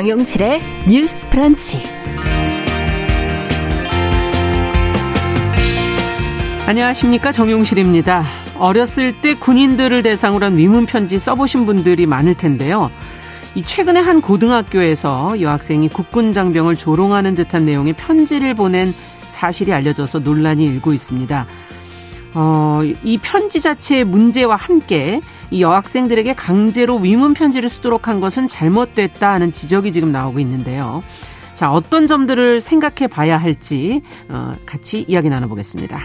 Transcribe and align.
정용실의 0.00 0.62
뉴스 0.88 1.28
프런치. 1.28 1.82
안녕하십니까. 6.66 7.32
정용실입니다. 7.32 8.24
어렸을 8.56 9.20
때 9.20 9.34
군인들을 9.34 10.02
대상으로 10.02 10.46
한 10.46 10.56
위문 10.56 10.86
편지 10.86 11.18
써보신 11.18 11.66
분들이 11.66 12.06
많을 12.06 12.34
텐데요. 12.34 12.90
이 13.54 13.62
최근에 13.62 14.00
한 14.00 14.22
고등학교에서 14.22 15.38
여학생이 15.38 15.90
국군 15.90 16.32
장병을 16.32 16.76
조롱하는 16.76 17.34
듯한 17.34 17.66
내용의 17.66 17.92
편지를 17.92 18.54
보낸 18.54 18.94
사실이 19.28 19.70
알려져서 19.74 20.20
논란이 20.20 20.64
일고 20.64 20.94
있습니다. 20.94 21.46
어, 22.32 22.80
이 23.04 23.18
편지 23.18 23.60
자체의 23.60 24.04
문제와 24.04 24.56
함께 24.56 25.20
이 25.50 25.62
여학생들에게 25.62 26.34
강제로 26.34 26.96
위문 26.96 27.34
편지를 27.34 27.68
쓰도록 27.68 28.08
한 28.08 28.20
것은 28.20 28.48
잘못됐다 28.48 29.32
하는 29.32 29.50
지적이 29.50 29.92
지금 29.92 30.12
나오고 30.12 30.38
있는데요. 30.40 31.02
자, 31.54 31.72
어떤 31.72 32.06
점들을 32.06 32.60
생각해 32.60 33.08
봐야 33.08 33.36
할지 33.36 34.00
어, 34.28 34.52
같이 34.64 35.04
이야기 35.08 35.28
나눠보겠습니다. 35.28 35.98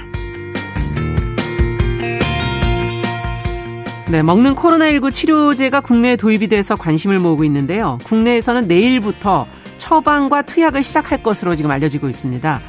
네, 4.12 4.21
먹는 4.21 4.55
코로나19 4.55 5.13
치료제가 5.13 5.82
국내에 5.82 6.16
도입이 6.16 6.48
돼서 6.48 6.76
관심을 6.76 7.20
모으고 7.20 7.43
있는데요. 7.43 7.98
국내에서는 8.04 8.68
내일부터 8.68 9.46
처방과 9.77 10.43
투약을 10.43 10.84
시작할 10.84 11.23
것으로 11.23 11.55
지금 11.55 11.71
알려지고 11.71 12.09
있습니다. 12.09 12.62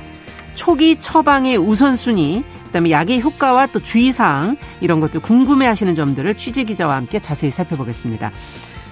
초기 0.54 0.98
처방의 0.98 1.58
우선순위, 1.58 2.44
그다음에 2.77 2.91
약의 2.91 3.22
효과와 3.22 3.69
또 3.69 3.80
주의사항 3.80 4.58
이런 4.82 5.00
것들 5.00 5.20
궁금해하시는 5.20 5.94
점들을 5.94 6.36
취재 6.36 6.64
기자와 6.64 6.96
함께 6.96 7.18
자세히 7.18 7.50
살펴보겠습니다. 7.50 8.30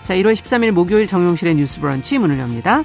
자, 0.02 0.14
1월 0.14 0.32
13일 0.32 0.70
목요일 0.70 1.06
정용실의 1.06 1.56
뉴스 1.56 1.80
브런치 1.80 2.18
문을 2.18 2.38
엽니다. 2.38 2.82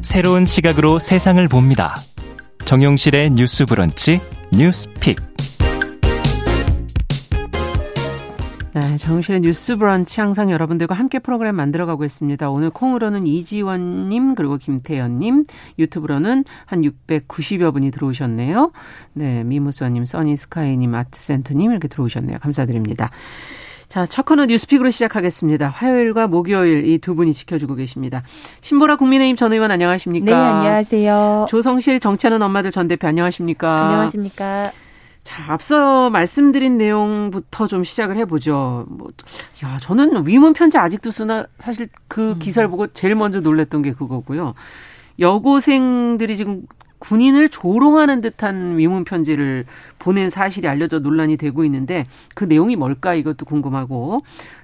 새로운 0.00 0.44
시각으로 0.44 0.98
세상을 0.98 1.46
봅니다. 1.48 1.94
정용실의 2.64 3.30
뉴스 3.30 3.64
브런치 3.66 4.20
뉴스픽. 4.52 5.51
네, 8.74 8.96
정실의 8.96 9.42
뉴스 9.42 9.76
브런치 9.76 10.20
항상 10.22 10.50
여러분들과 10.50 10.94
함께 10.94 11.18
프로그램 11.18 11.56
만들어가고 11.56 12.04
있습니다. 12.04 12.48
오늘 12.48 12.70
콩으로는 12.70 13.26
이지원님 13.26 14.34
그리고 14.34 14.56
김태현님 14.56 15.44
유튜브로는 15.78 16.44
한 16.64 16.80
690여 16.80 17.72
분이 17.74 17.90
들어오셨네요. 17.90 18.72
네, 19.12 19.44
미무서님, 19.44 20.06
써니스카이님, 20.06 20.94
아트센터님 20.94 21.70
이렇게 21.70 21.86
들어오셨네요. 21.86 22.38
감사드립니다. 22.38 23.10
자, 23.88 24.06
첫 24.06 24.24
코너 24.24 24.46
뉴스픽으로 24.46 24.88
시작하겠습니다. 24.88 25.68
화요일과 25.68 26.26
목요일 26.26 26.86
이 26.86 26.98
두 26.98 27.14
분이 27.14 27.34
지켜주고 27.34 27.74
계십니다. 27.74 28.22
신보라 28.62 28.96
국민의힘 28.96 29.36
전 29.36 29.52
의원 29.52 29.70
안녕하십니까? 29.70 30.24
네, 30.24 30.32
안녕하세요. 30.34 31.46
조성실 31.50 32.00
정치하는 32.00 32.40
엄마들 32.40 32.70
전 32.70 32.88
대표 32.88 33.06
안녕하십니까? 33.06 33.86
안녕하십니까? 33.88 34.72
자, 35.24 35.52
앞서 35.52 36.10
말씀드린 36.10 36.78
내용부터 36.78 37.68
좀 37.68 37.84
시작을 37.84 38.16
해보죠. 38.18 38.86
뭐, 38.88 39.08
야, 39.64 39.78
저는 39.80 40.26
위문 40.26 40.52
편지 40.52 40.78
아직도 40.78 41.10
쓰나 41.12 41.46
사실 41.58 41.88
그 42.08 42.32
음. 42.32 42.38
기사를 42.38 42.68
보고 42.68 42.88
제일 42.88 43.14
먼저 43.14 43.40
놀랬던 43.40 43.82
게 43.82 43.92
그거고요. 43.92 44.54
여고생들이 45.20 46.36
지금 46.36 46.62
군인을 46.98 47.48
조롱하는 47.48 48.20
듯한 48.20 48.78
위문 48.78 49.04
편지를 49.04 49.64
보낸 49.98 50.28
사실이 50.30 50.68
알려져 50.68 50.98
논란이 51.00 51.36
되고 51.36 51.64
있는데 51.64 52.04
그 52.34 52.44
내용이 52.44 52.76
뭘까 52.76 53.14
이것도 53.14 53.44
궁금하고 53.44 54.20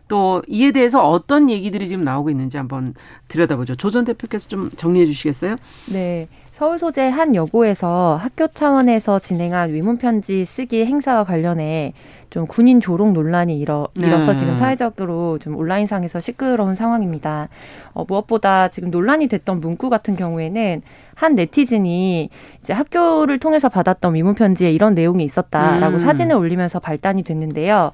또 0.06 0.42
이에 0.48 0.70
대해서 0.72 1.06
어떤 1.06 1.50
얘기들이 1.50 1.86
지금 1.88 2.02
나오고 2.04 2.30
있는지 2.30 2.56
한번 2.56 2.94
들여다보죠. 3.28 3.74
조 3.74 3.90
전 3.90 4.04
대표께서 4.04 4.48
좀 4.48 4.70
정리해 4.70 5.04
주시겠어요? 5.06 5.56
네. 5.86 6.28
서울 6.58 6.76
소재 6.76 7.06
한 7.06 7.36
여고에서 7.36 8.18
학교 8.20 8.48
차원에서 8.48 9.20
진행한 9.20 9.72
위문편지 9.72 10.44
쓰기 10.44 10.84
행사와 10.84 11.22
관련해 11.22 11.92
좀 12.30 12.48
군인 12.48 12.80
조롱 12.80 13.12
논란이 13.12 13.60
일어, 13.60 13.86
일어서 13.94 14.32
네. 14.32 14.38
지금 14.38 14.56
사회적으로 14.56 15.38
좀 15.38 15.54
온라인상에서 15.54 16.18
시끄러운 16.18 16.74
상황입니다. 16.74 17.48
어, 17.92 18.04
무엇보다 18.08 18.70
지금 18.70 18.90
논란이 18.90 19.28
됐던 19.28 19.60
문구 19.60 19.88
같은 19.88 20.16
경우에는 20.16 20.82
한 21.14 21.34
네티즌이 21.36 22.28
이제 22.60 22.72
학교를 22.72 23.38
통해서 23.38 23.68
받았던 23.68 24.16
위문편지에 24.16 24.72
이런 24.72 24.94
내용이 24.94 25.22
있었다라고 25.22 25.94
음. 25.94 25.98
사진을 25.98 26.34
올리면서 26.34 26.80
발단이 26.80 27.22
됐는데요. 27.22 27.92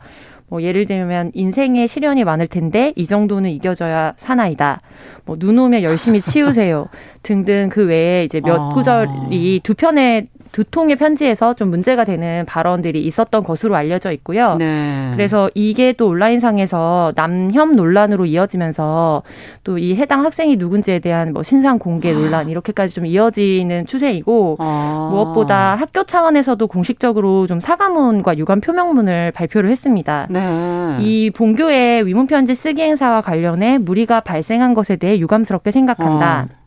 뭐 0.48 0.62
예를 0.62 0.86
들면 0.86 1.32
인생에 1.34 1.86
시련이 1.86 2.24
많을 2.24 2.46
텐데 2.46 2.92
이 2.96 3.06
정도는 3.06 3.50
이겨줘야 3.50 4.14
사나이다. 4.16 4.78
뭐 5.24 5.36
눈 5.36 5.58
오면 5.58 5.82
열심히 5.82 6.20
치우세요. 6.20 6.86
등등 7.22 7.68
그 7.70 7.86
외에 7.86 8.24
이제 8.24 8.40
몇 8.40 8.60
아. 8.60 8.72
구절이 8.74 9.60
두 9.62 9.74
편의 9.74 10.28
두 10.54 10.64
통의 10.64 10.96
편지에서 10.96 11.54
좀 11.54 11.68
문제가 11.68 12.04
되는 12.04 12.44
발언들이 12.46 13.04
있었던 13.04 13.42
것으로 13.42 13.74
알려져 13.74 14.12
있고요. 14.12 14.54
네. 14.56 15.10
그래서 15.12 15.50
이게 15.54 15.92
또 15.92 16.06
온라인상에서 16.08 17.12
남혐 17.16 17.72
논란으로 17.72 18.24
이어지면서 18.26 19.22
또 19.62 19.74
이 19.84 19.96
해당 19.96 20.24
학생이 20.24 20.56
누군지에 20.56 21.00
대한 21.00 21.32
뭐 21.32 21.42
신상 21.42 21.78
공개 21.78 22.10
아. 22.10 22.14
논란 22.14 22.48
이렇게까지 22.48 22.94
좀 22.94 23.06
이어지는 23.06 23.86
추세이고 23.86 24.56
아. 24.60 25.08
무엇보다 25.10 25.74
학교 25.74 26.04
차원에서도 26.04 26.64
공식적으로 26.66 27.46
좀 27.46 27.60
사과문과 27.60 28.38
유감 28.38 28.60
표명문을 28.60 29.32
발표를 29.32 29.70
했습니다. 29.70 30.28
네. 30.30 30.98
이 31.00 31.30
본교의 31.30 32.06
위문 32.06 32.26
편지 32.26 32.54
쓰기 32.54 32.82
행사와 32.82 33.20
관련해 33.20 33.78
무리가 33.78 34.20
발생한 34.20 34.74
것에 34.74 34.96
대해 34.96 35.18
유감스럽게 35.18 35.70
생각한다. 35.70 36.48
어. 36.50 36.63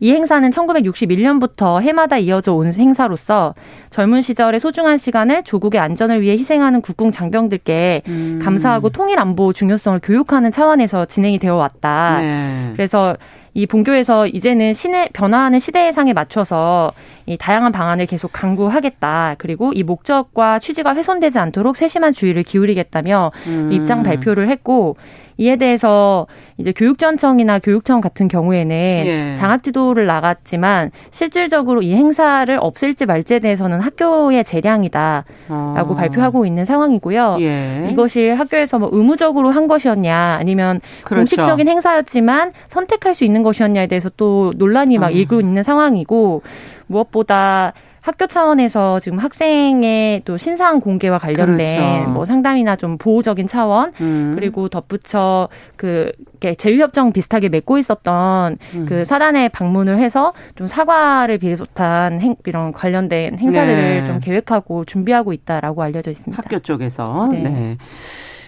이 0.00 0.12
행사는 0.12 0.48
1961년부터 0.50 1.80
해마다 1.82 2.18
이어져 2.18 2.54
온 2.54 2.72
행사로서 2.72 3.54
젊은 3.90 4.22
시절의 4.22 4.58
소중한 4.58 4.96
시간을 4.96 5.44
조국의 5.44 5.80
안전을 5.80 6.22
위해 6.22 6.36
희생하는 6.36 6.80
국궁 6.80 7.12
장병들께 7.12 8.02
음. 8.08 8.40
감사하고 8.42 8.88
통일 8.90 9.18
안보 9.18 9.52
중요성을 9.52 10.00
교육하는 10.02 10.50
차원에서 10.50 11.04
진행이 11.04 11.38
되어 11.38 11.54
왔다. 11.56 12.18
네. 12.20 12.70
그래서 12.72 13.16
이 13.52 13.66
본교에서 13.66 14.28
이제는 14.28 14.74
신의 14.74 15.10
변화하는 15.12 15.58
시대상에 15.58 16.12
맞춰서 16.12 16.92
이 17.26 17.36
다양한 17.36 17.72
방안을 17.72 18.06
계속 18.06 18.32
강구하겠다. 18.32 19.34
그리고 19.38 19.72
이 19.72 19.82
목적과 19.82 20.58
취지가 20.60 20.94
훼손되지 20.94 21.38
않도록 21.38 21.76
세심한 21.76 22.12
주의를 22.12 22.44
기울이겠다며 22.44 23.32
음. 23.48 23.72
입장 23.72 24.02
발표를 24.02 24.48
했고 24.48 24.96
이에 25.40 25.56
대해서 25.56 26.26
이제 26.58 26.70
교육전청이나 26.70 27.60
교육청 27.60 28.02
같은 28.02 28.28
경우에는 28.28 28.76
예. 28.76 29.34
장학 29.38 29.62
지도를 29.62 30.04
나갔지만 30.04 30.90
실질적으로 31.10 31.80
이 31.80 31.94
행사를 31.94 32.54
없앨지 32.60 33.06
말지에 33.06 33.38
대해서는 33.38 33.80
학교의 33.80 34.44
재량이다라고 34.44 35.24
아. 35.48 35.94
발표하고 35.96 36.44
있는 36.44 36.66
상황이고요. 36.66 37.38
예. 37.40 37.88
이것이 37.90 38.28
학교에서 38.28 38.78
뭐 38.78 38.90
의무적으로 38.92 39.48
한 39.48 39.66
것이었냐 39.66 40.36
아니면 40.38 40.82
그렇죠. 41.04 41.36
공식적인 41.36 41.68
행사였지만 41.68 42.52
선택할 42.68 43.14
수 43.14 43.24
있는 43.24 43.42
것이었냐에 43.42 43.86
대해서 43.86 44.10
또 44.18 44.52
논란이 44.56 44.98
막 44.98 45.06
아. 45.06 45.10
일고 45.10 45.40
있는 45.40 45.62
상황이고 45.62 46.42
무엇보다 46.86 47.72
학교 48.00 48.26
차원에서 48.26 49.00
지금 49.00 49.18
학생의 49.18 50.22
또 50.24 50.36
신상 50.36 50.80
공개와 50.80 51.18
관련된 51.18 51.56
그렇죠. 51.56 52.10
뭐 52.10 52.24
상담이나 52.24 52.76
좀 52.76 52.96
보호적인 52.98 53.46
차원 53.46 53.92
음. 54.00 54.32
그리고 54.34 54.68
덧붙여 54.68 55.48
그 55.76 56.12
제휴협정 56.58 57.12
비슷하게 57.12 57.50
맺고 57.50 57.78
있었던 57.78 58.56
음. 58.74 58.86
그 58.86 59.04
사단에 59.04 59.48
방문을 59.48 59.98
해서 59.98 60.32
좀 60.54 60.66
사과를 60.66 61.38
비롯한 61.38 62.20
행, 62.20 62.36
이런 62.46 62.72
관련된 62.72 63.38
행사들을 63.38 64.00
네. 64.00 64.06
좀 64.06 64.20
계획하고 64.20 64.84
준비하고 64.84 65.32
있다라고 65.32 65.82
알려져 65.82 66.10
있습니다. 66.10 66.42
학교 66.42 66.58
쪽에서 66.60 67.28
네. 67.32 67.42
네. 67.42 67.78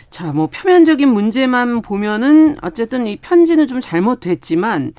자, 0.09 0.33
뭐 0.33 0.47
표면적인 0.47 1.09
문제만 1.09 1.81
보면은 1.81 2.57
어쨌든 2.63 3.07
이 3.07 3.17
편지는 3.17 3.67
좀 3.67 3.81
잘못됐지만 3.81 4.93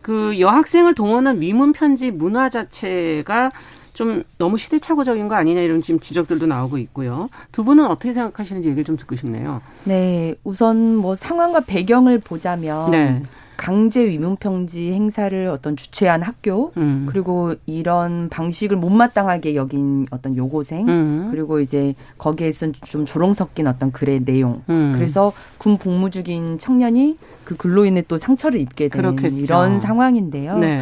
그 0.00 0.38
여학생을 0.38 0.94
동원한 0.94 1.40
위문 1.40 1.72
편지 1.72 2.10
문화 2.10 2.48
자체가 2.48 3.50
좀 3.94 4.24
너무 4.38 4.58
시대착오적인 4.58 5.28
거 5.28 5.36
아니냐 5.36 5.60
이런 5.60 5.80
지금 5.80 6.00
지적들도 6.00 6.46
나오고 6.46 6.78
있고요. 6.78 7.28
두 7.52 7.64
분은 7.64 7.86
어떻게 7.86 8.12
생각하시는지 8.12 8.68
얘기를 8.68 8.84
좀 8.84 8.96
듣고 8.96 9.16
싶네요. 9.16 9.62
네, 9.84 10.34
우선 10.44 10.96
뭐 10.96 11.14
상황과 11.14 11.60
배경을 11.60 12.18
보자면 12.18 12.90
네. 12.90 13.22
강제 13.56 14.04
위문평지 14.04 14.92
행사를 14.92 15.46
어떤 15.46 15.76
주최한 15.76 16.22
학교 16.22 16.72
음. 16.76 17.06
그리고 17.08 17.54
이런 17.66 18.28
방식을 18.28 18.76
못마땅하게 18.76 19.54
여긴 19.54 20.06
어떤 20.10 20.36
요고생 20.36 20.88
음. 20.88 21.28
그리고 21.30 21.60
이제 21.60 21.94
거기에서 22.18 22.72
좀 22.84 23.06
조롱 23.06 23.32
섞인 23.32 23.68
어떤 23.68 23.92
글의 23.92 24.24
내용 24.24 24.62
음. 24.68 24.92
그래서 24.96 25.32
군 25.58 25.78
복무 25.78 26.10
중인 26.10 26.58
청년이 26.58 27.16
그 27.44 27.56
글로 27.56 27.84
인해 27.84 28.02
또 28.08 28.18
상처를 28.18 28.60
입게 28.60 28.88
되는 28.88 29.14
그렇겠죠. 29.14 29.36
이런 29.36 29.78
상황인데요. 29.78 30.58
네. 30.58 30.80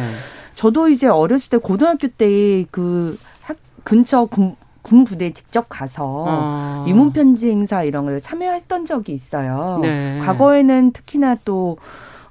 저도 0.55 0.89
이제 0.89 1.07
어렸을 1.07 1.49
때 1.49 1.57
고등학교 1.57 2.07
때그학 2.07 3.57
근처 3.83 4.25
군, 4.25 4.55
군 4.81 5.03
부대에 5.03 5.31
직접 5.33 5.65
가서 5.69 6.25
어. 6.27 6.83
위문 6.85 7.11
편지 7.11 7.49
행사 7.49 7.83
이런 7.83 8.05
걸 8.05 8.21
참여했던 8.21 8.85
적이 8.85 9.13
있어요. 9.13 9.79
네. 9.81 10.19
과거에는 10.23 10.91
특히나 10.91 11.37
또 11.45 11.77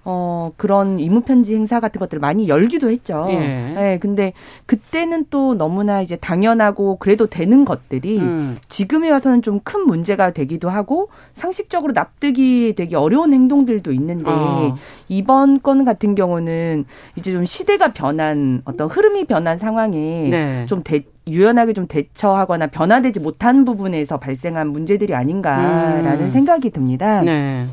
어, 0.04 0.52
그런 0.56 1.00
임무편지 1.00 1.54
행사 1.54 1.80
같은 1.80 1.98
것들을 1.98 2.20
많이 2.20 2.48
열기도 2.48 2.90
했죠. 2.90 3.26
예. 3.30 3.38
네, 3.38 3.98
근데 4.00 4.32
그때는 4.66 5.26
또 5.30 5.54
너무나 5.54 6.02
이제 6.02 6.16
당연하고 6.16 6.96
그래도 6.96 7.26
되는 7.26 7.64
것들이 7.64 8.18
음. 8.18 8.58
지금에 8.68 9.10
와서는 9.10 9.40
좀 9.40 9.62
큰 9.64 9.86
문제가 9.86 10.32
되기도 10.32 10.68
하고 10.68 11.08
상식적으로 11.34 11.92
납득이 11.92 12.74
되기 12.76 12.94
어려운 12.94 13.32
행동들도 13.32 13.92
있는데 13.92 14.30
어. 14.30 14.76
이번 15.08 15.60
건 15.60 15.84
같은 15.84 16.14
경우는 16.14 16.84
이제 17.16 17.32
좀 17.32 17.44
시대가 17.44 17.92
변한 17.92 18.62
어떤 18.64 18.88
흐름이 18.88 19.24
변한 19.24 19.58
상황에 19.58 20.28
네. 20.30 20.66
좀 20.66 20.82
대, 20.82 21.04
유연하게 21.26 21.72
좀 21.72 21.86
대처하거나 21.86 22.68
변화되지 22.68 23.20
못한 23.20 23.64
부분에서 23.64 24.18
발생한 24.18 24.68
문제들이 24.68 25.14
아닌가라는 25.14 26.26
음. 26.26 26.30
생각이 26.30 26.70
듭니다. 26.70 27.22
네. 27.22 27.66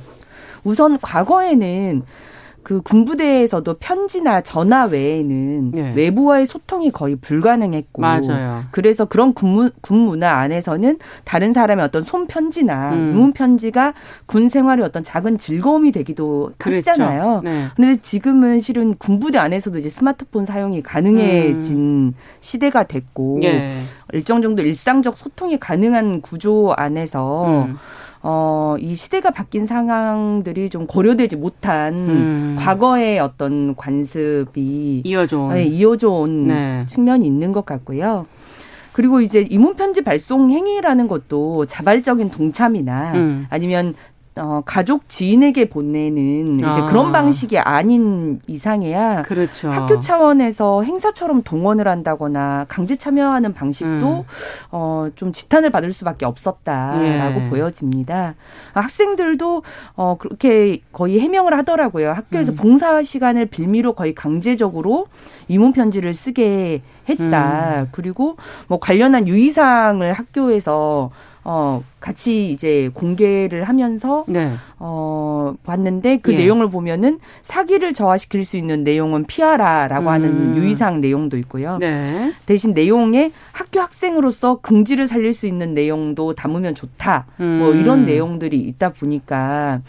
우선 0.63 0.97
과거에는 0.99 2.03
그 2.63 2.81
군부대에서도 2.81 3.77
편지나 3.79 4.41
전화 4.41 4.85
외에는 4.85 5.71
네. 5.71 5.93
외부와의 5.95 6.45
소통이 6.45 6.91
거의 6.91 7.15
불가능했고 7.15 8.01
맞아요. 8.01 8.63
그래서 8.71 9.05
그런 9.05 9.33
군무, 9.33 9.71
군문화 9.81 10.29
안에서는 10.29 10.99
다른 11.23 11.53
사람의 11.53 11.83
어떤 11.85 12.03
손편지나 12.03 12.91
음. 12.91 13.13
문 13.15 13.33
편지가 13.33 13.93
군 14.25 14.49
생활의 14.49 14.85
어떤 14.85 15.03
작은 15.03 15.37
즐거움이 15.37 15.91
되기도 15.91 16.51
그랬죠. 16.57 16.91
했잖아요. 16.91 17.41
네. 17.43 17.67
그런데 17.75 18.01
지금은 18.01 18.59
실은 18.59 18.95
군부대 18.97 19.37
안에서도 19.37 19.77
이제 19.77 19.89
스마트폰 19.89 20.45
사용이 20.45 20.83
가능해진 20.83 21.77
음. 21.77 22.13
시대가 22.39 22.83
됐고 22.83 23.39
네. 23.41 23.83
일정 24.11 24.41
정도 24.41 24.61
일상적 24.61 25.17
소통이 25.17 25.59
가능한 25.59 26.21
구조 26.21 26.73
안에서 26.75 27.65
음. 27.65 27.77
어, 28.21 28.75
이 28.79 28.95
시대가 28.95 29.31
바뀐 29.31 29.65
상황들이 29.65 30.69
좀 30.69 30.87
고려되지 30.87 31.37
못한 31.37 31.93
음. 31.93 32.55
과거의 32.59 33.19
어떤 33.19 33.75
관습이 33.75 35.03
이어져 35.05 35.39
온, 35.39 35.53
네, 35.53 35.63
이어져 35.63 36.09
온 36.09 36.47
네. 36.47 36.85
측면이 36.87 37.25
있는 37.25 37.53
것 37.53 37.65
같고요. 37.65 38.25
그리고 38.91 39.21
이제 39.21 39.47
이문 39.49 39.75
편지 39.75 40.01
발송 40.01 40.51
행위라는 40.51 41.07
것도 41.07 41.67
자발적인 41.67 42.31
동참이나 42.31 43.13
음. 43.13 43.47
아니면 43.49 43.93
어, 44.35 44.61
가족 44.65 45.09
지인에게 45.09 45.69
보내는 45.69 46.63
아. 46.63 46.71
이제 46.71 46.81
그런 46.83 47.11
방식이 47.11 47.59
아닌 47.59 48.39
이상해야 48.47 49.23
그렇죠. 49.23 49.69
학교 49.69 49.99
차원에서 49.99 50.83
행사처럼 50.83 51.43
동원을 51.43 51.87
한다거나 51.87 52.65
강제 52.69 52.95
참여하는 52.95 53.53
방식도 53.53 54.19
음. 54.19 54.23
어, 54.71 55.09
좀 55.15 55.33
지탄을 55.33 55.71
받을 55.71 55.91
수밖에 55.91 56.25
없었다라고 56.25 57.41
예. 57.41 57.49
보여집니다. 57.49 58.35
학생들도 58.73 59.63
어, 59.95 60.15
그렇게 60.17 60.81
거의 60.93 61.19
해명을 61.19 61.57
하더라고요. 61.57 62.11
학교에서 62.11 62.53
음. 62.53 62.55
봉사 62.55 63.01
시간을 63.03 63.47
빌미로 63.47 63.93
거의 63.93 64.15
강제적으로 64.15 65.07
이문 65.47 65.73
편지를 65.73 66.13
쓰게 66.13 66.81
했다. 67.09 67.81
음. 67.81 67.87
그리고 67.91 68.37
뭐 68.67 68.79
관련한 68.79 69.27
유의사항을 69.27 70.13
학교에서 70.13 71.09
어, 71.43 71.83
같이 71.99 72.51
이제 72.51 72.89
공개를 72.93 73.63
하면서 73.63 74.23
네. 74.27 74.53
어, 74.77 75.55
봤는데 75.63 76.17
그 76.17 76.33
예. 76.33 76.37
내용을 76.37 76.69
보면은 76.69 77.19
사기를 77.41 77.93
저하시킬 77.93 78.45
수 78.45 78.57
있는 78.57 78.83
내용은 78.83 79.25
피하라라고 79.25 80.07
음. 80.07 80.07
하는 80.07 80.57
유의사항 80.57 81.01
내용도 81.01 81.37
있고요. 81.37 81.77
네. 81.77 82.33
대신 82.45 82.73
내용에 82.73 83.31
학교 83.51 83.79
학생으로서 83.79 84.59
긍지를 84.61 85.07
살릴 85.07 85.33
수 85.33 85.47
있는 85.47 85.73
내용도 85.73 86.33
담으면 86.33 86.75
좋다. 86.75 87.25
뭐 87.37 87.45
음. 87.45 87.59
뭐 87.59 87.73
이런 87.73 88.05
내용들이 88.05 88.57
있다 88.57 88.89
보니까 88.93 89.81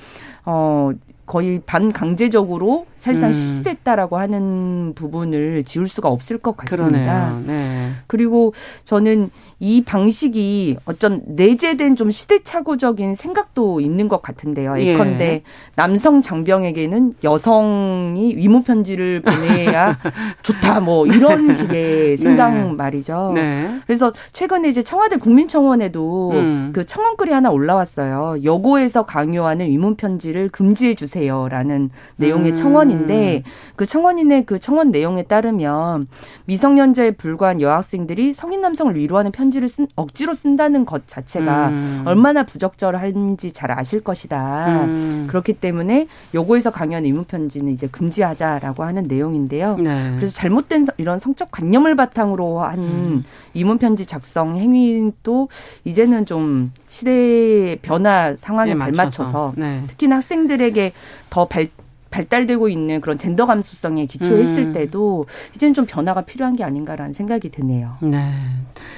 어, 0.44 0.92
거의 1.26 1.60
반강제적으로 1.64 2.86
사실상 3.00 3.30
음. 3.30 3.32
실시됐다라고 3.32 4.18
하는 4.18 4.92
부분을 4.94 5.64
지울 5.64 5.88
수가 5.88 6.10
없을 6.10 6.36
것 6.36 6.54
같습니다. 6.58 7.40
네. 7.46 7.92
그리고 8.06 8.52
저는 8.84 9.30
이 9.58 9.82
방식이 9.84 10.76
어쩐 10.84 11.22
내재된 11.26 11.96
좀 11.96 12.10
시대착오적인 12.10 13.14
생각도 13.14 13.80
있는 13.80 14.08
것 14.08 14.22
같은데요. 14.22 14.78
예. 14.78 14.86
예컨대 14.86 15.24
예. 15.24 15.42
남성 15.76 16.22
장병에게는 16.22 17.14
여성이 17.24 18.34
위무 18.36 18.62
편지를 18.62 19.20
보내야 19.20 19.98
좋다 20.42 20.80
뭐 20.80 21.06
이런 21.06 21.52
식의 21.52 21.68
네. 21.68 22.16
생각 22.16 22.54
네. 22.54 22.72
말이죠. 22.72 23.32
네. 23.34 23.80
그래서 23.86 24.12
최근에 24.32 24.68
이제 24.68 24.82
청와대 24.82 25.16
국민청원에도 25.16 26.30
음. 26.32 26.70
그 26.74 26.84
청원글이 26.84 27.30
하나 27.32 27.50
올라왔어요. 27.50 28.38
여고에서 28.44 29.04
강요하는 29.04 29.66
위문 29.66 29.96
편지를 29.96 30.48
금지해 30.48 30.94
주세요라는 30.94 31.90
내용의 32.16 32.52
음. 32.52 32.54
청원 32.54 32.89
인데 32.90 33.42
그 33.76 33.86
청원인의 33.86 34.46
그 34.46 34.58
청원 34.58 34.90
내용에 34.90 35.24
따르면 35.24 36.08
미성년자에 36.46 37.12
불과한 37.12 37.60
여학생들이 37.60 38.32
성인 38.32 38.60
남성을 38.60 38.94
위로하는 38.96 39.32
편지 39.32 39.50
편지를 39.50 39.68
쓴, 39.68 39.86
억지로 39.96 40.32
쓴다는 40.32 40.84
것 40.86 41.06
자체가 41.06 41.68
음. 41.68 42.02
얼마나 42.06 42.44
부적절한지 42.44 43.52
잘 43.52 43.70
아실 43.70 44.00
것이다. 44.00 44.84
음. 44.84 45.26
그렇기 45.28 45.54
때문에 45.54 46.06
요거에서 46.34 46.70
강요한 46.70 47.04
의무 47.04 47.24
편지는 47.24 47.72
이제 47.72 47.86
금지하자라고 47.88 48.84
하는 48.84 49.02
내용인데요. 49.04 49.76
네. 49.76 50.14
그래서 50.16 50.32
잘못된 50.34 50.86
이런 50.96 51.18
성적 51.18 51.50
관념을 51.50 51.96
바탕으로 51.96 52.60
한 52.60 52.78
음. 52.78 53.24
이문 53.54 53.78
편지 53.78 54.06
작성 54.06 54.56
행위도 54.56 55.48
이제는 55.84 56.26
좀 56.26 56.72
시대 56.88 57.76
변화 57.82 58.34
상황에 58.36 58.74
네, 58.74 58.78
발맞춰서 58.78 59.54
네. 59.56 59.82
특히나 59.88 60.16
학생들에게 60.16 60.92
더 61.28 61.46
발, 61.46 61.68
발달되고 62.10 62.68
있는 62.68 63.00
그런 63.00 63.18
젠더 63.18 63.46
감수성에 63.46 64.06
기초했을 64.06 64.64
음. 64.64 64.72
때도 64.72 65.26
이제는 65.54 65.74
좀 65.74 65.86
변화가 65.86 66.22
필요한 66.22 66.54
게 66.54 66.64
아닌가라는 66.64 67.12
생각이 67.12 67.50
드네요. 67.50 67.96
네. 68.00 68.18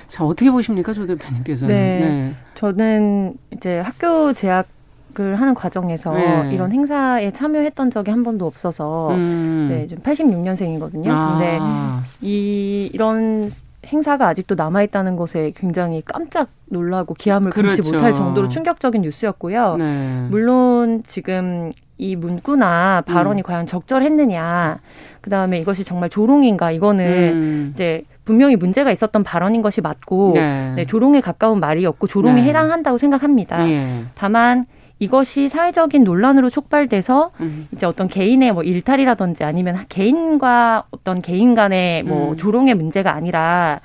자, 0.09 0.25
어떻게 0.25 0.51
보십니까, 0.51 0.93
조 0.93 1.07
대표님께서는? 1.07 1.75
네. 1.75 2.01
네. 2.01 2.35
저는 2.55 3.35
이제 3.53 3.79
학교 3.79 4.33
재학 4.33 4.67
을 5.21 5.39
하는 5.39 5.53
과정에서 5.53 6.15
네. 6.15 6.55
이런 6.55 6.73
행사에 6.73 7.33
참여했던 7.33 7.91
적이 7.91 8.13
한 8.13 8.23
번도 8.23 8.47
없어서 8.47 9.11
음. 9.11 9.67
네, 9.69 9.87
좀 9.87 9.99
86년생이거든요. 9.99 11.09
아. 11.11 11.37
근데 11.37 11.59
이 12.27 12.89
이런 12.95 13.51
행사가 13.87 14.29
아직도 14.29 14.55
남아 14.55 14.85
있다는 14.85 15.17
것에 15.17 15.53
굉장히 15.55 16.01
깜짝 16.03 16.49
놀라고 16.65 17.13
기함을 17.13 17.51
금치 17.51 17.83
그렇죠. 17.83 17.93
못할 17.93 18.15
정도로 18.15 18.49
충격적인 18.49 19.03
뉴스였고요. 19.03 19.77
네. 19.77 20.27
물론 20.31 21.03
지금 21.07 21.73
이 22.03 22.17
문구나 22.17 23.03
발언이 23.07 23.43
음. 23.43 23.45
과연 23.45 23.67
적절했느냐, 23.67 24.79
그 25.21 25.31
다음에 25.31 25.59
이것이 25.59 25.85
정말 25.85 26.11
조롱인가, 26.11 26.73
이거는 26.73 27.05
음. 27.33 27.71
이제 27.73 28.03
분명히 28.25 28.57
문제가 28.57 28.91
있었던 28.91 29.23
발언인 29.23 29.63
것이 29.63 29.81
맞고, 29.81 30.33
네. 30.35 30.73
네, 30.75 30.85
조롱에 30.85 31.21
가까운 31.21 31.61
말이었고, 31.61 32.09
조롱에 32.09 32.43
네. 32.43 32.49
해당한다고 32.49 32.99
생각합니다. 32.99 33.69
예. 33.69 34.05
다만, 34.15 34.67
이것이 34.99 35.49
사회적인 35.49 36.05
논란으로 36.05 36.49
촉발돼서 36.49 37.33
음. 37.41 37.67
이제 37.73 37.87
어떤 37.87 38.07
개인의 38.07 38.53
뭐 38.53 38.63
일탈이라든지 38.63 39.43
아니면 39.43 39.85
개인과 39.89 40.85
어떤 40.93 41.21
개인 41.21 41.57
간의 41.57 42.05
뭐 42.05 42.31
음. 42.31 42.37
조롱의 42.37 42.75
문제가 42.77 43.13
아니라 43.13 43.81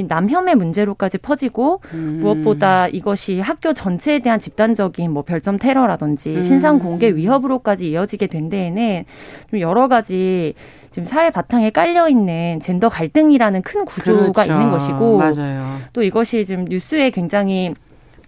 이 0.00 0.04
남혐의 0.08 0.54
문제로까지 0.54 1.18
퍼지고 1.18 1.82
음. 1.92 2.20
무엇보다 2.20 2.88
이것이 2.88 3.38
학교 3.40 3.74
전체에 3.74 4.18
대한 4.18 4.40
집단적인 4.40 5.10
뭐 5.12 5.22
별점 5.22 5.58
테러라든지 5.58 6.36
음. 6.36 6.44
신상 6.44 6.78
공개 6.78 7.14
위협으로까지 7.14 7.90
이어지게 7.90 8.26
된 8.26 8.48
데에는 8.48 9.04
좀 9.50 9.60
여러 9.60 9.88
가지 9.88 10.54
지금 10.90 11.04
사회 11.04 11.30
바탕에 11.30 11.70
깔려 11.70 12.08
있는 12.08 12.58
젠더 12.60 12.88
갈등이라는 12.88 13.62
큰 13.62 13.84
구조가 13.84 14.32
그렇죠. 14.32 14.52
있는 14.52 14.70
것이고 14.70 15.18
맞아요. 15.18 15.76
또 15.92 16.02
이것이 16.02 16.44
지금 16.44 16.64
뉴스에 16.64 17.10
굉장히 17.10 17.74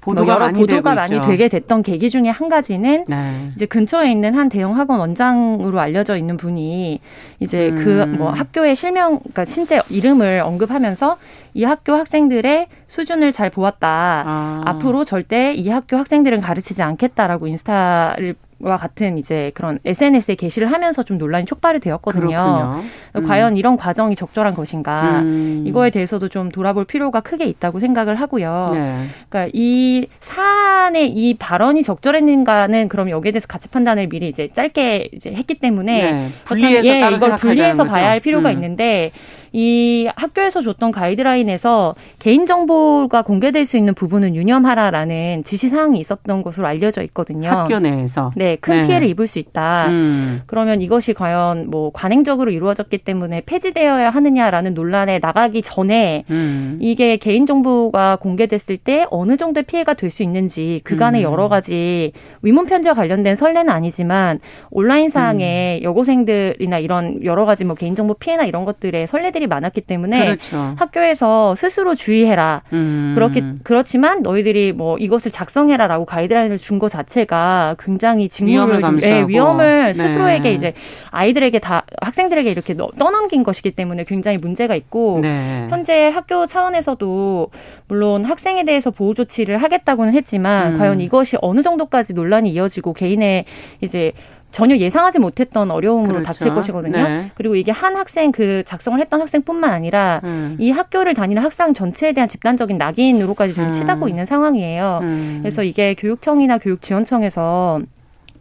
보도가 0.02 0.38
많이 0.38 0.59
보도가 0.59 0.94
많이. 0.94 1.21
되게 1.26 1.49
됐던 1.49 1.82
계기 1.82 2.11
중에 2.11 2.28
한 2.28 2.49
가지는 2.49 3.04
네. 3.09 3.50
이제 3.54 3.66
근처에 3.66 4.11
있는 4.11 4.35
한 4.35 4.49
대형 4.49 4.76
학원 4.76 4.99
원장으로 4.99 5.80
알려져 5.80 6.16
있는 6.16 6.37
분이 6.37 7.00
이제 7.40 7.71
그 7.71 8.02
음. 8.02 8.16
그뭐 8.16 8.30
학교의 8.32 8.75
실명 8.76 9.21
그러니까 9.21 9.44
실제 9.44 9.80
이름을 9.88 10.42
언급하면서 10.44 11.16
이 11.54 11.64
학교 11.64 11.94
학생들의 11.94 12.66
수준을 12.88 13.32
잘 13.32 13.49
보았다. 13.49 13.88
아. 14.26 14.62
앞으로 14.66 15.04
절대 15.04 15.54
이 15.54 15.68
학교 15.68 15.97
학생들은 15.97 16.40
가르치지 16.40 16.82
않겠다라고 16.82 17.47
인스타를 17.47 18.35
와 18.62 18.76
같은 18.76 19.19
이제 19.19 19.50
그런 19.54 19.81
SNS에 19.85 20.37
게시를 20.37 20.71
하면서 20.71 21.02
좀 21.02 21.19
논란이 21.19 21.47
촉발이 21.47 21.81
되었거든요. 21.81 22.81
음. 23.16 23.26
과연 23.26 23.57
이런 23.57 23.76
과정이 23.76 24.14
적절한 24.14 24.54
것인가 24.54 25.21
음. 25.21 25.64
이거에 25.66 25.90
대해서도 25.90 26.28
좀 26.28 26.49
돌아볼 26.50 26.85
필요가 26.85 27.21
크게 27.21 27.45
있다고 27.45 27.81
생각을 27.81 28.14
하고요. 28.14 28.71
네. 28.73 29.07
그러니까 29.28 29.50
이사 29.52 30.73
판단에 30.92 31.07
이 31.07 31.35
발언이 31.35 31.83
적절했는가는 31.83 32.88
그럼 32.88 33.11
여기에 33.11 33.33
대해서 33.33 33.47
가치 33.47 33.69
판단을 33.69 34.09
미리 34.09 34.28
이제 34.28 34.49
짧게 34.52 35.11
이제 35.12 35.33
했기 35.33 35.54
때문에 35.54 36.12
네, 36.12 36.28
분리해서 36.45 36.88
예, 36.88 37.11
이걸 37.14 37.37
분리해서? 37.37 37.85
봐야 37.85 38.11
할 38.11 38.21
필요가 38.21 38.50
음. 38.50 38.54
있는데 38.54 39.12
이 39.52 40.09
학교에서 40.16 40.62
줬던 40.62 40.92
가이드라인에서 40.92 41.95
개인 42.19 42.47
정보가 42.47 43.23
공개될 43.23 43.66
수 43.66 43.76
있는 43.76 43.95
부분은 43.95 44.35
유념하라라는 44.35 45.45
지시 45.45 45.69
사항이 45.69 46.00
있었던 46.00 46.42
것으로 46.42 46.66
알려져 46.66 47.02
있거든요. 47.02 47.49
학교 47.50 47.78
내에서. 47.78 48.33
네, 48.35 48.51
큰 48.61 48.82
네. 48.82 48.87
피해를 48.87 49.06
입을 49.09 49.26
수 49.26 49.38
있다. 49.38 49.88
음. 49.88 50.42
그러면 50.47 50.80
이것이 50.82 51.12
과연 51.14 51.71
뭐 51.71 51.90
관행적으로 51.92 52.50
이루어졌기 52.50 52.99
때문에 52.99 53.42
폐지되어야 53.47 54.11
하느냐라는 54.11 54.75
논란에 54.75 55.18
나가기 55.21 55.62
전에 55.62 56.25
음. 56.30 56.78
이게 56.80 57.16
개인 57.16 57.47
정보가 57.47 58.16
공개됐을 58.16 58.76
때 58.78 59.06
어느 59.11 59.37
정도의 59.37 59.64
피해가 59.64 59.94
될 59.94 60.11
수 60.12 60.23
있는지 60.23 60.80
그간의 60.85 61.23
음. 61.25 61.32
여러 61.32 61.49
가지 61.49 62.12
위문 62.42 62.66
편지와 62.66 62.94
관련된 62.94 63.35
선례는 63.35 63.73
아니지만 63.73 64.40
온라인상에 64.71 65.78
음. 65.80 65.85
여고생들이나 65.85 66.78
이런 66.78 67.25
여러 67.25 67.44
가지 67.47 67.64
뭐 67.64 67.75
개인 67.75 67.94
정보 67.94 68.14
피해나 68.14 68.44
이런 68.44 68.64
것들의 68.64 69.06
학생들이 69.11 69.47
많았기 69.47 69.80
때문에 69.82 70.25
그렇죠. 70.25 70.75
학교에서 70.78 71.54
스스로 71.54 71.94
주의해라. 71.94 72.62
음. 72.73 73.12
그렇게 73.14 73.42
그렇지만 73.62 74.23
너희들이 74.23 74.73
뭐 74.73 74.99
이것을 74.99 75.30
작성해라라고 75.30 76.04
가이드라인을 76.04 76.59
준 76.59 76.82
것 76.82 76.88
자체가 76.88 77.76
굉장히 77.78 78.28
직무를 78.46 78.78
위험을, 78.78 79.00
네, 79.00 79.25
위험을 79.26 79.87
네. 79.87 79.94
스스로에게 79.94 80.52
이제 80.52 80.75
아이들에게 81.11 81.58
다 81.58 81.84
학생들에게 82.00 82.50
이렇게 82.50 82.76
떠넘긴 82.99 83.42
것이기 83.42 83.72
때문에 83.72 84.04
굉장히 84.04 84.38
문제가 84.38 84.75
있고 84.75 85.20
네. 85.22 85.66
현재 85.70 86.08
학교 86.08 86.46
차원에서도 86.46 87.50
물론 87.88 88.25
학생에 88.25 88.64
대해서 88.64 88.90
보호 88.90 89.14
조치를 89.14 89.58
하겠다고는 89.58 90.14
했지만 90.14 90.75
음. 90.75 90.78
과연 90.78 91.00
이것이 91.00 91.37
어느 91.40 91.62
정도까지 91.62 92.14
논란이 92.14 92.50
이어지고 92.50 92.92
개인의 92.92 93.44
이제 93.80 94.12
전혀 94.52 94.76
예상하지 94.76 95.18
못했던 95.18 95.70
어려움으로 95.70 96.12
그렇죠. 96.12 96.26
닥칠 96.26 96.54
것이거든요. 96.54 97.02
네. 97.02 97.30
그리고 97.34 97.56
이게 97.56 97.72
한 97.72 97.96
학생 97.96 98.30
그 98.30 98.62
작성을 98.66 99.00
했던 99.00 99.20
학생뿐만 99.20 99.70
아니라 99.70 100.20
음. 100.25 100.56
이 100.61 100.70
학교를 100.70 101.14
다니는 101.14 101.42
학생 101.42 101.72
전체에 101.72 102.12
대한 102.12 102.28
집단적인 102.28 102.76
낙인으로까지 102.76 103.54
지금 103.54 103.68
음. 103.68 103.72
치닫고 103.72 104.08
있는 104.08 104.26
상황이에요. 104.26 105.00
음. 105.02 105.38
그래서 105.40 105.62
이게 105.64 105.94
교육청이나 105.94 106.58
교육지원청에서 106.58 107.80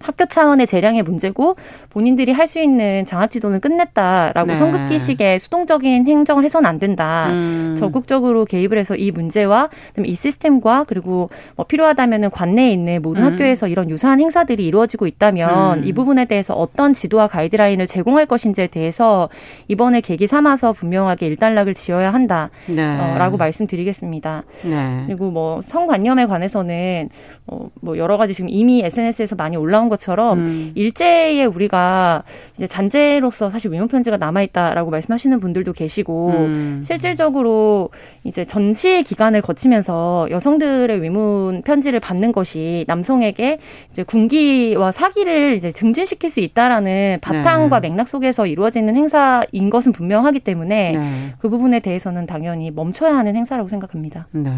학교 0.03 0.25
차원의 0.25 0.67
재량의 0.67 1.03
문제고 1.03 1.55
본인들이 1.89 2.31
할 2.31 2.51
수 2.51 2.59
있는 2.59 3.05
장학 3.05 3.31
지도는 3.31 3.61
끝냈다라고 3.61 4.47
네. 4.47 4.55
성급기식의 4.57 5.39
수동적인 5.39 6.05
행정을 6.05 6.43
해서는 6.43 6.69
안 6.69 6.79
된다. 6.79 7.27
음. 7.29 7.75
적극적으로 7.79 8.43
개입을 8.43 8.77
해서 8.77 8.95
이 8.95 9.09
문제와 9.09 9.69
이 10.03 10.13
시스템과 10.13 10.83
그리고 10.87 11.29
뭐 11.55 11.65
필요하다면은 11.65 12.29
관내에 12.29 12.71
있는 12.71 13.01
모든 13.01 13.23
음. 13.23 13.31
학교에서 13.31 13.69
이런 13.69 13.89
유사한 13.89 14.19
행사들이 14.19 14.65
이루어지고 14.65 15.07
있다면 15.07 15.79
음. 15.79 15.83
이 15.85 15.93
부분에 15.93 16.25
대해서 16.25 16.53
어떤 16.53 16.93
지도와 16.93 17.27
가이드라인을 17.27 17.87
제공할 17.87 18.25
것인지에 18.25 18.67
대해서 18.67 19.29
이번에 19.69 20.01
계기 20.01 20.27
삼아서 20.27 20.73
분명하게 20.73 21.27
일단락을 21.27 21.73
지어야 21.73 22.11
한다라고 22.13 22.51
네. 22.67 23.37
말씀드리겠습니다. 23.37 24.43
네. 24.63 25.03
그리고 25.07 25.31
뭐 25.31 25.61
성관념에 25.61 26.25
관해서는 26.25 27.09
어, 27.47 27.69
뭐 27.81 27.97
여러 27.97 28.17
가지 28.17 28.33
지금 28.33 28.49
이미 28.49 28.81
SNS에서 28.83 29.35
많이 29.35 29.57
올라온 29.57 29.89
것처럼 29.91 30.39
음. 30.39 30.71
일제에 30.73 31.45
우리가 31.45 32.23
이제 32.57 32.65
잔재로서 32.65 33.51
사실 33.51 33.71
위문 33.71 33.87
편지가 33.87 34.17
남아 34.17 34.41
있다라고 34.41 34.89
말씀하시는 34.89 35.39
분들도 35.39 35.73
계시고 35.73 36.29
음. 36.29 36.81
실질적으로 36.83 37.89
이제 38.23 38.45
전시 38.45 39.03
기간을 39.03 39.41
거치면서 39.41 40.27
여성들의 40.31 41.03
위문 41.03 41.61
편지를 41.61 41.99
받는 41.99 42.31
것이 42.31 42.85
남성에게 42.87 43.59
이제 43.91 44.03
군기와 44.03 44.91
사기를 44.91 45.55
이제 45.55 45.71
증진시킬 45.71 46.29
수 46.29 46.39
있다라는 46.39 47.19
바탕과 47.21 47.81
네. 47.81 47.89
맥락 47.89 48.07
속에서 48.07 48.47
이루어지는 48.47 48.95
행사인 48.95 49.69
것은 49.69 49.91
분명하기 49.91 50.39
때문에 50.39 50.91
네. 50.93 51.33
그 51.39 51.49
부분에 51.49 51.79
대해서는 51.81 52.25
당연히 52.25 52.71
멈춰야 52.71 53.15
하는 53.15 53.35
행사라고 53.35 53.69
생각합니다. 53.69 54.27
네. 54.31 54.49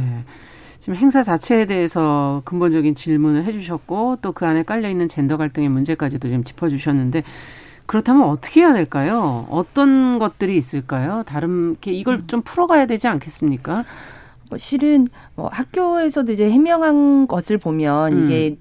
지금 0.84 0.98
행사 0.98 1.24
자체에 1.24 1.66
대해서 1.66 2.42
근본적인 2.44 2.94
질문을 2.94 3.46
해주셨고 3.46 4.18
또 4.22 4.34
그 4.34 4.46
안에 4.46 4.64
깔려 4.64 4.90
있는 4.90 5.08
젠더 5.08 5.38
갈등의 5.38 5.70
문제까지도 5.70 6.28
좀 6.28 6.44
짚어주셨는데 6.44 7.24
그렇다면 7.86 8.28
어떻게 8.28 8.60
해야 8.60 8.74
될까요? 8.74 9.48
어떤 9.50 10.20
것들이 10.20 10.58
있을까요? 10.58 11.24
다른 11.26 11.78
게 11.80 11.94
이걸 11.94 12.16
음. 12.16 12.28
좀 12.28 12.42
풀어가야 12.42 12.86
되지 12.86 13.08
않겠습니까? 13.08 13.86
뭐 14.50 14.58
실은 14.58 15.08
뭐 15.36 15.48
학교에서도 15.54 16.30
이제 16.34 16.52
해명한 16.52 17.28
것을 17.28 17.60
보면 17.60 18.14
음. 18.18 18.26
이게 18.26 18.58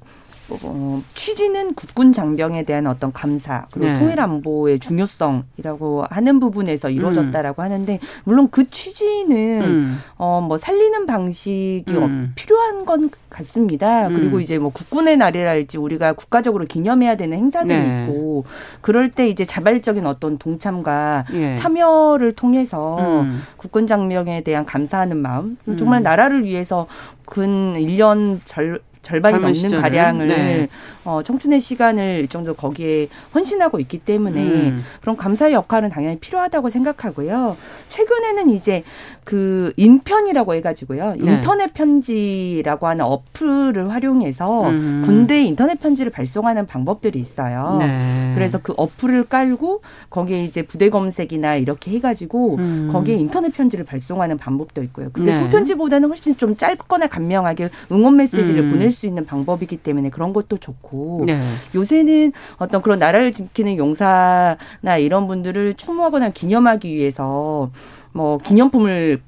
어, 0.50 1.02
취지는 1.14 1.74
국군 1.74 2.12
장병에 2.12 2.64
대한 2.64 2.86
어떤 2.86 3.12
감사 3.12 3.66
그리고 3.72 3.92
네. 3.92 3.98
통일 3.98 4.20
안보의 4.20 4.80
중요성이라고 4.80 6.04
하는 6.10 6.40
부분에서 6.40 6.90
이루어졌다라고 6.90 7.62
음. 7.62 7.64
하는데 7.64 8.00
물론 8.24 8.48
그 8.50 8.68
취지는 8.68 9.62
음. 9.62 9.98
어뭐 10.16 10.58
살리는 10.58 11.06
방식이 11.06 11.84
음. 11.88 12.32
필요한 12.34 12.84
건 12.84 13.10
같습니다. 13.30 14.08
음. 14.08 14.14
그리고 14.14 14.40
이제 14.40 14.58
뭐 14.58 14.70
국군의 14.70 15.16
날이랄지 15.16 15.78
우리가 15.78 16.12
국가적으로 16.12 16.64
기념해야 16.64 17.16
되는 17.16 17.38
행사들이 17.38 17.78
네. 17.78 18.06
있고 18.06 18.44
그럴 18.80 19.10
때 19.10 19.28
이제 19.28 19.44
자발적인 19.44 20.06
어떤 20.06 20.38
동참과 20.38 21.24
예. 21.32 21.54
참여를 21.54 22.32
통해서 22.32 22.98
음. 23.22 23.42
국군 23.56 23.86
장병에 23.86 24.42
대한 24.42 24.66
감사하는 24.66 25.16
마음 25.16 25.56
정말 25.78 26.00
음. 26.00 26.02
나라를 26.02 26.44
위해서 26.44 26.86
근 27.24 27.74
1년 27.74 28.40
절 28.44 28.80
절반이 29.02 29.34
넘는 29.34 29.54
시절을. 29.54 29.82
가량을 29.82 30.28
네. 30.28 30.68
어, 31.04 31.22
청춘의 31.22 31.60
시간을 31.60 32.20
일정도 32.20 32.54
거기에 32.54 33.08
헌신하고 33.34 33.80
있기 33.80 33.98
때문에 33.98 34.40
음. 34.40 34.84
그런 35.00 35.16
감사의 35.16 35.52
역할은 35.54 35.90
당연히 35.90 36.18
필요하다고 36.18 36.70
생각하고요. 36.70 37.56
최근에는 37.88 38.50
이제 38.50 38.84
그 39.24 39.72
인편이라고 39.76 40.54
해가지고요. 40.54 41.14
네. 41.18 41.32
인터넷 41.32 41.72
편지라고 41.72 42.88
하는 42.88 43.04
어플을 43.04 43.90
활용해서 43.90 44.68
음. 44.68 45.02
군대 45.04 45.42
인터넷 45.42 45.78
편지를 45.78 46.10
발송하는 46.10 46.66
방법들이 46.66 47.20
있어요. 47.20 47.76
네. 47.78 48.32
그래서 48.34 48.58
그 48.60 48.74
어플을 48.76 49.24
깔고 49.24 49.82
거기에 50.10 50.42
이제 50.42 50.62
부대 50.62 50.90
검색이나 50.90 51.56
이렇게 51.56 51.92
해가지고 51.92 52.56
음. 52.56 52.90
거기에 52.92 53.14
인터넷 53.14 53.52
편지를 53.54 53.84
발송하는 53.84 54.38
방법도 54.38 54.82
있고요. 54.84 55.10
근데 55.12 55.32
네. 55.32 55.40
손편지보다는 55.40 56.08
훨씬 56.08 56.36
좀 56.36 56.56
짧거나 56.56 57.06
간명하게 57.06 57.68
응원 57.92 58.16
메시지를 58.16 58.64
음. 58.64 58.70
보낼 58.72 58.90
수 58.90 59.06
있는 59.06 59.24
방법이기 59.24 59.76
때문에 59.78 60.10
그런 60.10 60.32
것도 60.32 60.58
좋고 60.58 60.91
네. 61.26 61.40
요새는 61.74 62.32
어떤 62.58 62.82
그런 62.82 62.98
나라를 62.98 63.32
지키는 63.32 63.76
용사나 63.76 64.98
이런 64.98 65.26
분들을 65.26 65.74
추모하거나 65.74 66.30
기념하기 66.30 66.94
위해서 66.94 67.70
뭐 68.12 68.38
기념품을 68.38 69.20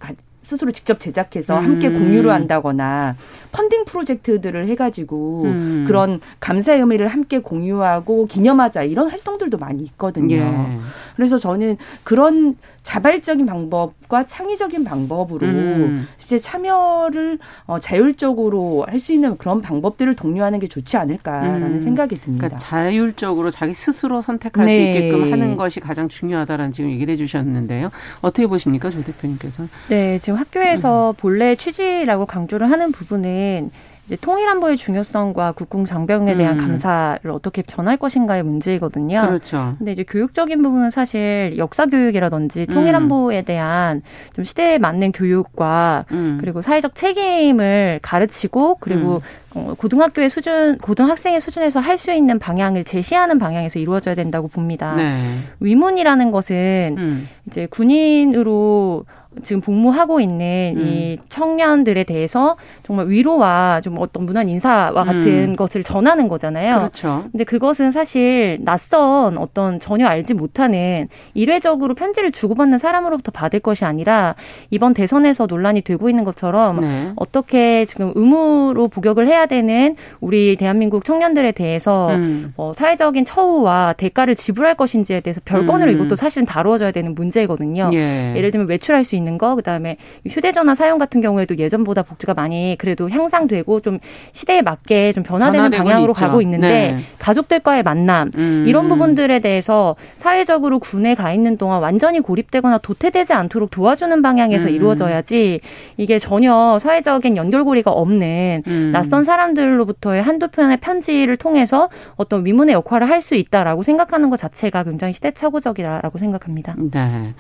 스스로 0.45 0.71
직접 0.73 1.01
제작해서 1.01 1.59
함께 1.59 1.89
음. 1.89 1.99
공유를 1.99 2.31
한다거나 2.31 3.17
펀딩 3.53 3.85
프로젝트들을 3.85 4.69
해가지고 4.69 5.43
음. 5.45 5.85
그런 5.87 6.21
감사의 6.41 6.81
의미를 6.81 7.09
함께 7.09 7.39
공유하고 7.39 8.27
기념하자 8.27 8.83
이런 8.83 9.11
활동들도 9.11 9.59
많이 9.59 9.83
있거든요. 9.85 10.37
예. 10.37 10.79
그래서 11.17 11.39
저는 11.39 11.77
그런 12.03 12.57
자발적인 12.83 13.47
방법과 13.47 14.27
창의적인 14.27 14.85
방법으로 14.85 15.47
음. 15.47 16.09
이제 16.21 16.39
참여를 16.39 17.39
어, 17.67 17.79
자율적으로 17.79 18.85
할 18.89 19.05
수 19.05 19.13
있는 19.13 19.37
그런 19.37 19.61
방법들을 19.61 20.17
독려하는 20.17 20.61
게 20.61 20.67
좋지 20.67 20.97
않을까라는 20.97 21.75
음. 21.75 21.81
생각이 21.81 22.19
듭니다. 22.21 22.47
그러니까 22.47 22.59
자율적으로 22.59 23.51
자기 23.51 23.75
스스로 23.75 24.23
선택할 24.23 24.65
네. 24.65 24.75
수 24.75 24.81
있게끔 24.81 25.31
하는 25.31 25.57
것이 25.57 25.81
가장 25.81 26.09
중요하다라는 26.09 26.73
지금 26.73 26.91
얘기를 26.91 27.13
해주셨는데요. 27.13 27.91
어떻게 28.23 28.47
보십니까, 28.47 28.89
조 28.89 29.03
대표님께서? 29.03 29.67
네, 29.89 30.19
지금 30.21 30.34
학교에서 30.35 31.11
음. 31.11 31.15
본래 31.17 31.55
취지라고 31.57 32.27
강조를 32.27 32.71
하는 32.71 32.93
부분은 32.93 33.71
이제 34.07 34.17
통일안보의 34.21 34.77
중요성과 34.77 35.53
국궁 35.53 35.87
장병에 35.87 36.37
대한 36.37 36.59
음. 36.61 36.67
감사를 36.67 37.31
어떻게 37.31 37.63
변할 37.63 37.97
것인가의 37.97 38.43
문제이거든요. 38.43 39.27
그렇죠. 39.27 39.77
근데 39.79 39.93
이제 39.93 40.05
교육적인 40.05 40.63
부분은 40.63 40.91
사실 40.91 41.55
역사 41.57 41.87
교육이라든지 41.87 42.67
음. 42.69 42.75
통일안보에 42.75 43.43
대한 43.43 44.03
좀 44.35 44.45
시대에 44.45 44.77
맞는 44.77 45.13
교육과 45.13 46.05
음. 46.13 46.37
그리고 46.39 46.61
사회적 46.61 46.95
책임을 46.95 48.01
가르치고 48.03 48.77
그리고 48.81 49.23
음. 49.57 49.69
어, 49.71 49.75
고등학교의 49.79 50.29
수준, 50.29 50.77
고등학생의 50.79 51.41
수준에서 51.41 51.81
할 51.81 51.95
수 51.97 52.13
있는 52.13 52.39
방향을 52.39 52.85
제시하는 52.85 53.39
방향에서 53.39 53.79
이루어져야 53.79 54.17
된다고 54.17 54.49
봅니다. 54.49 54.97
네. 54.97 55.39
위문이라는 55.61 56.31
것은 56.33 56.97
음. 56.99 57.29
이제 57.47 57.67
군인으로 57.71 59.07
지금 59.43 59.61
복무하고 59.61 60.21
있는 60.21 60.75
음. 60.77 60.83
이 60.83 61.19
청년들에 61.29 62.05
대해서 62.05 62.57
정말 62.87 63.09
위로와 63.09 63.81
좀 63.83 63.97
어떤 63.99 64.27
문화 64.27 64.43
인사와 64.43 65.05
같은 65.05 65.51
음. 65.51 65.57
것을 65.57 65.83
전하는 65.83 66.29
거잖아요. 66.29 66.77
그렇죠. 66.77 67.25
근데 67.33 67.45
그것은 67.45 67.91
사실 67.91 68.59
낯선 68.63 69.39
어떤 69.39 69.81
전혀 69.81 70.07
알지 70.07 70.35
못하는 70.35 71.09
일회적으로 71.35 71.95
편지를 71.95 72.31
주고받는 72.33 72.79
사람으로부터 72.79 73.33
받을 73.33 73.61
것이 73.61 73.85
아니라 73.85 74.35
이번 74.71 74.95
대선에서 74.95 75.47
논란이 75.47 75.83
되고 75.83 76.09
있는 76.09 76.25
것처럼 76.25 76.81
네. 76.81 77.13
어떻게 77.17 77.85
지금 77.85 78.13
의무로 78.15 78.89
복역을 78.89 79.27
해야 79.27 79.47
되는 79.47 79.97
우리 80.21 80.57
대한민국 80.57 81.05
청년들에 81.05 81.53
대해서 81.53 82.11
음. 82.11 82.53
어, 82.57 82.73
사회적인 82.75 83.25
처우와 83.25 83.95
대가를 83.95 84.35
지불할 84.35 84.75
것인지에 84.75 85.21
대해서 85.21 85.41
별건으로 85.45 85.91
음. 85.91 85.95
이것도 85.95 86.17
사실은 86.17 86.47
다루어져야 86.47 86.93
되는 86.93 87.15
문제거든요. 87.15 87.91
예. 87.93 88.35
예를 88.37 88.51
들면 88.51 88.69
외출할 88.69 89.05
수 89.05 89.17
있는 89.17 89.24
거, 89.37 89.57
그다음에 89.57 89.97
휴대전화 90.29 90.75
사용 90.77 90.99
같은 90.99 91.21
경우에도 91.21 91.59
예전보다 91.59 92.03
복지가 92.03 92.35
많이 92.35 92.77
그래도 92.79 93.11
향상되고 93.11 93.81
좀 93.81 93.99
시대에 94.33 94.63
맞게 94.63 95.13
좀 95.15 95.25
변화되는 95.25 95.71
방향으로 95.71 96.13
있죠. 96.13 96.21
가고 96.21 96.41
있는데 96.43 96.69
네. 96.69 96.99
가족들과의 97.19 97.83
만남 97.83 98.31
음. 98.37 98.65
이런 98.69 98.89
부분들에 98.89 99.41
대해서 99.41 99.97
사회적으로 100.17 100.79
군에 100.79 101.15
가 101.15 101.33
있는 101.33 101.57
동안 101.57 101.81
완전히 101.81 102.21
고립되거나 102.21 102.79
도태되지 102.79 103.33
않도록 103.33 103.71
도와주는 103.71 104.23
방향에서 104.23 104.69
음. 104.69 104.75
이루어져야지 104.75 105.61
이게 105.97 106.19
전혀 106.21 106.79
사회적인 106.81 107.37
연결고리가 107.37 107.91
없는 107.91 108.63
음. 108.67 108.91
낯선 108.93 109.25
사람들로부터의 109.25 110.23
한두 110.23 110.49
편의 110.49 110.77
편지를 110.77 111.37
통해서 111.37 111.89
어떤 112.15 112.47
위문의 112.47 112.75
역할을 112.75 113.09
할 113.09 113.25
수 113.25 113.35
있다라고 113.35 113.83
생각하는 113.83 114.29
것 114.29 114.37
자체가 114.37 114.85
굉장히 114.85 115.15
시대착오적이라고 115.15 116.19
생각합니다. 116.19 116.75
네. 116.77 117.35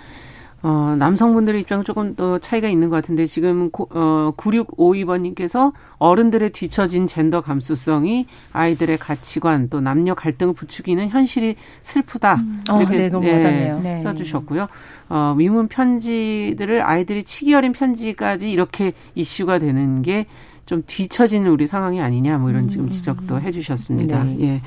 어, 0.64 0.96
남성분들의 0.98 1.60
입장은 1.60 1.84
조금 1.84 2.16
더 2.16 2.38
차이가 2.38 2.68
있는 2.68 2.88
것 2.88 2.96
같은데 2.96 3.26
지금 3.26 3.70
고, 3.70 3.86
어, 3.90 4.32
9652번님께서 4.38 5.72
어른들의 5.98 6.50
뒤처진 6.50 7.06
젠더 7.06 7.42
감수성이 7.42 8.26
아이들의 8.54 8.96
가치관 8.96 9.68
또 9.68 9.82
남녀 9.82 10.14
갈등을 10.14 10.54
부추기는 10.54 11.06
현실이 11.10 11.56
슬프다. 11.82 12.36
음. 12.36 12.64
아, 12.70 12.78
이렇게 12.78 12.96
어, 12.96 12.98
네, 12.98 13.08
너무 13.10 13.26
네, 13.26 13.78
네. 13.82 13.98
써주셨고요. 13.98 14.66
어, 15.10 15.34
위문 15.36 15.68
편지들을 15.68 16.80
아이들이 16.82 17.24
치기 17.24 17.52
어린 17.52 17.72
편지까지 17.72 18.50
이렇게 18.50 18.94
이슈가 19.14 19.58
되는 19.58 20.00
게 20.00 20.26
좀 20.66 20.82
뒤처지는 20.86 21.50
우리 21.50 21.66
상황이 21.66 22.00
아니냐 22.00 22.38
뭐 22.38 22.50
이런 22.50 22.68
지금 22.68 22.86
음. 22.86 22.90
지적도 22.90 23.40
해주셨습니다. 23.40 24.24
네. 24.24 24.36
예. 24.40 24.62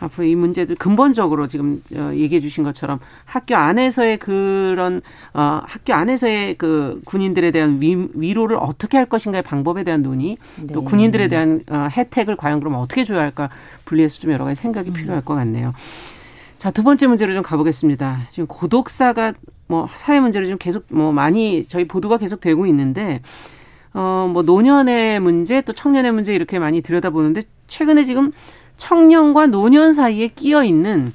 앞으로 0.00 0.26
이 0.26 0.34
문제들 0.34 0.76
근본적으로 0.76 1.48
지금 1.48 1.82
어, 1.94 2.10
얘기해 2.14 2.40
주신 2.40 2.64
것처럼 2.64 3.00
학교 3.24 3.56
안에서의 3.56 4.18
그런 4.18 5.02
어 5.34 5.60
학교 5.64 5.94
안에서의 5.94 6.56
그 6.56 7.00
군인들에 7.04 7.50
대한 7.50 7.80
위, 7.80 8.08
위로를 8.14 8.56
어떻게 8.60 8.96
할 8.96 9.06
것인가의 9.06 9.42
방법에 9.42 9.84
대한 9.84 10.02
논의 10.02 10.38
네. 10.56 10.72
또 10.72 10.84
군인들에 10.84 11.28
대한 11.28 11.62
어 11.70 11.88
혜택을 11.90 12.36
과연 12.36 12.60
그럼 12.60 12.74
어떻게 12.74 13.04
줘야 13.04 13.20
할까 13.20 13.50
분리해서 13.84 14.18
좀 14.20 14.32
여러 14.32 14.44
가지 14.44 14.60
생각이 14.60 14.90
음. 14.90 14.92
필요할 14.92 15.24
것 15.24 15.34
같네요. 15.34 15.72
자, 16.58 16.72
두 16.72 16.82
번째 16.82 17.06
문제로 17.06 17.32
좀 17.32 17.42
가보겠습니다. 17.42 18.26
지금 18.28 18.46
고독사가 18.48 19.32
뭐 19.68 19.88
사회 19.94 20.18
문제로 20.18 20.44
좀 20.46 20.58
계속 20.58 20.86
뭐 20.88 21.12
많이 21.12 21.62
저희 21.62 21.86
보도가 21.86 22.18
계속 22.18 22.40
되고 22.40 22.66
있는데 22.66 23.20
어, 23.94 24.28
뭐 24.32 24.42
노년의 24.42 25.20
문제 25.20 25.60
또 25.60 25.72
청년의 25.72 26.12
문제 26.12 26.34
이렇게 26.34 26.58
많이 26.58 26.80
들여다보는데 26.80 27.42
최근에 27.68 28.04
지금 28.04 28.32
청년과 28.78 29.48
노년 29.48 29.92
사이에 29.92 30.28
끼어 30.28 30.64
있는 30.64 31.12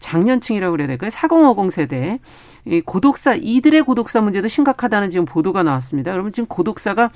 장년층이라고 0.00 0.72
그래야 0.72 0.88
될까요? 0.88 1.10
4050 1.10 1.70
세대. 1.72 2.18
이 2.66 2.80
고독사, 2.80 3.36
이들의 3.36 3.82
고독사 3.82 4.20
문제도 4.20 4.46
심각하다는 4.48 5.10
지금 5.10 5.24
보도가 5.24 5.62
나왔습니다. 5.62 6.12
그러면 6.12 6.32
지금 6.32 6.46
고독사가 6.46 7.10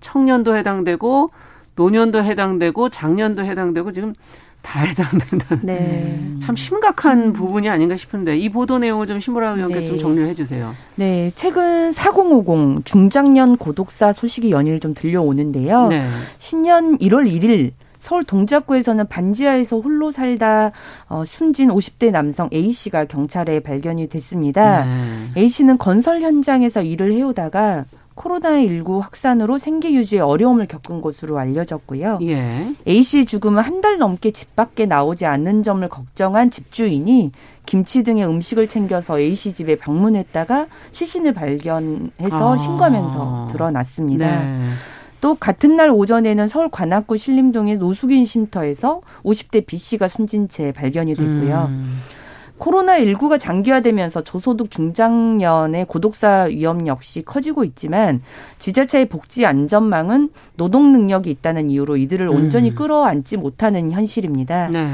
청년도 0.00 0.56
해당되고, 0.56 1.30
노년도 1.76 2.22
해당되고, 2.24 2.88
장년도 2.88 3.44
해당되고, 3.44 3.92
지금 3.92 4.14
다 4.60 4.80
해당된다는. 4.84 5.64
네. 5.64 6.20
참 6.40 6.56
심각한 6.56 7.32
부분이 7.32 7.68
아닌가 7.68 7.96
싶은데, 7.96 8.36
이 8.36 8.48
보도 8.50 8.78
내용을 8.78 9.06
좀 9.06 9.18
신보라 9.18 9.52
의원께서 9.52 9.80
네. 9.80 9.86
좀 9.86 9.98
정리를 9.98 10.28
해 10.28 10.34
주세요. 10.34 10.74
네. 10.96 11.30
최근 11.36 11.92
4050 11.92 12.84
중장년 12.84 13.56
고독사 13.56 14.12
소식이 14.12 14.50
연일 14.50 14.80
좀 14.80 14.94
들려오는데요. 14.94 15.88
네. 15.88 16.06
신년 16.38 16.98
1월 16.98 17.30
1일 17.30 17.72
서울 17.98 18.24
동작구에서는 18.24 19.06
반지하에서 19.08 19.80
홀로 19.80 20.10
살다 20.10 20.70
어, 21.08 21.24
숨진 21.24 21.68
50대 21.70 22.10
남성 22.10 22.48
A 22.52 22.70
씨가 22.70 23.06
경찰에 23.06 23.60
발견이 23.60 24.08
됐습니다. 24.08 24.84
네. 24.84 25.28
A 25.36 25.48
씨는 25.48 25.78
건설 25.78 26.20
현장에서 26.22 26.82
일을 26.82 27.12
해오다가 27.12 27.84
코로나19 28.16 28.98
확산으로 29.00 29.58
생계 29.58 29.92
유지에 29.92 30.18
어려움을 30.18 30.66
겪은 30.66 31.00
것으로 31.00 31.38
알려졌고요. 31.38 32.18
예. 32.22 32.66
A 32.88 33.00
씨의 33.02 33.26
죽음은 33.26 33.62
한 33.62 33.78
달 33.80 33.96
넘게 33.98 34.32
집 34.32 34.56
밖에 34.56 34.86
나오지 34.86 35.24
않는 35.24 35.62
점을 35.62 35.88
걱정한 35.88 36.50
집주인이 36.50 37.30
김치 37.64 38.02
등의 38.02 38.26
음식을 38.26 38.66
챙겨서 38.66 39.20
A 39.20 39.36
씨 39.36 39.54
집에 39.54 39.76
방문했다가 39.76 40.66
시신을 40.90 41.32
발견해서 41.32 42.54
아. 42.54 42.56
신고하면서 42.56 43.50
드러났습니다. 43.52 44.40
네. 44.42 44.62
또 45.20 45.34
같은 45.34 45.76
날 45.76 45.90
오전에는 45.90 46.48
서울 46.48 46.68
관악구 46.68 47.16
신림동의 47.16 47.78
노숙인 47.78 48.24
쉼터에서 48.24 49.00
50대 49.24 49.66
B 49.66 49.76
씨가 49.76 50.08
숨진 50.08 50.48
채 50.48 50.72
발견이 50.72 51.14
됐고요. 51.14 51.66
음. 51.70 52.00
코로나19가 52.58 53.38
장기화되면서 53.38 54.22
저소득 54.22 54.70
중장년의 54.70 55.86
고독사 55.86 56.48
위험 56.50 56.86
역시 56.86 57.22
커지고 57.22 57.64
있지만 57.64 58.20
지자체의 58.58 59.06
복지 59.06 59.46
안전망은 59.46 60.30
노동 60.56 60.92
능력이 60.92 61.30
있다는 61.30 61.70
이유로 61.70 61.96
이들을 61.96 62.28
온전히 62.28 62.70
음. 62.70 62.74
끌어안지 62.74 63.36
못하는 63.36 63.92
현실입니다. 63.92 64.68
네. 64.68 64.88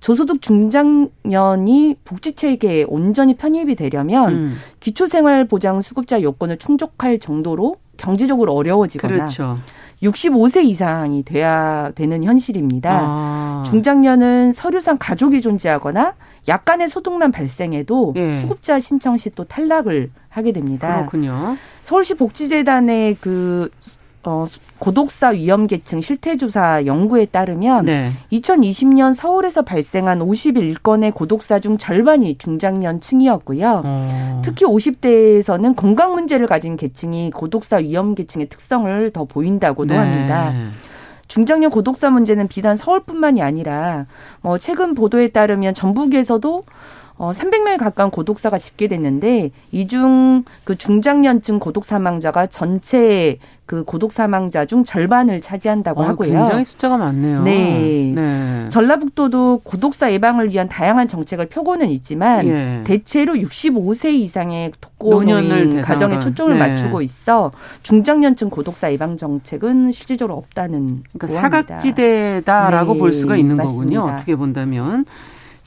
저소득 0.00 0.40
중장년이 0.40 1.96
복지 2.04 2.34
체계에 2.34 2.84
온전히 2.86 3.34
편입이 3.34 3.74
되려면 3.74 4.32
음. 4.32 4.56
기초생활보장 4.78 5.82
수급자 5.82 6.22
요건을 6.22 6.58
충족할 6.58 7.18
정도로 7.18 7.76
경제적으로 7.98 8.54
어려워지거나 8.54 9.14
그렇죠. 9.14 9.58
65세 10.02 10.64
이상이 10.64 11.24
돼야 11.24 11.90
되는 11.94 12.22
현실입니다. 12.24 13.00
아. 13.02 13.64
중장년은 13.66 14.52
서류상 14.52 14.96
가족이 14.98 15.40
존재하거나 15.42 16.14
약간의 16.46 16.88
소득만 16.88 17.32
발생해도 17.32 18.14
예. 18.16 18.36
수급자 18.36 18.80
신청 18.80 19.16
시 19.16 19.30
또 19.34 19.44
탈락을 19.44 20.10
하게 20.30 20.52
됩니다. 20.52 20.96
그렇군요. 20.96 21.56
서울시 21.82 22.14
복지재단의 22.14 23.16
그 23.20 23.68
어, 24.24 24.46
고독사 24.78 25.28
위험계층 25.28 26.00
실태조사 26.00 26.86
연구에 26.86 27.26
따르면 27.26 27.84
네. 27.84 28.10
2020년 28.32 29.14
서울에서 29.14 29.62
발생한 29.62 30.18
51건의 30.20 31.14
고독사 31.14 31.60
중 31.60 31.78
절반이 31.78 32.38
중장년층이었고요. 32.38 33.82
어. 33.84 34.42
특히 34.44 34.66
50대에서는 34.66 35.76
건강 35.76 36.14
문제를 36.14 36.46
가진 36.46 36.76
계층이 36.76 37.30
고독사 37.30 37.76
위험계층의 37.76 38.48
특성을 38.48 39.10
더 39.12 39.24
보인다고도 39.24 39.94
네. 39.94 40.00
합니다. 40.00 40.52
중장년 41.28 41.70
고독사 41.70 42.10
문제는 42.10 42.48
비단 42.48 42.76
서울뿐만이 42.76 43.42
아니라 43.42 44.06
뭐 44.40 44.58
최근 44.58 44.94
보도에 44.94 45.28
따르면 45.28 45.74
전북에서도 45.74 46.64
어, 47.18 47.32
300명에 47.32 47.78
가까운 47.78 48.10
고독사가 48.10 48.58
집계됐는데 48.58 49.50
이 49.72 49.86
중 49.86 50.44
그 50.64 50.76
중장년층 50.76 51.58
고독 51.58 51.84
사망자가 51.84 52.46
전체 52.46 53.38
그 53.66 53.84
고독 53.84 54.12
사망자 54.12 54.64
중 54.64 54.84
절반을 54.84 55.40
차지한다고 55.40 56.00
어, 56.00 56.04
하고요. 56.04 56.32
굉장히 56.32 56.64
숫자가 56.64 56.96
많네요. 56.96 57.42
네. 57.42 58.12
네. 58.14 58.68
전라북도도 58.70 59.60
고독사 59.64 60.12
예방을 60.12 60.50
위한 60.50 60.68
다양한 60.68 61.08
정책을 61.08 61.46
펴고는 61.48 61.88
있지만 61.90 62.46
예. 62.46 62.80
대체로 62.84 63.34
65세 63.34 64.12
이상의 64.14 64.72
독거노인 64.80 65.82
가정에 65.82 66.18
초점을 66.18 66.52
네. 66.52 66.58
맞추고 66.58 67.02
있어 67.02 67.50
중장년층 67.82 68.48
고독사 68.50 68.90
예방 68.92 69.16
정책은 69.16 69.92
실질적으로 69.92 70.36
없다는 70.38 71.02
그러니까 71.12 71.26
사각지대다라고 71.26 72.94
네. 72.94 72.98
볼 72.98 73.12
수가 73.12 73.36
있는 73.36 73.56
맞습니다. 73.56 74.00
거군요. 74.00 74.14
어떻게 74.14 74.36
본다면. 74.36 75.04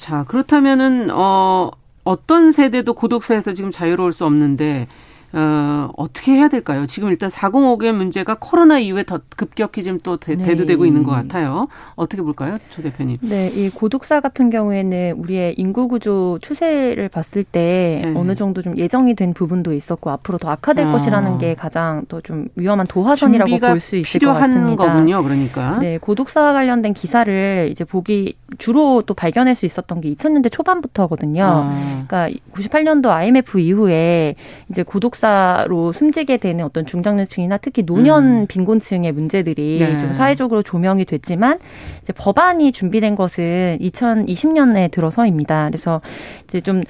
자, 0.02 0.24
그렇다면은, 0.24 1.12
어, 1.12 1.70
어떤 2.04 2.52
세대도 2.52 2.96
고독사에서 2.96 3.54
지금 3.54 3.70
자유로울 3.70 4.14
수 4.14 4.26
없는데, 4.26 4.88
어, 5.34 5.90
어떻게 5.98 6.34
해야 6.34 6.48
될까요? 6.48 6.86
지금 6.88 7.10
일단 7.10 7.30
405의 7.30 7.92
문제가 7.92 8.36
코로나 8.40 8.80
이후에 8.80 9.04
더 9.04 9.20
급격히 9.36 9.84
지금 9.84 10.00
또 10.04 10.18
대, 10.18 10.36
네. 10.36 10.44
대두되고 10.44 10.86
있는 10.86 11.04
것 11.04 11.12
같아요. 11.12 11.68
어떻게 11.96 12.22
볼까요, 12.22 12.58
조 12.70 12.82
대표님? 12.82 13.18
네, 13.22 13.48
이 13.54 13.70
고독사 13.70 14.20
같은 14.22 14.50
경우에는 14.50 15.14
우리의 15.18 15.56
인구 15.58 15.88
구조 15.88 16.40
추세를 16.42 17.10
봤을 17.10 17.44
때 17.44 18.02
네. 18.04 18.14
어느 18.16 18.36
정도 18.36 18.62
좀 18.62 18.78
예정이 18.78 19.16
된 19.16 19.34
부분도 19.34 19.74
있었고 19.74 20.10
앞으로 20.10 20.38
더 20.38 20.50
악화될 20.50 20.88
아. 20.88 20.92
것이라는 20.92 21.38
게 21.38 21.56
가장 21.56 22.04
또 22.08 22.22
좀 22.24 22.48
위험한 22.56 22.86
도화선이라고 22.88 23.58
볼 23.60 23.80
수 23.80 23.96
있을 23.96 24.20
것 24.20 24.34
같습니다. 24.34 24.86
거군요, 24.86 25.24
그러니까. 25.24 25.80
네, 25.80 25.98
고독사와 25.98 26.54
관련된 26.54 26.94
기사를 26.94 27.68
이제 27.72 27.84
보기 27.84 28.36
주로 28.60 29.02
또 29.02 29.14
발견할 29.16 29.56
수 29.56 29.66
있었던 29.66 30.02
게 30.02 30.14
2000년대 30.14 30.52
초반부터거든요. 30.52 31.44
아. 31.44 32.04
그러니까 32.08 32.30
98년도 32.54 33.10
IMF 33.10 33.60
이후에 33.60 34.36
이제 34.70 34.84
고독 34.84 35.16
고독사로 35.22 35.94
숨지게 35.94 36.38
되는 36.38 36.66
어떤 36.66 36.86
중장년층이나 36.86 37.58
특히 37.58 37.84
노년 37.84 38.26
음. 38.26 38.48
빈곤층의 38.48 39.12
문제들이 39.12 39.80
네. 39.80 40.02
좀 40.02 40.14
사회적으로 40.14 40.64
조명이 40.64 41.06
됐지만 41.06 41.60
이제 42.02 42.12
법안이 42.12 42.72
준비된 42.72 43.16
것은 43.16 43.78
2020년에 43.80 44.90
들어서입니다. 44.92 45.68
그래서 45.68 46.02
이제 46.46 46.60
좀 46.62 46.84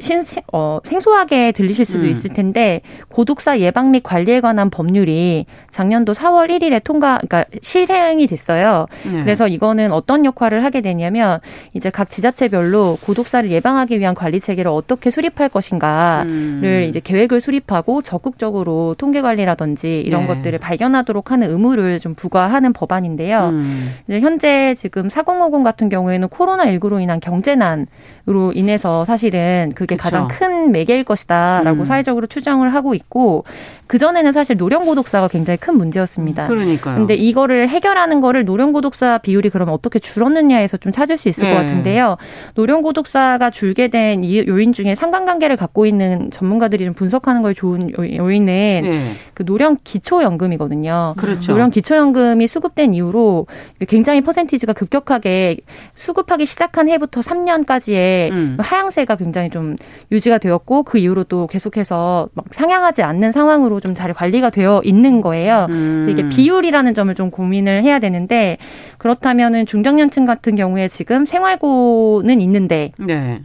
신, 0.00 0.22
어, 0.52 0.78
생소하게 0.82 1.52
들리실 1.52 1.84
수도 1.84 2.00
음. 2.00 2.10
있을 2.10 2.32
텐데 2.32 2.80
고독사 3.08 3.60
예방 3.60 3.90
및 3.90 4.02
관리에 4.02 4.40
관한 4.40 4.70
법률이 4.70 5.46
작년도 5.70 6.14
4월 6.14 6.50
1일에 6.50 6.82
통과, 6.82 7.18
그러니까 7.18 7.44
실행이 7.62 8.26
됐어요. 8.26 8.86
네. 9.04 9.22
그래서 9.22 9.46
이거는 9.46 9.92
어떤 9.92 10.24
역할을 10.24 10.64
하게 10.64 10.80
되냐면 10.80 11.40
이제 11.74 11.90
각 11.90 12.10
지자체별로 12.10 12.98
고독사를 13.02 13.50
예방하기 13.50 14.00
위한 14.00 14.14
관리 14.14 14.40
체계를 14.40 14.70
어떻게 14.70 15.10
수립할 15.10 15.48
것인가를 15.48 16.26
음. 16.26 16.84
이제 16.88 17.00
계획을 17.00 17.40
수립하고 17.40 18.02
적극적으로 18.02 18.94
통계 18.98 19.20
관리라든지 19.20 20.00
이런 20.00 20.22
네. 20.22 20.28
것들을 20.28 20.58
발견하도록 20.58 21.30
하는 21.30 21.50
의무를 21.50 22.00
좀 22.00 22.14
부과하는 22.14 22.72
법안인데요. 22.72 23.50
음. 23.50 23.94
이제 24.08 24.20
현재 24.20 24.74
지금 24.76 25.08
4050 25.08 25.62
같은 25.62 25.88
경우에는 25.88 26.28
코로나 26.28 26.64
19로 26.64 27.00
인한 27.02 27.20
경제난으 27.20 27.86
로 28.30 28.52
인해서 28.52 29.04
사실은 29.04 29.72
그게 29.74 29.96
그쵸. 29.96 30.04
가장 30.04 30.28
큰 30.28 30.70
매개일 30.70 31.02
것이다라고 31.02 31.80
음. 31.80 31.84
사회적으로 31.84 32.28
추정을 32.28 32.74
하고 32.74 32.94
있고 32.94 33.44
그 33.90 33.98
전에는 33.98 34.30
사실 34.30 34.56
노령 34.56 34.84
고독사가 34.84 35.26
굉장히 35.26 35.56
큰 35.56 35.76
문제였습니다. 35.76 36.46
그러니까요. 36.46 36.94
근데 36.94 37.14
이거를 37.16 37.68
해결하는 37.68 38.20
거를 38.20 38.44
노령 38.44 38.70
고독사 38.72 39.18
비율이 39.18 39.50
그러면 39.50 39.74
어떻게 39.74 39.98
줄었느냐에서 39.98 40.76
좀 40.76 40.92
찾을 40.92 41.16
수 41.16 41.28
있을 41.28 41.42
네. 41.42 41.52
것 41.52 41.60
같은데요. 41.60 42.16
노령 42.54 42.82
고독사가 42.82 43.50
줄게 43.50 43.88
된 43.88 44.22
요인 44.24 44.72
중에 44.72 44.94
상관관계를 44.94 45.56
갖고 45.56 45.86
있는 45.86 46.30
전문가들이 46.30 46.84
좀 46.84 46.94
분석하는 46.94 47.42
걸 47.42 47.52
좋은 47.56 47.90
요인은 47.98 48.46
네. 48.46 49.14
그 49.34 49.42
노령 49.44 49.78
기초연금이거든요. 49.82 51.14
그렇죠. 51.16 51.50
노령 51.50 51.70
기초연금이 51.70 52.46
수급된 52.46 52.94
이후로 52.94 53.48
굉장히 53.88 54.20
퍼센티지가 54.20 54.72
급격하게 54.72 55.56
수급하기 55.94 56.46
시작한 56.46 56.88
해부터 56.88 57.22
3년까지의 57.22 58.19
음. 58.30 58.56
하향세가 58.58 59.16
굉장히 59.16 59.50
좀 59.50 59.76
유지가 60.10 60.38
되었고 60.38 60.82
그 60.82 60.98
이후로 60.98 61.24
또 61.24 61.46
계속해서 61.46 62.28
막 62.34 62.44
상향하지 62.50 63.02
않는 63.02 63.30
상황으로 63.32 63.78
좀 63.78 63.90
잘 64.00 64.14
관리가 64.14 64.48
되어 64.50 64.80
있는 64.84 65.20
거예요. 65.20 65.66
음. 65.68 66.02
그래서 66.02 66.10
이게 66.10 66.28
비율이라는 66.28 66.94
점을 66.94 67.14
좀 67.14 67.30
고민을 67.30 67.82
해야 67.82 67.98
되는데 67.98 68.56
그렇다면은 68.98 69.66
중장년층 69.66 70.24
같은 70.24 70.56
경우에 70.56 70.88
지금 70.88 71.26
생활고는 71.26 72.40
있는데 72.40 72.92
네. 72.98 73.42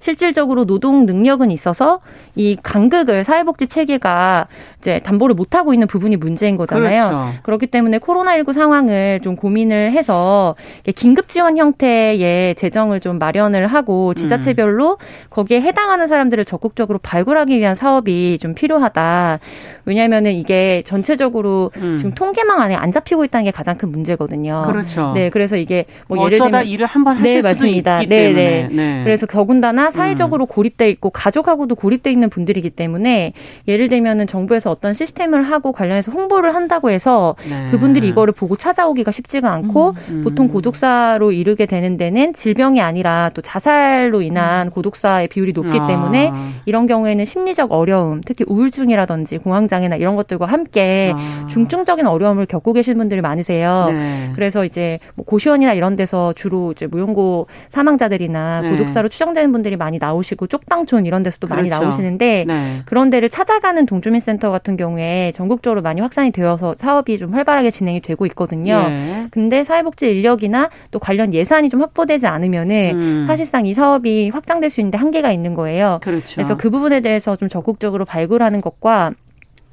실질적으로 0.00 0.64
노동 0.64 1.06
능력은 1.06 1.50
있어서 1.50 2.00
이 2.34 2.56
간극을 2.62 3.24
사회복지 3.24 3.66
체계가 3.66 4.46
이제 4.78 4.98
담보를 5.00 5.34
못 5.34 5.54
하고 5.54 5.72
있는 5.72 5.86
부분이 5.86 6.16
문제인 6.16 6.56
거잖아요. 6.56 7.08
그렇죠. 7.08 7.32
그렇기 7.42 7.66
때문에 7.68 7.98
코로나19 7.98 8.52
상황을 8.52 9.20
좀 9.22 9.36
고민을 9.36 9.92
해서 9.92 10.54
긴급 10.94 11.28
지원 11.28 11.56
형태의 11.56 12.54
재정을 12.54 13.00
좀 13.00 13.18
마련을 13.18 13.66
하고 13.66 14.14
지자체별로 14.14 14.92
음. 14.92 14.96
거기에 15.30 15.60
해당하는 15.60 16.06
사람들을 16.06 16.44
적극적으로 16.44 16.98
발굴하기 16.98 17.58
위한 17.58 17.74
사업이 17.74 18.38
좀 18.40 18.54
필요하다. 18.54 19.40
왜냐하면은 19.86 20.32
이게 20.32 20.82
전체적으로 20.84 21.70
음. 21.76 21.96
지금 21.96 22.12
통계망 22.12 22.60
안에 22.60 22.74
안 22.74 22.92
잡히고 22.92 23.24
있다는 23.24 23.44
게 23.44 23.50
가장 23.50 23.76
큰 23.76 23.90
문제거든요. 23.90 24.64
그렇죠. 24.66 25.12
네, 25.14 25.30
그래서 25.30 25.56
이게 25.56 25.86
뭐, 26.08 26.16
뭐 26.16 26.26
예를 26.26 26.38
들면 26.38 26.66
일을 26.66 26.86
한번 26.86 27.16
하실 27.16 27.34
네, 27.34 27.42
수도 27.42 27.48
맞습니다. 27.48 28.02
있기 28.02 28.08
네, 28.08 28.22
때문에. 28.24 28.68
네. 28.68 28.68
네. 28.72 29.04
그래서 29.04 29.26
더군다나 29.26 29.65
사회적으로 29.90 30.44
음. 30.44 30.46
고립돼 30.46 30.90
있고 30.90 31.10
가족하고도 31.10 31.74
고립돼 31.74 32.10
있는 32.10 32.28
분들이기 32.30 32.70
때문에 32.70 33.32
예를 33.68 33.88
들면은 33.88 34.26
정부에서 34.26 34.70
어떤 34.70 34.94
시스템을 34.94 35.42
하고 35.42 35.72
관련해서 35.72 36.12
홍보를 36.12 36.54
한다고 36.54 36.90
해서 36.90 37.36
네. 37.48 37.70
그분들이 37.70 38.08
이거를 38.08 38.32
보고 38.32 38.56
찾아오기가 38.56 39.12
쉽지가 39.12 39.50
않고 39.52 39.90
음, 39.90 39.94
음. 40.08 40.22
보통 40.22 40.48
고독사로 40.48 41.32
이르게 41.32 41.66
되는 41.66 41.96
데는 41.96 42.34
질병이 42.34 42.80
아니라 42.80 43.30
또 43.34 43.42
자살로 43.42 44.22
인한 44.22 44.68
음. 44.68 44.70
고독사의 44.70 45.28
비율이 45.28 45.52
높기 45.52 45.78
아. 45.78 45.86
때문에 45.86 46.32
이런 46.64 46.86
경우에는 46.86 47.24
심리적 47.24 47.72
어려움, 47.72 48.20
특히 48.24 48.44
우울증이라든지 48.48 49.38
공황장애나 49.38 49.96
이런 49.96 50.16
것들과 50.16 50.46
함께 50.46 51.12
아. 51.16 51.46
중증적인 51.48 52.06
어려움을 52.06 52.46
겪고 52.46 52.72
계신 52.72 52.96
분들이 52.98 53.20
많으세요. 53.20 53.86
네. 53.88 54.32
그래서 54.34 54.64
이제 54.64 54.98
뭐 55.14 55.24
고시원이나 55.24 55.72
이런 55.72 55.96
데서 55.96 56.32
주로 56.34 56.72
이제 56.72 56.86
무용고 56.86 57.46
사망자들이나 57.68 58.60
네. 58.62 58.70
고독사로 58.70 59.08
추정되는 59.08 59.52
분들이 59.56 59.76
많이 59.76 59.98
나오시고 59.98 60.46
쪽방촌 60.46 61.06
이런 61.06 61.22
데서도 61.22 61.46
그렇죠. 61.46 61.56
많이 61.56 61.68
나오시는데 61.68 62.44
네. 62.46 62.82
그런 62.84 63.10
데를 63.10 63.30
찾아가는 63.30 63.84
동주민센터 63.86 64.50
같은 64.50 64.76
경우에 64.76 65.32
전국적으로 65.34 65.80
많이 65.82 66.00
확산이 66.00 66.30
되어서 66.30 66.74
사업이 66.76 67.18
좀 67.18 67.34
활발하게 67.34 67.70
진행이 67.70 68.02
되고 68.02 68.26
있거든요. 68.26 68.88
네. 68.88 69.28
근데 69.30 69.64
사회복지 69.64 70.10
인력이나 70.10 70.68
또 70.90 70.98
관련 70.98 71.32
예산이 71.32 71.70
좀 71.70 71.80
확보되지 71.80 72.26
않으면은 72.26 72.92
음. 72.94 73.24
사실상 73.26 73.66
이 73.66 73.72
사업이 73.72 74.30
확장될 74.30 74.68
수 74.70 74.80
있는데 74.80 74.98
한계가 74.98 75.32
있는 75.32 75.54
거예요. 75.54 75.98
그렇죠. 76.02 76.34
그래서 76.34 76.56
그 76.56 76.70
부분에 76.70 77.00
대해서 77.00 77.36
좀 77.36 77.48
적극적으로 77.48 78.04
발굴하는 78.04 78.60
것과 78.60 79.12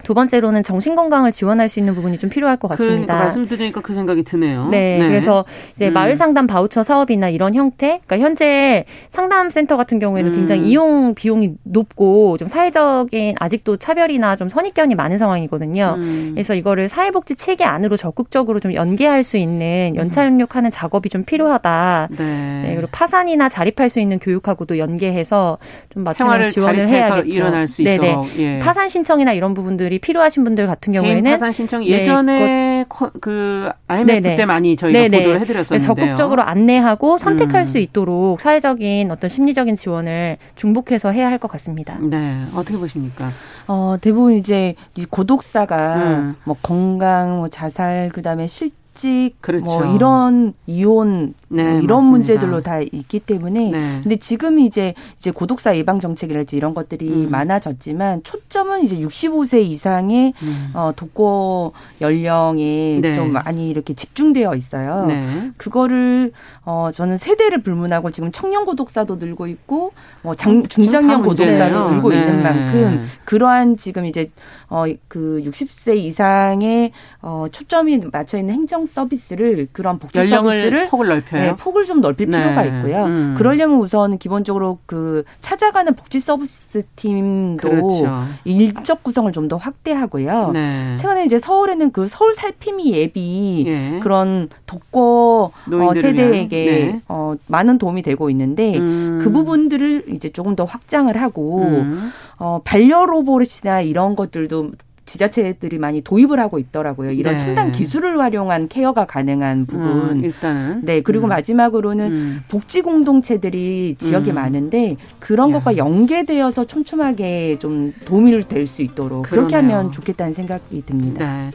두 0.04 0.14
번째로는 0.14 0.64
정신 0.64 0.96
건강을 0.96 1.32
지원할 1.32 1.70
수 1.70 1.80
있는 1.80 1.96
부분이 1.96 2.18
좀 2.18 2.30
필요할 2.30 2.58
것 2.58 2.68
같습니다. 2.70 2.94
그러니까 2.94 3.16
말씀 3.16 3.48
드리니까 3.48 3.82
그 3.82 3.94
생각이 3.94 4.24
드네요. 4.24 4.68
네, 4.70 4.98
네. 5.00 5.08
그래서 5.08 5.46
이제 5.72 5.88
음. 5.88 5.94
마을 5.94 6.16
상담 6.16 6.46
바우처 6.48 6.84
사업이나 6.84 7.30
이런 7.30 7.56
형태, 7.56 8.02
그러니까 8.06 8.20
현재 8.20 8.86
상담 9.10 9.50
센터 9.50 9.78
같은 9.78 10.00
경우에는 10.00 10.32
음. 10.32 10.36
굉장히 10.36 10.70
이용 10.70 11.16
비용이 11.16 11.54
높고 11.64 12.38
좀 12.38 12.48
사회적인 12.48 13.36
아직도 13.40 13.78
차별이나 13.78 14.36
좀 14.36 14.50
선입견이 14.50 14.96
많은 14.96 15.18
상황이거든요. 15.18 15.96
음. 15.98 16.32
그래서 16.34 16.54
이거를 16.54 16.90
사회복지 16.90 17.36
체계 17.36 17.64
안으로 17.64 17.98
적극적으로 17.98 18.60
좀 18.60 18.74
연계할 18.74 19.24
수 19.24 19.38
있는 19.38 19.94
연착륙하는 19.96 20.72
작업이 20.72 21.10
좀 21.10 21.24
필요하다. 21.24 22.10
네. 22.18 22.62
네. 22.64 22.76
그리고 22.76 22.90
파산이나 22.92 23.50
자립할 23.50 23.90
수 23.90 24.00
있는 24.00 24.20
교육하고도 24.20 24.78
연계해서 24.78 25.58
좀 25.90 26.04
맞춤형 26.04 26.48
지원을 26.48 26.88
해야겠죠. 26.88 27.28
일어날 27.28 27.68
수 27.68 27.84
네네. 27.84 27.96
있도록. 27.96 28.40
예. 28.40 28.60
파산 28.60 28.90
신청이나 28.90 29.34
이런 29.34 29.54
부분들이 29.54 29.93
분들이 29.94 30.00
필요하신 30.00 30.44
분들 30.44 30.68
같은 30.68 30.94
경우에는 30.94 31.24
파산 31.24 31.52
신청 31.52 31.82
네, 31.82 31.90
예전에 31.90 32.40
네, 32.40 32.86
그 33.22 33.70
IMF 33.88 34.22
네네. 34.22 34.36
때 34.36 34.46
많이 34.46 34.76
저희가 34.76 35.00
네네. 35.00 35.18
보도를 35.20 35.40
해드렸었는데요. 35.42 35.88
적극적으로 35.88 36.42
안내하고 36.44 37.18
선택할 37.18 37.62
음. 37.62 37.66
수 37.66 37.78
있도록 37.78 38.40
사회적인 38.42 39.12
어떤 39.12 39.30
심리적인 39.30 39.76
지원을 39.76 40.38
중복해서 40.56 41.12
해야 41.12 41.28
할 41.30 41.34
것 41.44 41.52
같습니다. 41.52 41.98
네, 42.00 42.38
어떻게 42.56 42.78
보십니까? 42.78 43.32
어, 43.68 43.98
대부분 44.00 44.34
이제 44.34 44.76
고독사가 45.10 45.96
음. 45.96 46.36
뭐 46.46 46.56
건강, 46.62 47.38
뭐 47.38 47.50
자살, 47.50 48.10
그다음에 48.14 48.48
실 48.48 48.70
일찍 48.94 49.34
그렇죠. 49.42 49.66
뭐 49.66 49.96
이런 49.96 50.54
이혼 50.68 51.34
네, 51.50 51.64
뭐 51.64 51.72
이런 51.82 51.98
맞습니다. 51.98 52.12
문제들로 52.12 52.62
다 52.62 52.80
있기 52.80 53.20
때문에 53.20 53.72
네. 53.72 54.00
근데 54.02 54.16
지금 54.16 54.60
이제 54.60 54.94
이제 55.18 55.32
고독사 55.32 55.76
예방 55.78 56.00
정책이랄지 56.00 56.56
이런 56.58 56.74
것들이 56.74 57.10
음. 57.10 57.28
많아졌지만 57.30 58.24
초점은 58.24 58.84
이제 58.84 58.98
65세 58.98 59.62
이상의 59.62 60.34
음. 60.42 60.72
어 60.74 60.92
독거 60.96 61.74
연령에 62.02 63.00
네. 63.02 63.16
좀 63.16 63.34
많이 63.34 63.70
이렇게 63.70 63.94
집중되어 63.94 64.56
있어요. 64.56 65.06
네. 65.08 65.52
그거를 65.58 66.32
어 66.66 66.90
저는 66.94 67.18
세대를 67.18 67.62
불문하고 67.62 68.12
지금 68.12 68.32
청년 68.32 68.66
고독사도 68.66 69.16
늘고 69.18 69.48
있고 69.48 69.92
뭐 70.22 70.36
장, 70.36 70.64
중장년 70.64 71.24
고독사도 71.24 71.92
늘고 71.92 72.10
네. 72.10 72.20
있는 72.20 72.44
만큼 72.44 73.06
그러한 73.26 73.78
지금 73.78 74.06
이제 74.06 74.32
어그 74.70 75.44
60세 75.46 75.98
이상의 75.98 76.92
어 77.22 77.46
초점이 77.52 78.00
맞춰 78.12 78.38
있는 78.38 78.56
행정 78.56 78.83
서비스를 78.86 79.68
그런 79.72 80.00
복지 80.00 80.28
서비스를 80.28 80.88
폭을 80.90 81.08
넓혀요. 81.08 81.42
네, 81.42 81.56
폭을 81.56 81.86
좀 81.86 82.02
넓힐 82.02 82.30
네. 82.30 82.42
필요가 82.42 82.64
있고요. 82.66 83.06
음. 83.06 83.36
그러려면 83.38 83.78
우선 83.80 84.18
기본적으로 84.18 84.80
그 84.86 85.24
찾아가는 85.42 85.94
복지 85.96 86.20
서비스 86.20 86.84
팀도 86.96 87.58
그렇죠. 87.58 88.26
일적 88.46 89.04
구성을 89.04 89.32
좀 89.32 89.44
더 89.48 89.58
확대하고요. 89.58 90.52
네. 90.52 90.96
최근에 90.98 91.26
이제 91.26 91.38
서울에는 91.38 91.92
그 91.92 92.08
서울 92.08 92.34
살피미 92.34 92.96
앱이 92.96 93.66
예. 93.68 94.00
그런 94.02 94.50
독거 94.66 95.52
어, 95.72 95.94
세대에게 95.94 96.66
네. 96.66 97.02
어, 97.08 97.36
많은 97.48 97.78
도움이 97.78 98.02
되고 98.02 98.30
있는데 98.30 98.78
음. 98.78 99.20
그 99.22 99.32
부분들을 99.32 100.06
이제 100.10 100.30
조금 100.30 100.56
더 100.56 100.64
확장을 100.64 101.16
하고 101.18 101.62
음. 101.64 102.12
어, 102.38 102.62
반려로봇이나 102.64 103.82
이런 103.82 104.16
것들도 104.16 104.72
지자체들이 105.06 105.78
많이 105.78 106.02
도입을 106.02 106.40
하고 106.40 106.60
있더라고요. 106.60 107.12
이런 107.12 107.36
네. 107.36 107.44
첨단 107.46 107.72
기술을 107.72 108.20
활용한 108.20 108.68
케어가 108.68 109.06
가능한 109.06 109.66
부분. 109.66 110.12
음, 110.12 110.24
일단은. 110.24 110.82
네. 110.84 111.02
그리고 111.02 111.28
음. 111.28 111.30
마지막으로는 111.30 112.12
음. 112.12 112.42
복지 112.50 112.82
공동체들이 112.82 113.96
지역에 114.00 114.32
음. 114.32 114.36
많은데 114.36 114.98
그런 115.20 115.50
야. 115.50 115.54
것과 115.54 115.78
연계되어서 115.78 116.66
촘촘하게 116.66 117.60
좀 117.60 117.94
도움이 118.06 118.34
될 118.48 118.64
수 118.68 118.82
있도록 118.82 119.24
그러네요. 119.24 119.48
그렇게 119.48 119.56
하면 119.56 119.92
좋겠다는 119.92 120.34
생각이 120.34 120.84
듭니다. 120.86 121.26
네. 121.26 121.52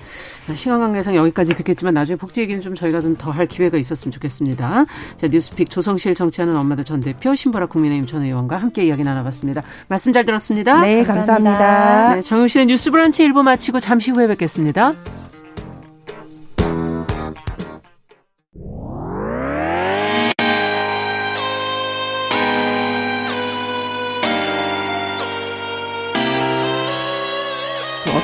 시간 0.56 0.80
관계상 0.80 1.14
여기까지 1.16 1.54
듣겠지만 1.54 1.94
나중에 1.94 2.16
복지 2.16 2.40
얘기는 2.40 2.60
좀 2.60 2.74
저희가 2.74 3.00
좀 3.00 3.16
더 3.16 3.30
할 3.32 3.46
기회가 3.46 3.76
있었으면 3.78 4.12
좋겠습니다. 4.12 4.84
자, 5.16 5.26
뉴스픽 5.28 5.70
조성실 5.70 6.14
정치하는 6.14 6.56
엄마들 6.56 6.84
전 6.84 7.00
대표 7.00 7.34
신보라 7.34 7.66
국민의힘 7.66 8.06
전 8.06 8.22
의원과 8.22 8.56
함께 8.58 8.84
이야기 8.86 9.02
나눠봤습니다. 9.02 9.62
말씀 9.88 10.12
잘 10.12 10.24
들었습니다. 10.24 10.80
네, 10.80 11.02
감사합니다. 11.04 11.50
감사합니다. 11.52 12.14
네, 12.16 12.20
정영실의 12.22 12.66
뉴스 12.66 12.90
브런치 12.90 13.24
1부 13.28 13.42
마치고 13.42 13.80
잠시 13.80 14.10
후에 14.10 14.26
뵙겠습니다. 14.28 14.94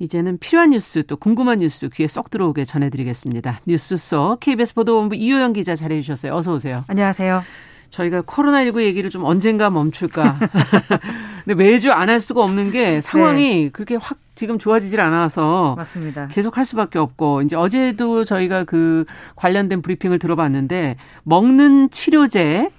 이제는 0.00 0.38
필요한 0.38 0.70
뉴스 0.70 1.04
또 1.06 1.16
궁금한 1.16 1.58
뉴스 1.58 1.88
귀에 1.90 2.06
쏙 2.06 2.30
들어오게 2.30 2.64
전해드리겠습니다. 2.64 3.60
뉴스 3.66 3.96
속 3.98 4.40
KBS 4.40 4.74
보도본부 4.74 5.14
이효영 5.14 5.52
기자 5.52 5.74
잘해주셨어요. 5.74 6.34
어서 6.34 6.54
오세요. 6.54 6.82
안녕하세요. 6.88 7.42
저희가 7.90 8.22
코로나19 8.22 8.82
얘기를 8.82 9.10
좀 9.10 9.24
언젠가 9.24 9.68
멈출까. 9.68 10.38
근데 11.44 11.54
매주 11.54 11.92
안 11.92 12.08
할 12.08 12.18
수가 12.20 12.42
없는 12.42 12.70
게 12.70 13.00
상황이 13.02 13.64
네. 13.64 13.68
그렇게 13.70 13.96
확 13.96 14.16
지금 14.34 14.58
좋아지질 14.58 15.00
않아서 15.02 15.74
맞습니다. 15.76 16.28
계속 16.28 16.56
할 16.56 16.64
수밖에 16.64 16.98
없고 16.98 17.42
이제 17.42 17.56
어제도 17.56 18.24
저희가 18.24 18.64
그 18.64 19.04
관련된 19.36 19.82
브리핑을 19.82 20.18
들어봤는데 20.18 20.96
먹는 21.24 21.90
치료제 21.90 22.70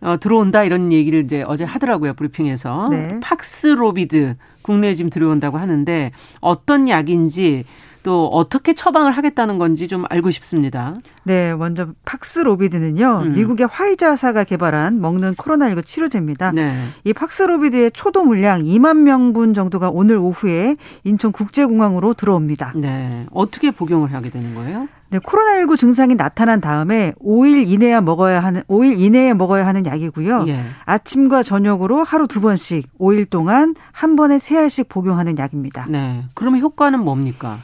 어, 0.00 0.16
들어온다 0.18 0.64
이런 0.64 0.92
얘기를 0.92 1.20
이제 1.24 1.42
어제 1.46 1.64
하더라고요 1.64 2.14
브리핑에서 2.14 2.86
네. 2.90 3.18
팍스로비드 3.20 4.36
국내에 4.62 4.94
지금 4.94 5.10
들어온다고 5.10 5.58
하는데 5.58 6.12
어떤 6.40 6.88
약인지 6.88 7.64
또 8.02 8.26
어떻게 8.28 8.74
처방을 8.74 9.12
하겠다는 9.12 9.58
건지 9.58 9.88
좀 9.88 10.04
알고 10.08 10.30
싶습니다. 10.30 10.94
네, 11.24 11.54
먼저 11.54 11.88
팍스로비드는요. 12.04 13.22
음. 13.26 13.34
미국의 13.34 13.66
화이자사가 13.66 14.44
개발한 14.44 15.00
먹는 15.00 15.34
코로나19 15.34 15.84
치료제입니다. 15.84 16.52
네. 16.52 16.74
이 17.04 17.12
팍스로비드의 17.12 17.90
초도 17.90 18.24
물량 18.24 18.62
2만 18.62 18.98
명분 18.98 19.52
정도가 19.52 19.90
오늘 19.90 20.16
오후에 20.16 20.76
인천 21.04 21.32
국제공항으로 21.32 22.14
들어옵니다. 22.14 22.72
네. 22.76 23.26
어떻게 23.30 23.70
복용을 23.70 24.14
하게 24.14 24.30
되는 24.30 24.54
거예요? 24.54 24.88
네, 25.10 25.18
코로나19 25.18 25.78
증상이 25.78 26.14
나타난 26.14 26.60
다음에 26.60 27.12
5일 27.22 27.66
이내에 27.68 28.00
먹어야 28.00 28.40
하는 28.40 28.62
5일 28.68 29.00
이내에 29.00 29.32
먹어야 29.32 29.66
하는 29.66 29.86
약이고요. 29.86 30.44
예. 30.48 30.60
아침과 30.84 31.42
저녁으로 31.42 32.04
하루 32.04 32.28
두 32.28 32.40
번씩 32.40 32.88
5일 32.98 33.30
동안 33.30 33.74
한 33.92 34.16
번에 34.16 34.38
세 34.38 34.58
알씩 34.58 34.88
복용하는 34.88 35.38
약입니다. 35.38 35.86
네. 35.88 36.24
그러면 36.34 36.60
효과는 36.60 37.00
뭡니까? 37.00 37.58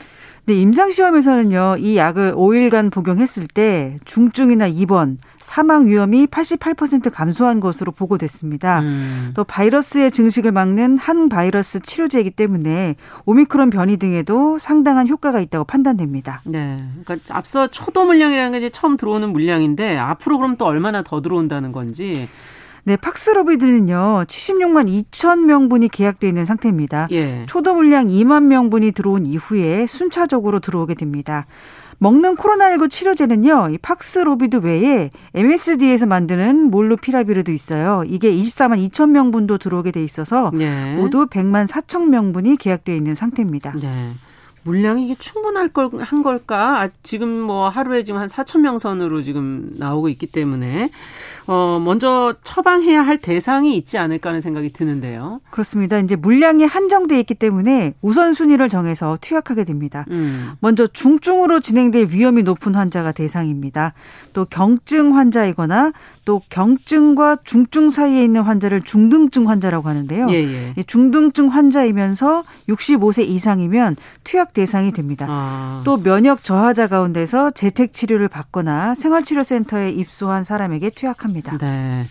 네, 0.46 0.54
임상시험에서는요, 0.60 1.76
이 1.78 1.96
약을 1.96 2.34
5일간 2.34 2.92
복용했을 2.92 3.46
때 3.46 3.98
중증이나 4.04 4.66
입원, 4.66 5.16
사망 5.38 5.86
위험이 5.86 6.26
88% 6.26 7.10
감소한 7.10 7.60
것으로 7.60 7.92
보고됐습니다. 7.92 8.80
음. 8.80 9.30
또 9.34 9.44
바이러스의 9.44 10.10
증식을 10.10 10.52
막는 10.52 10.98
한 10.98 11.30
바이러스 11.30 11.80
치료제이기 11.80 12.30
때문에 12.32 12.96
오미크론 13.24 13.70
변이 13.70 13.96
등에도 13.96 14.58
상당한 14.58 15.08
효과가 15.08 15.40
있다고 15.40 15.64
판단됩니다. 15.64 16.42
네. 16.44 16.82
그러니까 17.04 17.34
앞서 17.34 17.68
초도 17.68 18.04
물량이라는 18.04 18.52
게 18.52 18.58
이제 18.58 18.68
처음 18.68 18.98
들어오는 18.98 19.30
물량인데 19.30 19.96
앞으로 19.96 20.36
그럼 20.36 20.56
또 20.58 20.66
얼마나 20.66 21.02
더 21.02 21.22
들어온다는 21.22 21.72
건지 21.72 22.28
네, 22.86 22.96
팍스로비드는요, 22.96 24.24
76만 24.28 25.04
2천 25.10 25.44
명분이 25.44 25.88
계약돼 25.88 26.28
있는 26.28 26.44
상태입니다. 26.44 27.08
예. 27.12 27.46
초도 27.46 27.74
물량 27.74 28.08
2만 28.08 28.44
명분이 28.44 28.92
들어온 28.92 29.24
이후에 29.24 29.86
순차적으로 29.86 30.60
들어오게 30.60 30.94
됩니다. 30.94 31.46
먹는 31.98 32.36
코로나19 32.36 32.90
치료제는요, 32.90 33.70
이 33.70 33.78
팍스로비드 33.78 34.58
외에 34.58 35.10
MSD에서 35.32 36.04
만드는 36.04 36.70
몰루피라비르도 36.70 37.52
있어요. 37.52 38.02
이게 38.06 38.30
24만 38.30 38.86
2천 38.88 39.10
명분도 39.10 39.58
들어오게 39.58 39.90
돼 39.90 40.04
있어서 40.04 40.50
네. 40.52 40.94
모두 40.96 41.26
100만 41.26 41.66
4천 41.66 42.08
명분이 42.08 42.56
계약돼 42.56 42.94
있는 42.94 43.14
상태입니다. 43.14 43.72
네. 43.80 44.10
물량이 44.64 45.04
이게 45.04 45.14
충분할 45.18 45.68
걸 45.68 45.90
한 46.00 46.22
걸까? 46.22 46.80
아, 46.82 46.88
지금 47.02 47.28
뭐 47.40 47.68
하루에 47.68 48.02
지금 48.04 48.20
한 48.20 48.28
4천 48.28 48.60
명 48.60 48.78
선으로 48.78 49.22
지금 49.22 49.70
나오고 49.76 50.08
있기 50.08 50.26
때문에 50.26 50.90
어 51.46 51.78
먼저 51.84 52.34
처방해야 52.42 53.02
할 53.02 53.18
대상이 53.18 53.76
있지 53.76 53.98
않을까 53.98 54.30
하는 54.30 54.40
생각이 54.40 54.72
드는데요. 54.72 55.40
그렇습니다. 55.50 55.98
이제 55.98 56.16
물량이 56.16 56.64
한정돼 56.64 57.20
있기 57.20 57.34
때문에 57.34 57.94
우선 58.00 58.32
순위를 58.32 58.68
정해서 58.68 59.18
투약하게 59.20 59.64
됩니다. 59.64 60.04
음. 60.10 60.52
먼저 60.60 60.86
중증으로 60.86 61.60
진행될 61.60 62.08
위험이 62.10 62.42
높은 62.42 62.74
환자가 62.74 63.12
대상입니다. 63.12 63.92
또 64.32 64.46
경증 64.46 65.16
환자이거나 65.16 65.92
또 66.24 66.40
경증과 66.48 67.38
중증 67.44 67.90
사이에 67.90 68.24
있는 68.24 68.42
환자를 68.42 68.82
중등증 68.82 69.48
환자라고 69.48 69.88
하는데요. 69.88 70.28
예, 70.30 70.72
예. 70.76 70.82
중등증 70.82 71.48
환자이면서 71.48 72.44
65세 72.68 73.26
이상이면 73.28 73.96
투약 74.24 74.54
대상이 74.54 74.92
됩니다. 74.92 75.26
아. 75.28 75.82
또 75.84 76.02
면역 76.02 76.42
저하자 76.42 76.88
가운데서 76.88 77.50
재택 77.50 77.92
치료를 77.92 78.28
받거나 78.28 78.94
생활치료센터에 78.94 79.90
입소한 79.90 80.44
사람에게 80.44 80.90
투약합니다. 80.90 81.58
네. 81.58 82.04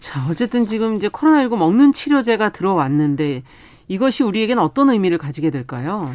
자, 0.00 0.26
어쨌든 0.30 0.66
지금 0.66 0.94
이제 0.94 1.08
코로나19 1.08 1.56
먹는 1.56 1.92
치료제가 1.92 2.50
들어왔는데 2.50 3.42
이것이 3.88 4.22
우리에겐 4.22 4.58
어떤 4.58 4.90
의미를 4.90 5.18
가지게 5.18 5.50
될까요? 5.50 6.14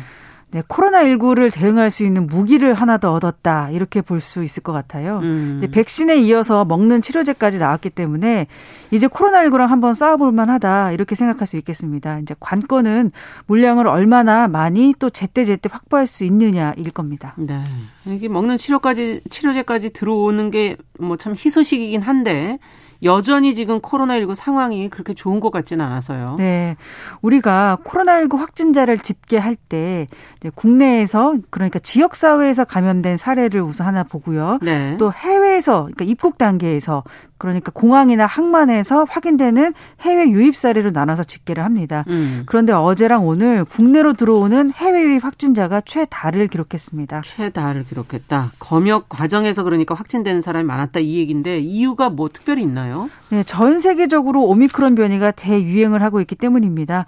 네, 0.54 0.62
코로나19를 0.62 1.52
대응할 1.52 1.90
수 1.90 2.04
있는 2.04 2.28
무기를 2.28 2.76
하나 2.76 2.98
더 3.00 3.12
얻었다. 3.14 3.72
이렇게 3.72 4.02
볼 4.02 4.22
수 4.22 4.44
있을 4.44 4.62
것 4.62 4.72
같아요. 4.72 5.20
음. 5.24 5.68
백신에 5.72 6.18
이어서 6.18 6.64
먹는 6.64 7.02
치료제까지 7.02 7.58
나왔기 7.58 7.90
때문에 7.90 8.46
이제 8.92 9.08
코로나19랑 9.08 9.66
한번 9.68 9.96
싸워볼 9.96 10.32
만하다. 10.32 10.92
이렇게 10.92 11.16
생각할 11.16 11.48
수 11.48 11.58
있겠습니다. 11.58 12.20
이제 12.20 12.36
관건은 12.40 13.12
물량을 13.48 13.88
얼마나 13.88 14.48
많이 14.48 14.94
또 15.00 15.10
제때제때 15.10 15.70
확보할 15.72 16.06
수 16.06 16.24
있느냐일 16.24 16.92
겁니다. 16.92 17.34
네. 17.38 17.60
이게 18.06 18.28
먹는 18.28 18.58
치료까지, 18.58 19.22
치료제까지 19.30 19.92
들어오는 19.92 20.52
게 20.52 20.78
뭐 21.00 21.18
참 21.18 21.34
희소식이긴 21.34 22.02
한데 22.02 22.60
여전히 23.04 23.54
지금 23.56 23.80
코로나19 23.80 24.34
상황이 24.36 24.90
그렇게 24.90 25.14
좋은 25.14 25.40
것 25.40 25.52
같지는 25.52 25.86
않아서요. 25.86 26.36
네. 26.38 26.76
우리가 27.22 27.78
코로나19 27.84 28.38
확진자를 28.38 28.98
집계할 28.98 29.56
때 29.56 30.08
국내에서 30.56 31.36
그러니까 31.50 31.80
지역 31.80 32.16
사회에서 32.16 32.66
감염된 32.66 33.18
사례를 33.18 33.62
우선 33.62 33.88
하나 33.88 34.04
보고요. 34.04 34.60
네. 34.62 34.98
또 34.98 35.12
해외에서 35.12 35.84
그러니까 35.84 36.06
입국 36.06 36.38
단계에서 36.38 37.04
그러니까 37.44 37.74
공항이나 37.74 38.26
항만에서 38.26 39.04
확인되는 39.04 39.74
해외 40.00 40.30
유입 40.30 40.56
사례로 40.56 40.92
나눠서 40.92 41.26
집계를 41.26 41.62
합니다. 41.62 42.06
음. 42.08 42.44
그런데 42.46 42.72
어제랑 42.72 43.28
오늘 43.28 43.66
국내로 43.66 44.14
들어오는 44.14 44.72
해외 44.72 45.04
유입 45.04 45.26
확진자가 45.26 45.82
최다를 45.82 46.48
기록했습니다. 46.48 47.24
최다를 47.26 47.84
기록했다. 47.84 48.52
검역 48.60 49.10
과정에서 49.10 49.64
그러니까 49.64 49.94
확진되는 49.94 50.40
사람이 50.40 50.64
많았다 50.64 51.02
이 51.02 51.18
얘기인데 51.18 51.60
이유가 51.60 52.10
뭐 52.10 52.30
특별히 52.30 52.62
있나요? 52.62 53.10
네, 53.28 53.44
전 53.44 53.80
세계적으로 53.80 54.46
오미크론 54.46 54.96
변이가 54.96 55.32
대유행을 55.32 56.02
하고 56.02 56.22
있기 56.22 56.36
때문입니다. 56.36 57.06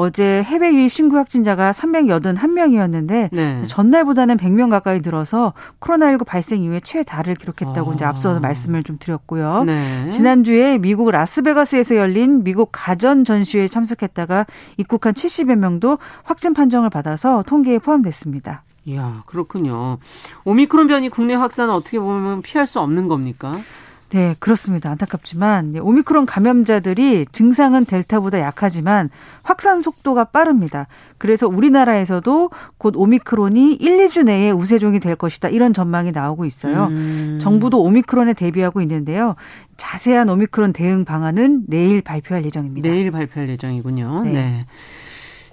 어제 0.00 0.44
해외 0.44 0.72
유입 0.72 0.92
신규 0.92 1.16
확진자가 1.16 1.72
381명이었는데 1.72 3.30
네. 3.32 3.62
전날보다는 3.66 4.36
100명 4.36 4.70
가까이 4.70 5.00
늘어서 5.00 5.54
코로나19 5.80 6.24
발생 6.24 6.62
이후에 6.62 6.78
최다를 6.78 7.34
기록했다고 7.34 7.90
아. 7.90 7.94
이제 7.94 8.04
앞서 8.04 8.38
말씀을 8.38 8.84
좀 8.84 8.98
드렸고요. 9.00 9.64
네. 9.64 10.08
지난주에 10.10 10.78
미국 10.78 11.10
라스베가스에서 11.10 11.96
열린 11.96 12.44
미국 12.44 12.68
가전 12.70 13.24
전시회에 13.24 13.66
참석했다가 13.66 14.46
입국한 14.76 15.14
70여 15.14 15.56
명도 15.56 15.98
확진 16.22 16.54
판정을 16.54 16.90
받아서 16.90 17.42
통계에 17.48 17.78
포함됐습니다. 17.78 18.62
이야, 18.84 19.24
그렇군요. 19.26 19.98
오미크론 20.44 20.86
변이 20.86 21.08
국내 21.08 21.34
확산은 21.34 21.74
어떻게 21.74 21.98
보면 21.98 22.42
피할 22.42 22.68
수 22.68 22.78
없는 22.78 23.08
겁니까? 23.08 23.58
네, 24.10 24.34
그렇습니다. 24.38 24.90
안타깝지만 24.90 25.74
오미크론 25.80 26.24
감염자들이 26.24 27.26
증상은 27.30 27.84
델타보다 27.84 28.40
약하지만 28.40 29.10
확산 29.42 29.82
속도가 29.82 30.24
빠릅니다. 30.24 30.86
그래서 31.18 31.46
우리나라에서도 31.46 32.50
곧 32.78 32.94
오미크론이 32.96 33.74
1, 33.74 34.06
2주 34.06 34.24
내에 34.24 34.50
우세종이 34.50 35.00
될 35.00 35.14
것이다. 35.14 35.48
이런 35.50 35.74
전망이 35.74 36.12
나오고 36.12 36.46
있어요. 36.46 36.86
음. 36.86 37.38
정부도 37.40 37.82
오미크론에 37.82 38.32
대비하고 38.32 38.80
있는데요. 38.80 39.36
자세한 39.76 40.30
오미크론 40.30 40.72
대응 40.72 41.04
방안은 41.04 41.64
내일 41.66 42.00
발표할 42.00 42.44
예정입니다. 42.46 42.88
내일 42.88 43.10
발표할 43.10 43.50
예정이군요. 43.50 44.22
네. 44.24 44.32
네. 44.32 44.66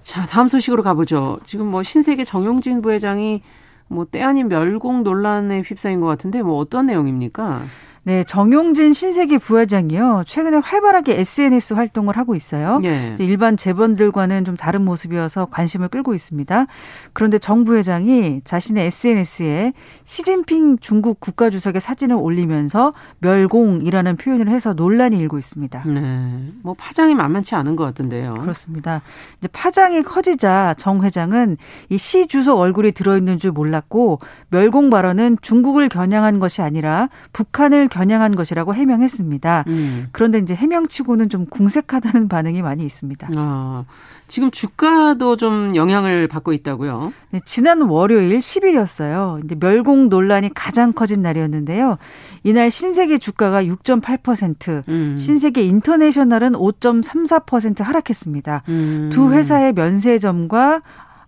자, 0.01 0.25
다음 0.27 0.47
소식으로 0.47 0.81
가보죠. 0.81 1.39
지금 1.45 1.65
뭐 1.67 1.83
신세계 1.83 2.23
정용진 2.23 2.81
부회장이 2.81 3.41
뭐 3.87 4.05
때 4.05 4.21
아닌 4.23 4.47
멸공 4.47 5.03
논란에 5.03 5.61
휩싸인 5.61 5.99
것 5.99 6.07
같은데 6.07 6.41
뭐 6.41 6.57
어떤 6.57 6.85
내용입니까? 6.87 7.63
네, 8.07 8.23
정용진 8.23 8.93
신세계 8.93 9.39
부회장이요. 9.39 10.23
최근에 10.25 10.57
활발하게 10.63 11.19
SNS 11.19 11.73
활동을 11.73 12.15
하고 12.17 12.35
있어요. 12.35 12.79
네. 12.79 13.15
일반 13.19 13.57
재벌들과는 13.57 14.45
좀 14.45 14.55
다른 14.55 14.85
모습이어서 14.85 15.47
관심을 15.47 15.89
끌고 15.89 16.13
있습니다. 16.13 16.67
그런데 17.13 17.37
정 17.39 17.63
부회장이 17.65 18.41
자신의 18.45 18.85
SNS에 18.85 19.73
시진핑 20.05 20.77
중국 20.79 21.19
국가주석의 21.19 21.81
사진을 21.81 22.15
올리면서 22.15 22.93
멸공이라는 23.19 24.17
표현을 24.17 24.47
해서 24.49 24.73
논란이 24.73 25.17
일고 25.17 25.37
있습니다. 25.37 25.83
네. 25.85 26.39
뭐 26.63 26.75
파장이 26.77 27.15
만만치 27.15 27.55
않은 27.55 27.75
것 27.75 27.83
같은데요. 27.83 28.35
그렇습니다. 28.35 29.01
이제 29.39 29.47
파장이 29.49 30.03
커지자 30.03 30.75
정 30.77 31.03
회장은 31.03 31.57
이 31.89 31.97
시 32.05 32.27
주석 32.27 32.59
얼굴이 32.59 32.91
들어있는 32.91 33.39
줄 33.39 33.51
몰랐고 33.51 34.19
멸공 34.49 34.91
발언은 34.91 35.37
중국을 35.41 35.89
겨냥한 35.89 36.37
것이 36.39 36.61
아니라 36.61 37.09
북한을 37.33 37.87
겨냥한 37.95 38.36
것이라고 38.36 38.73
해명했습니다. 38.73 39.63
음. 39.67 40.08
그런데 40.12 40.39
이제 40.39 40.53
해명치고는 40.53 41.29
좀 41.29 41.45
궁색하다는 41.45 42.27
반응이 42.27 42.62
많이 42.62 42.84
있습니다. 42.86 43.29
아, 43.38 43.86
지금 44.27 44.51
주가도 44.51 45.38
좀 45.38 45.77
영향을 45.77 46.27
받고 46.27 46.51
있다고요? 46.51 47.13
네, 47.31 47.39
지난 47.45 47.84
월요일 47.84 48.38
10일이었어요. 48.39 49.45
이제 49.45 49.55
멸공 49.58 50.10
논란이 50.10 50.53
가장 50.53 50.91
커진 50.91 51.21
날이었는데요. 51.21 51.97
이날 52.43 52.69
신세계 52.69 53.17
주가가 53.17 53.63
6.8%, 53.63 54.84
음. 54.89 55.15
신세계 55.17 55.63
인터내셔널은 55.63 56.51
5.34% 56.51 57.81
하락했습니다. 57.81 58.63
음. 58.67 59.10
두 59.13 59.31
회사의 59.31 59.71
면세점과 59.71 60.81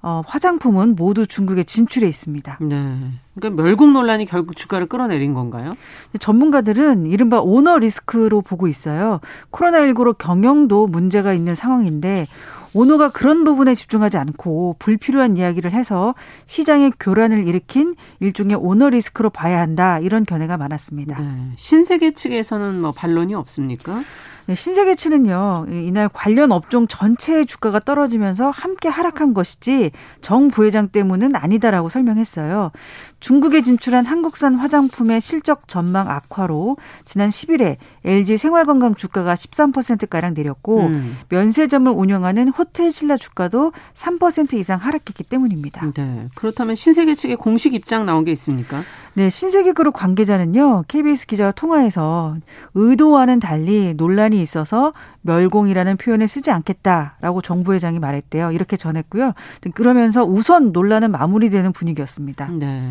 어, 0.07 0.23
화장품은 0.25 0.95
모두 0.95 1.27
중국에 1.27 1.65
진출해 1.65 2.07
있습니다. 2.07 2.59
네. 2.61 3.11
그러니까 3.35 3.61
멸국 3.61 3.91
논란이 3.91 4.25
결국 4.25 4.55
주가를 4.55 4.87
끌어내린 4.87 5.33
건가요? 5.33 5.75
전문가들은 6.17 7.07
이른바 7.07 7.41
오너 7.41 7.79
리스크로 7.79 8.41
보고 8.41 8.69
있어요. 8.69 9.19
코로나19로 9.51 10.17
경영도 10.17 10.87
문제가 10.87 11.33
있는 11.33 11.55
상황인데 11.55 12.25
오너가 12.73 13.09
그런 13.09 13.43
부분에 13.43 13.75
집중하지 13.75 14.15
않고 14.15 14.77
불필요한 14.79 15.35
이야기를 15.35 15.71
해서 15.71 16.15
시장의 16.45 16.93
교란을 17.01 17.45
일으킨 17.45 17.95
일종의 18.21 18.55
오너 18.55 18.91
리스크로 18.91 19.29
봐야 19.29 19.59
한다 19.59 19.99
이런 19.99 20.23
견해가 20.23 20.55
많았습니다. 20.55 21.19
네. 21.19 21.51
신세계 21.57 22.11
측에서는 22.13 22.79
뭐 22.79 22.93
반론이 22.93 23.33
없습니까? 23.35 24.03
네, 24.47 24.55
신세계치는요 24.55 25.65
이날 25.69 26.07
관련 26.07 26.53
업종 26.53 26.87
전체의 26.87 27.45
주가가 27.45 27.81
떨어지면서 27.81 28.49
함께 28.49 28.87
하락한 28.87 29.33
것이지 29.33 29.91
정 30.21 30.47
부회장 30.47 30.87
때문은 30.87 31.35
아니다라고 31.35 31.89
설명했어요. 31.89 32.71
중국에 33.19 33.63
진출한 33.63 34.05
한국산 34.05 34.55
화장품의 34.55 35.21
실적 35.21 35.67
전망 35.67 36.09
악화로 36.09 36.77
지난 37.03 37.29
10일에 37.29 37.77
LG 38.05 38.37
생활건강 38.37 38.95
주가가 38.95 39.33
13%가량 39.33 40.33
내렸고 40.33 40.81
음. 40.87 41.17
면세점을 41.29 41.91
운영하는 41.91 42.49
호텔 42.49 42.91
신라 42.91 43.17
주가도 43.17 43.73
3% 43.95 44.53
이상 44.53 44.79
하락했기 44.79 45.23
때문입니다. 45.23 45.91
네. 45.93 46.27
그렇다면 46.35 46.75
신세계 46.75 47.15
측의 47.15 47.37
공식 47.37 47.73
입장 47.73 48.05
나온 48.05 48.23
게 48.23 48.31
있습니까? 48.31 48.83
네, 49.17 49.31
신세계 49.31 49.71
그룹 49.71 49.95
관계자는요. 49.95 50.83
KBS 50.87 51.25
기자와 51.25 51.51
통화해서 51.53 52.37
의도와는 52.75 53.39
달리 53.39 53.95
논란이 53.95 54.39
있어서 54.43 54.93
멸공이라는 55.27 55.97
표현을 55.97 56.27
쓰지 56.27 56.49
않겠다라고 56.49 57.41
정부 57.41 57.73
회장이 57.73 57.99
말했대요. 57.99 58.51
이렇게 58.51 58.77
전했고요. 58.77 59.33
그러면서 59.75 60.23
우선 60.23 60.71
논란은 60.71 61.11
마무리되는 61.11 61.73
분위기였습니다. 61.73 62.47
네. 62.47 62.81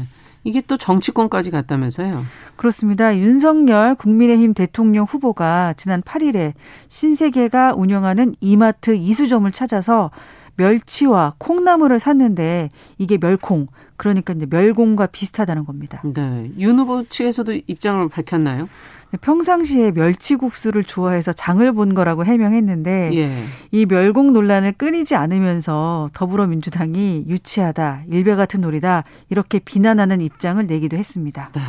이게 0.44 0.60
또 0.60 0.76
정치권까지 0.76 1.50
갔다면서요? 1.50 2.24
그렇습니다. 2.54 3.16
윤석열 3.16 3.96
국민의힘 3.96 4.54
대통령 4.54 5.04
후보가 5.04 5.74
지난 5.76 6.02
8일에 6.02 6.52
신세계가 6.88 7.74
운영하는 7.74 8.36
이마트 8.40 8.94
이수점을 8.94 9.50
찾아서 9.50 10.12
멸치와 10.54 11.34
콩나물을 11.38 11.98
샀는데 11.98 12.70
이게 12.96 13.18
멸콩, 13.18 13.66
그러니까 13.96 14.32
이제 14.34 14.46
멸공과 14.48 15.06
비슷하다는 15.06 15.64
겁니다. 15.64 16.02
네. 16.04 16.50
윤 16.58 16.78
후보 16.78 17.04
측에서도 17.04 17.60
입장을 17.66 18.08
밝혔나요? 18.08 18.68
네, 19.10 19.18
평상시에 19.20 19.92
멸치국수를 19.92 20.84
좋아해서 20.84 21.32
장을 21.32 21.72
본 21.72 21.94
거라고 21.94 22.24
해명했는데 22.24 23.10
예. 23.14 23.44
이 23.70 23.86
멸공 23.86 24.32
논란을 24.32 24.72
끊이지 24.72 25.14
않으면서 25.14 26.10
더불어민주당이 26.12 27.24
유치하다, 27.28 28.04
일베 28.10 28.34
같은 28.34 28.60
놀이다 28.60 29.04
이렇게 29.30 29.58
비난하는 29.60 30.20
입장을 30.20 30.64
내기도 30.66 30.96
했습니다. 30.96 31.50
네. 31.54 31.60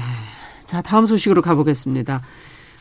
자, 0.66 0.82
다음 0.82 1.06
소식으로 1.06 1.42
가보겠습니다. 1.42 2.22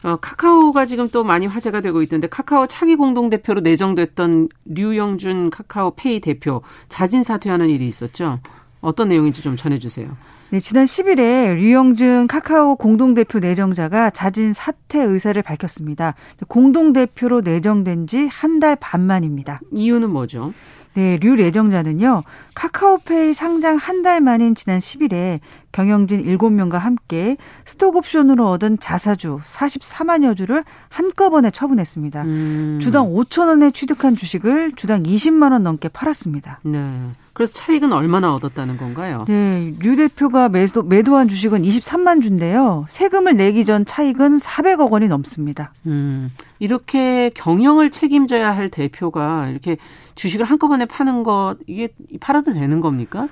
어, 0.05 0.17
카카오가 0.17 0.87
지금 0.87 1.09
또 1.09 1.25
많이 1.25 1.47
화제가 1.47 1.81
되고 1.81 2.03
있던데 2.03 2.29
카카오 2.29 2.67
차기 2.67 2.97
공동 2.97 3.29
대표로 3.31 3.61
내정됐던 3.61 4.49
류영준 4.67 5.51
카카오페이 5.51 6.21
대표 6.21 6.63
자진 6.89 7.23
사퇴하는 7.23 7.71
일이 7.71 7.87
있었죠. 7.89 8.39
어떤 8.81 9.09
내용인지 9.09 9.43
좀 9.43 9.57
전해주세요. 9.57 10.09
네, 10.51 10.61
지난 10.61 10.85
10일에 10.85 11.57
류영준 11.57 12.29
카카오 12.29 12.77
공동대표 12.77 13.41
내정자가 13.41 14.11
자진 14.11 14.53
사퇴 14.53 15.03
의사를 15.03 15.41
밝혔습니다. 15.43 16.15
공동대표로 16.47 17.41
내정된 17.41 18.07
지 18.07 18.29
한 18.29 18.61
달 18.61 18.77
반 18.81 19.01
만입니다. 19.01 19.61
이유는 19.73 20.11
뭐죠? 20.11 20.53
네, 20.97 21.19
류 21.19 21.35
내정자는요, 21.35 22.23
카카오페이 22.55 23.35
상장 23.35 23.77
한 23.77 24.03
달 24.03 24.21
만인 24.21 24.55
지난 24.55 24.79
10일에 24.79 25.41
경영진 25.73 26.25
7명과 26.25 26.79
함께 26.79 27.37
스톡옵션으로 27.67 28.49
얻은 28.51 28.79
자사주 28.79 29.41
44만여 29.45 30.37
주를 30.37 30.65
한꺼번에 30.89 31.51
처분했습니다. 31.51 32.23
음. 32.23 32.79
주당 32.81 33.13
5천 33.13 33.49
원에 33.49 33.71
취득한 33.73 34.15
주식을 34.15 34.73
주당 34.77 35.03
20만 35.03 35.53
원 35.53 35.65
넘게 35.65 35.89
팔았습니다. 35.89 36.61
네. 36.63 37.03
그래서 37.33 37.53
차익은 37.53 37.93
얼마나 37.93 38.31
얻었다는 38.33 38.77
건가요? 38.79 39.25
네, 39.29 39.75
류 39.81 39.97
대표가 39.97 40.49
매도, 40.49 40.83
매도한 40.83 41.29
주식은 41.29 41.63
23만 41.63 42.23
주인데요. 42.23 42.87
세금을 42.89 43.35
내기 43.35 43.65
전 43.65 43.85
차익은 43.85 44.39
400억 44.39 44.91
원이 44.91 45.09
넘습니다. 45.09 45.73
음, 45.87 46.33
이렇게 46.59 47.31
경영을 47.35 47.91
책임져야 47.91 48.57
할 48.57 48.71
대표가 48.71 49.49
이렇게 49.49 49.77
주식을 50.17 50.45
한꺼번에 50.45 50.87
파는 50.87 51.23
것 51.23 51.57
이게 51.67 51.91
팔아도 52.21 52.53
되는 52.53 52.81
겁니까? 52.81 53.29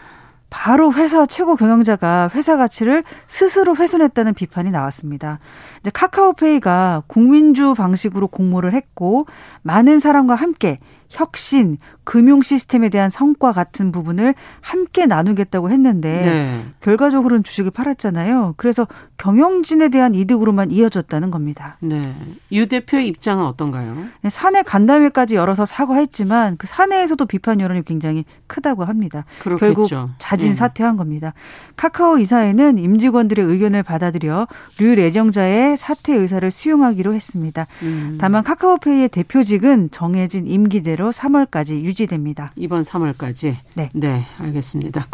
바로 0.50 0.92
회사 0.92 1.26
최고 1.26 1.56
경영자가 1.56 2.30
회사 2.32 2.56
가치를 2.56 3.02
스스로 3.26 3.74
훼손했다는 3.74 4.34
비판이 4.34 4.70
나왔습니다. 4.70 5.40
이제 5.80 5.90
카카오페이가 5.90 7.02
국민주 7.08 7.74
방식으로 7.74 8.28
공모를 8.28 8.72
했고 8.72 9.26
많은 9.62 9.98
사람과 9.98 10.36
함께 10.36 10.78
혁신, 11.14 11.78
금융 12.02 12.42
시스템에 12.42 12.88
대한 12.88 13.08
성과 13.08 13.52
같은 13.52 13.92
부분을 13.92 14.34
함께 14.60 15.06
나누겠다고 15.06 15.70
했는데 15.70 16.24
네. 16.24 16.64
결과적으로는 16.80 17.44
주식을 17.44 17.70
팔았잖아요. 17.70 18.54
그래서 18.56 18.86
경영진에 19.16 19.88
대한 19.88 20.14
이득으로만 20.14 20.70
이어졌다는 20.70 21.30
겁니다. 21.30 21.76
네. 21.80 22.12
유 22.52 22.68
대표의 22.68 23.06
입장은 23.06 23.44
어떤가요? 23.44 23.96
네, 24.22 24.30
사내 24.30 24.62
간담회까지 24.62 25.36
열어서 25.36 25.64
사과했지만 25.64 26.56
그 26.58 26.66
사내에서도 26.66 27.24
비판 27.26 27.60
여론이 27.60 27.84
굉장히 27.84 28.24
크다고 28.48 28.84
합니다. 28.84 29.24
그렇겠죠. 29.38 29.64
결국 29.64 29.88
자진 30.18 30.48
네. 30.48 30.54
사퇴한 30.54 30.96
겁니다. 30.96 31.32
카카오 31.76 32.18
이사회는 32.18 32.78
임직원들의 32.78 33.44
의견을 33.44 33.82
받아들여 33.82 34.48
류 34.78 34.94
내정자의 34.96 35.76
사퇴 35.76 36.14
의사를 36.14 36.50
수용하기로 36.50 37.14
했습니다. 37.14 37.66
음. 37.82 38.18
다만 38.20 38.42
카카오페이의 38.42 39.08
대표직은 39.08 39.90
정해진 39.92 40.46
임기대로 40.46 41.03
3월까지 41.10 41.82
유지됩니다. 41.82 42.52
이번 42.56 42.82
3월까지. 42.82 43.56
네. 43.74 43.88
네, 43.92 44.22
알겠습니다. 44.38 45.06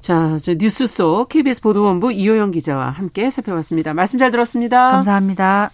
자, 0.00 0.38
저 0.42 0.54
뉴스 0.54 0.86
속 0.86 1.28
KBS 1.28 1.60
보도본부 1.62 2.12
이호영 2.12 2.50
기자와 2.50 2.90
함께 2.90 3.30
살펴봤습니다. 3.30 3.94
말씀 3.94 4.18
잘 4.18 4.30
들었습니다. 4.30 4.90
감사합니다. 4.90 5.70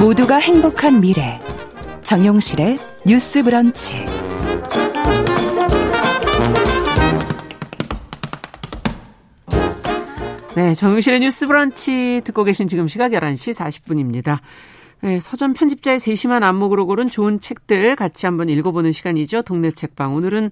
모두가 0.00 0.36
행복한 0.36 1.00
미래. 1.00 1.38
정용실의 2.02 2.78
뉴스 3.06 3.42
브런치. 3.42 4.15
네, 10.56 10.72
정용실의 10.72 11.20
뉴스 11.20 11.46
브런치 11.46 12.22
듣고 12.24 12.42
계신 12.42 12.66
지금 12.66 12.88
시각 12.88 13.10
11시 13.10 13.52
40분입니다. 13.52 14.38
네, 15.02 15.20
서점 15.20 15.52
편집자의 15.52 15.98
세심한 15.98 16.42
안목으로 16.42 16.86
고른 16.86 17.08
좋은 17.08 17.40
책들 17.40 17.94
같이 17.94 18.24
한번 18.24 18.48
읽어보는 18.48 18.92
시간이죠. 18.92 19.42
동네 19.42 19.70
책방. 19.70 20.14
오늘은 20.14 20.48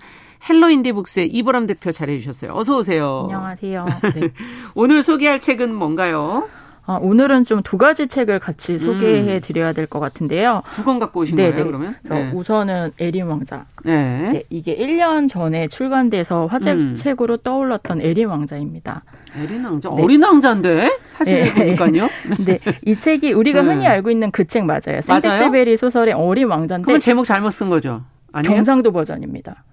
헬로 0.46 0.68
인디북스의 0.68 1.28
이보람 1.28 1.66
대표 1.66 1.90
자리해 1.90 2.18
주셨어요. 2.18 2.52
어서 2.55 2.76
오세요. 2.76 3.28
안녕하세요. 3.30 3.86
네. 4.14 4.28
오늘 4.76 5.02
소개할 5.02 5.40
책은 5.40 5.74
뭔가요? 5.74 6.50
아, 6.87 6.99
오늘은 7.01 7.45
좀 7.47 7.62
두 7.64 7.78
가지 7.78 8.09
책을 8.09 8.39
같이 8.41 8.78
소개해 8.78 9.41
드려야 9.41 9.72
될 9.72 9.87
것 9.87 10.01
같은데요. 10.01 10.62
두 10.72 10.85
권 10.85 10.99
갖고 10.99 11.20
오신 11.20 11.37
네네. 11.37 11.53
거예요, 11.53 11.66
그러면? 11.66 11.97
네. 12.11 12.30
우선은 12.35 12.93
에린 12.99 13.24
왕자. 13.26 13.64
네. 13.85 14.32
네. 14.32 14.43
이게 14.51 14.76
1년 14.76 15.28
전에 15.28 15.68
출간돼서 15.68 16.47
화제책으로 16.47 17.35
음. 17.35 17.39
떠올랐던 17.43 18.03
에린 18.03 18.28
왕자입니다. 18.28 19.03
에린 19.37 19.64
왕자? 19.64 19.89
네. 19.89 20.03
어린 20.03 20.22
왕자인데? 20.22 20.99
사진을 21.07 21.45
네. 21.55 21.55
보니까요. 21.55 22.09
네. 22.45 22.59
이 22.85 22.95
책이 22.97 23.32
우리가 23.32 23.62
네. 23.62 23.68
흔히 23.68 23.87
알고 23.87 24.11
있는 24.11 24.30
그 24.30 24.45
책 24.45 24.66
맞아요. 24.66 25.01
생텍제베리 25.03 25.76
소설의 25.78 26.12
어린 26.14 26.49
왕자인데. 26.49 26.85
그럼 26.85 27.01
제목 27.01 27.24
잘못 27.24 27.51
쓴 27.51 27.70
거죠? 27.70 28.03
아니에요? 28.32 28.55
경상도 28.55 28.93
버전입니다. 28.93 29.64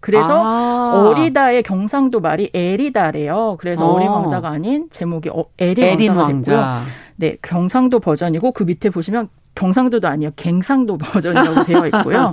그래서 0.00 0.28
아. 0.30 1.08
어리다의 1.08 1.62
경상도 1.62 2.20
말이 2.20 2.50
에리다래요. 2.54 3.56
그래서 3.60 3.86
어. 3.86 3.98
린 3.98 4.08
왕자가 4.08 4.48
아닌 4.48 4.86
제목이 4.90 5.28
어, 5.30 5.44
에린 5.58 6.10
왕자가 6.10 6.22
왕자. 6.22 6.52
됐고요. 6.52 6.98
네, 7.16 7.36
경상도 7.42 7.98
버전이고 8.00 8.52
그 8.52 8.62
밑에 8.62 8.90
보시면 8.90 9.28
경상도도 9.58 10.06
아니요 10.06 10.30
갱상도 10.36 10.96
버전이라고 11.02 11.64
되어 11.64 11.86
있고요. 11.88 12.32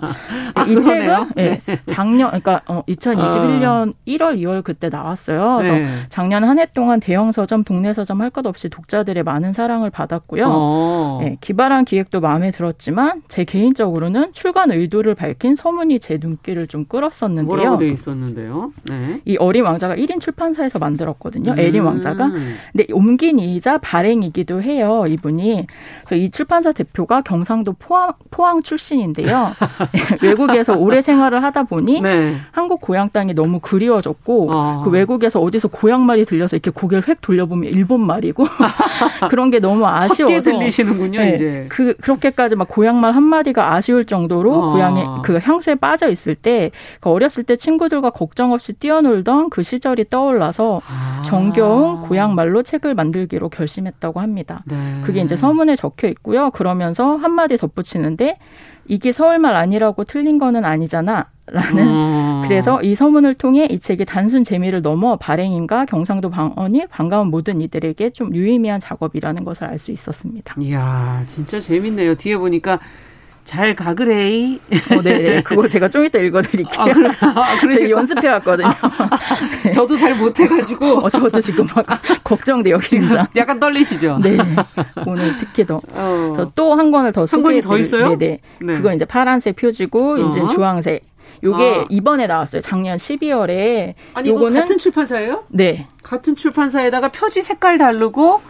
아, 0.54 0.64
이 0.64 0.82
책은 0.82 1.30
네. 1.36 1.62
네. 1.66 1.80
작년 1.88 2.28
그러니까 2.28 2.62
어, 2.68 2.84
2021년 2.88 3.90
어. 3.90 3.94
1월 4.08 4.38
2월 4.40 4.64
그때 4.64 4.90
나왔어요. 4.90 5.56
그래서 5.58 5.74
네. 5.74 5.88
작년 6.10 6.44
한 6.44 6.60
해 6.60 6.66
동안 6.74 7.00
대형 7.02 7.32
서점, 7.32 7.64
동네 7.64 7.92
서점 7.94 8.22
할 8.22 8.30
것 8.30 8.46
없이 8.48 8.70
독자들의 8.70 9.24
많은 9.24 9.54
사랑을 9.54 9.90
받았고요. 9.90 10.46
어. 10.48 11.20
네, 11.22 11.38
기발한 11.42 11.86
기획도 11.86 12.20
마음에 12.22 12.52
들었지만 12.52 13.24
제 13.30 13.44
개인적으로는 13.44 14.34
출간 14.34 14.72
의도를 14.72 15.16
밝힌 15.16 15.56
서문이 15.56 16.00
제 16.00 16.18
눈길을 16.22 16.68
좀 16.68 16.86
끌었었는데요. 16.86 17.46
뭐라고 17.46 17.78
돼 17.78 17.88
있었는데요? 17.90 18.72
네. 18.84 19.22
이 19.26 19.38
어린 19.38 19.64
왕자가 19.64 19.96
1인 19.96 20.20
출판사에서 20.22 20.80
만들었거든요. 20.80 21.54
음. 21.54 21.60
에린 21.60 21.84
왕자가. 21.84 22.30
근데 22.72 22.86
옮긴 22.94 23.40
이자 23.40 23.78
발행이기도 23.80 24.62
해요. 24.62 25.06
이분이. 25.08 25.68
그래서 26.06 26.16
이 26.16 26.30
출판사 26.30 26.72
대표가 26.72 27.15
아버가 27.16 27.22
경상도 27.22 27.74
포항, 27.74 28.12
포항 28.32 28.62
출신인데요. 28.62 29.52
외국에서 30.22 30.74
오래 30.74 31.02
생활을 31.02 31.44
하다 31.44 31.64
보니 31.64 32.02
네. 32.02 32.36
한국 32.52 32.82
고향 32.82 33.10
땅이 33.10 33.34
너무 33.34 33.60
그리워졌고 33.60 34.52
아. 34.52 34.82
그 34.84 34.90
외국에서 34.90 35.40
어디서 35.40 35.70
고향 35.70 36.06
말이 36.06 36.26
들려서 36.26 36.56
이렇게 36.56 36.72
고개를 36.72 37.08
획 37.08 37.22
돌려보면 37.22 37.72
일본 37.72 38.06
말이고 38.06 38.46
그런 39.30 39.50
게 39.52 39.60
너무 39.60 39.86
아쉬워서 39.86 40.42
들리시는군요. 40.42 41.20
네, 41.20 41.36
이제 41.36 41.66
그 41.70 41.96
그렇게까지 41.96 42.56
막 42.56 42.68
고향 42.68 43.00
말 43.00 43.16
한 43.16 43.24
마디가 43.24 43.74
아쉬울 43.74 44.06
정도로 44.06 44.56
아. 44.62 44.72
고향에 44.74 45.06
그 45.24 45.40
향수에 45.42 45.76
빠져 45.76 46.10
있을 46.10 46.36
때 46.36 46.72
그 47.00 47.10
어렸을 47.10 47.44
때 47.44 47.56
친구들과 47.56 48.10
걱정 48.10 48.52
없이 48.52 48.74
뛰어놀던 48.74 49.50
그 49.50 49.64
시절이 49.64 50.10
떠올라서 50.10 50.82
아. 50.88 51.22
정겨운 51.24 52.02
고향 52.02 52.36
말로 52.36 52.64
책을 52.64 52.94
만들기로 52.96 53.50
결심했다고 53.50 54.20
합니다. 54.20 54.64
네. 54.66 55.02
그게 55.06 55.22
이제 55.22 55.36
서문에 55.36 55.76
적혀 55.76 56.08
있고요. 56.10 56.50
그러면서 56.52 56.95
하면서 56.96 57.18
한마디 57.18 57.58
덧붙이는데 57.58 58.38
이게 58.88 59.12
서울말 59.12 59.56
아니라고 59.56 60.04
틀린 60.06 60.38
거는 60.38 60.64
아니잖아. 60.64 61.28
라는 61.48 61.88
음. 61.88 62.44
그래서 62.48 62.82
이 62.82 62.96
서문을 62.96 63.36
통해 63.36 63.68
이 63.70 63.78
책이 63.78 64.06
단순 64.06 64.44
재미를 64.44 64.82
넘어 64.82 65.16
발행인과 65.18 65.86
경상도 65.86 66.32
방언이 66.32 66.88
반가운 66.90 67.28
모든 67.28 67.62
이들에게 67.62 68.10
좀 68.12 68.34
유의미한 68.34 68.80
작업이라는 68.80 69.44
것을 69.44 69.66
알 69.66 69.78
수 69.78 69.92
있었습니다. 69.92 70.56
이야 70.60 71.24
진짜 71.28 71.60
재밌네요. 71.60 72.16
뒤에 72.16 72.38
보니까 72.38 72.80
잘 73.46 73.76
가그레이. 73.76 74.60
어, 74.92 75.02
네, 75.04 75.18
네. 75.18 75.44
그거 75.44 75.68
제가 75.68 75.88
좀 75.88 76.04
이따 76.04 76.18
읽어드릴게요. 76.20 76.82
아, 76.82 76.92
그러, 76.92 77.10
아, 77.22 77.60
그러시 77.62 77.90
연습해 77.90 78.28
왔거든요. 78.28 78.74
네. 79.64 79.72
저도 79.72 79.96
잘 79.96 80.16
못해가지고. 80.16 80.98
어, 80.98 81.10
저도 81.10 81.40
지금 81.40 81.68
막 81.74 81.86
걱정돼요, 82.24 82.80
진짜. 82.80 83.28
약간 83.36 83.60
떨리시죠? 83.60 84.20
네. 84.22 84.38
오늘 85.06 85.38
특히 85.38 85.66
더. 85.66 85.80
어. 85.94 86.52
또한 86.56 86.92
권을 86.92 87.14
더 87.14 87.26
한 87.30 87.44
권이 87.44 87.62
더 87.62 87.78
있어요? 87.78 88.18
네네. 88.18 88.40
네. 88.62 88.74
그거 88.74 88.94
이제 88.94 89.06
파란색 89.06 89.56
표지고, 89.56 90.14
어. 90.14 90.18
이제 90.28 90.42
주황색. 90.48 91.04
요게 91.44 91.64
아. 91.64 91.86
이번에 91.90 92.26
나왔어요. 92.28 92.62
작년 92.62 92.98
12월에. 92.98 93.94
아니, 94.16 94.30
요거는 94.30 94.62
같은 94.62 94.78
출판사예요? 94.80 95.44
네. 95.50 95.88
같은 96.02 96.36
출판사에다가 96.36 97.10
표지 97.10 97.42
색깔 97.44 97.78
다르고 97.78 98.42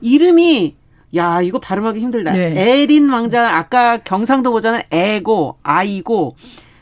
이름이 0.00 0.74
야, 1.14 1.40
이거 1.42 1.58
발음하기 1.58 2.00
힘들다. 2.00 2.32
네. 2.32 2.54
에린 2.56 3.10
왕자 3.10 3.56
아까 3.56 3.98
경상도 3.98 4.50
보자는 4.50 4.80
애고 4.90 5.56
아이고 5.62 6.36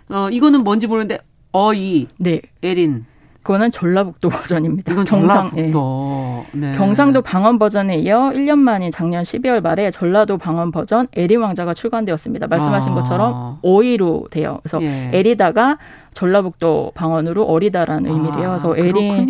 어 0.09 0.29
이거는 0.31 0.63
뭔지 0.65 0.87
모르는데 0.87 1.19
어이. 1.53 2.07
네. 2.19 2.41
에린. 2.63 3.07
그거는 3.43 3.71
전라북도 3.71 4.29
버전입니다. 4.29 4.93
이건 4.93 5.07
전라북도. 5.07 6.45
예. 6.55 6.59
네. 6.59 6.73
경상도 6.73 7.23
방언 7.23 7.59
버전에 7.59 7.97
이어 7.99 8.31
1년 8.35 8.59
만인 8.59 8.91
작년 8.91 9.23
12월 9.23 9.63
말에 9.63 9.91
전라도 9.91 10.37
방언 10.37 10.71
버전 10.73 11.09
에린 11.15 11.41
왕자가 11.41 11.73
출간되었습니다. 11.73 12.47
말씀하신 12.49 12.93
아. 12.93 12.95
것처럼 12.97 13.59
어이로 13.63 14.27
돼요. 14.31 14.59
그래서 14.63 14.83
예. 14.83 15.11
에리다가 15.15 15.79
전라북도 16.13 16.93
방언으로 16.95 17.45
어리다라는 17.45 18.11
아, 18.11 18.15
의미래요. 18.15 18.49
그래서 18.51 18.77
에린 18.77 19.29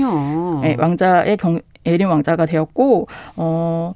예, 0.65 0.77
왕자의 0.79 1.37
경 1.37 1.61
에린 1.87 2.09
왕자가 2.09 2.45
되었고 2.47 3.09
어 3.37 3.95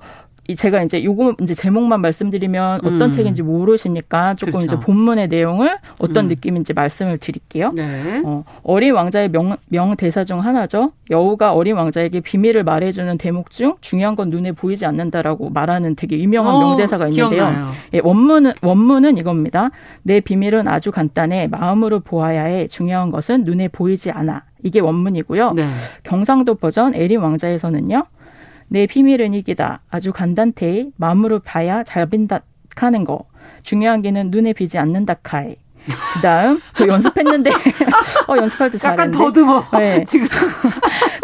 제가 0.52 0.82
이제 0.82 1.02
요거 1.02 1.36
이제 1.40 1.54
제목만 1.54 2.02
말씀드리면 2.02 2.80
어떤 2.80 3.02
음. 3.02 3.10
책인지 3.10 3.42
모르시니까 3.42 4.34
조금 4.34 4.52
그렇죠. 4.52 4.66
이제 4.66 4.78
본문의 4.78 5.28
내용을 5.28 5.78
어떤 5.98 6.26
음. 6.26 6.28
느낌인지 6.28 6.74
말씀을 6.74 7.16
드릴게요. 7.18 7.72
네. 7.72 8.22
어, 8.24 8.44
어린 8.62 8.92
왕자의 8.94 9.30
명, 9.30 9.56
명 9.68 9.96
대사 9.96 10.24
중 10.24 10.40
하나죠. 10.40 10.92
여우가 11.10 11.54
어린 11.54 11.76
왕자에게 11.76 12.20
비밀을 12.20 12.62
말해주는 12.64 13.16
대목 13.16 13.50
중 13.50 13.76
중요한 13.80 14.16
건 14.16 14.28
눈에 14.28 14.52
보이지 14.52 14.84
않는다라고 14.84 15.48
말하는 15.48 15.96
되게 15.96 16.18
유명한 16.18 16.56
어, 16.56 16.60
명대사가 16.60 17.08
있는데요. 17.08 17.50
예, 17.94 18.00
원문은 18.02 18.52
원문은 18.62 19.16
이겁니다. 19.16 19.70
내 20.02 20.20
비밀은 20.20 20.68
아주 20.68 20.90
간단해. 20.90 21.48
마음으로 21.48 22.00
보아야 22.00 22.44
해. 22.44 22.66
중요한 22.66 23.10
것은 23.10 23.44
눈에 23.44 23.68
보이지 23.68 24.10
않아. 24.10 24.44
이게 24.62 24.80
원문이고요. 24.80 25.52
네. 25.52 25.68
경상도 26.02 26.56
버전 26.56 26.94
에린 26.94 27.20
왕자에서는요. 27.20 28.06
내 28.68 28.86
비밀은 28.86 29.34
이기다. 29.34 29.80
아주 29.90 30.12
간단테 30.12 30.86
마음으로 30.96 31.40
봐야 31.40 31.82
잘 31.82 32.06
빈다 32.06 32.40
하는 32.76 33.04
거. 33.04 33.24
중요한 33.62 34.02
게는 34.02 34.30
눈에 34.30 34.52
비지 34.52 34.78
않는다 34.78 35.14
카이. 35.22 35.56
그 36.14 36.20
다음 36.22 36.60
저 36.72 36.86
연습했는데 36.88 37.50
어 38.26 38.36
연습할 38.38 38.70
때 38.70 38.78
잘했는데 38.78 39.02
약간 39.02 39.10
더듬어 39.12 39.64
네. 39.78 40.02
지금 40.08 40.26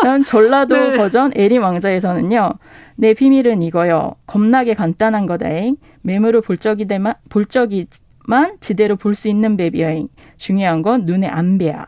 다음 0.02 0.22
전라도 0.22 0.76
네. 0.76 0.96
버전 0.98 1.32
에린 1.34 1.62
왕자에서는요 1.62 2.52
내 2.96 3.14
비밀은 3.14 3.62
이거요 3.62 4.16
겁나게 4.26 4.74
간단한 4.74 5.24
거다잉 5.24 5.76
매물을 6.02 6.42
볼 6.42 6.58
적이대만 6.58 7.14
볼 7.30 7.46
적이만 7.46 8.58
지대로 8.60 8.96
볼 8.96 9.14
수 9.14 9.28
있는 9.28 9.56
베비여잉 9.56 10.08
중요한 10.36 10.82
건 10.82 11.06
눈에 11.06 11.26
안 11.26 11.56
배야 11.56 11.86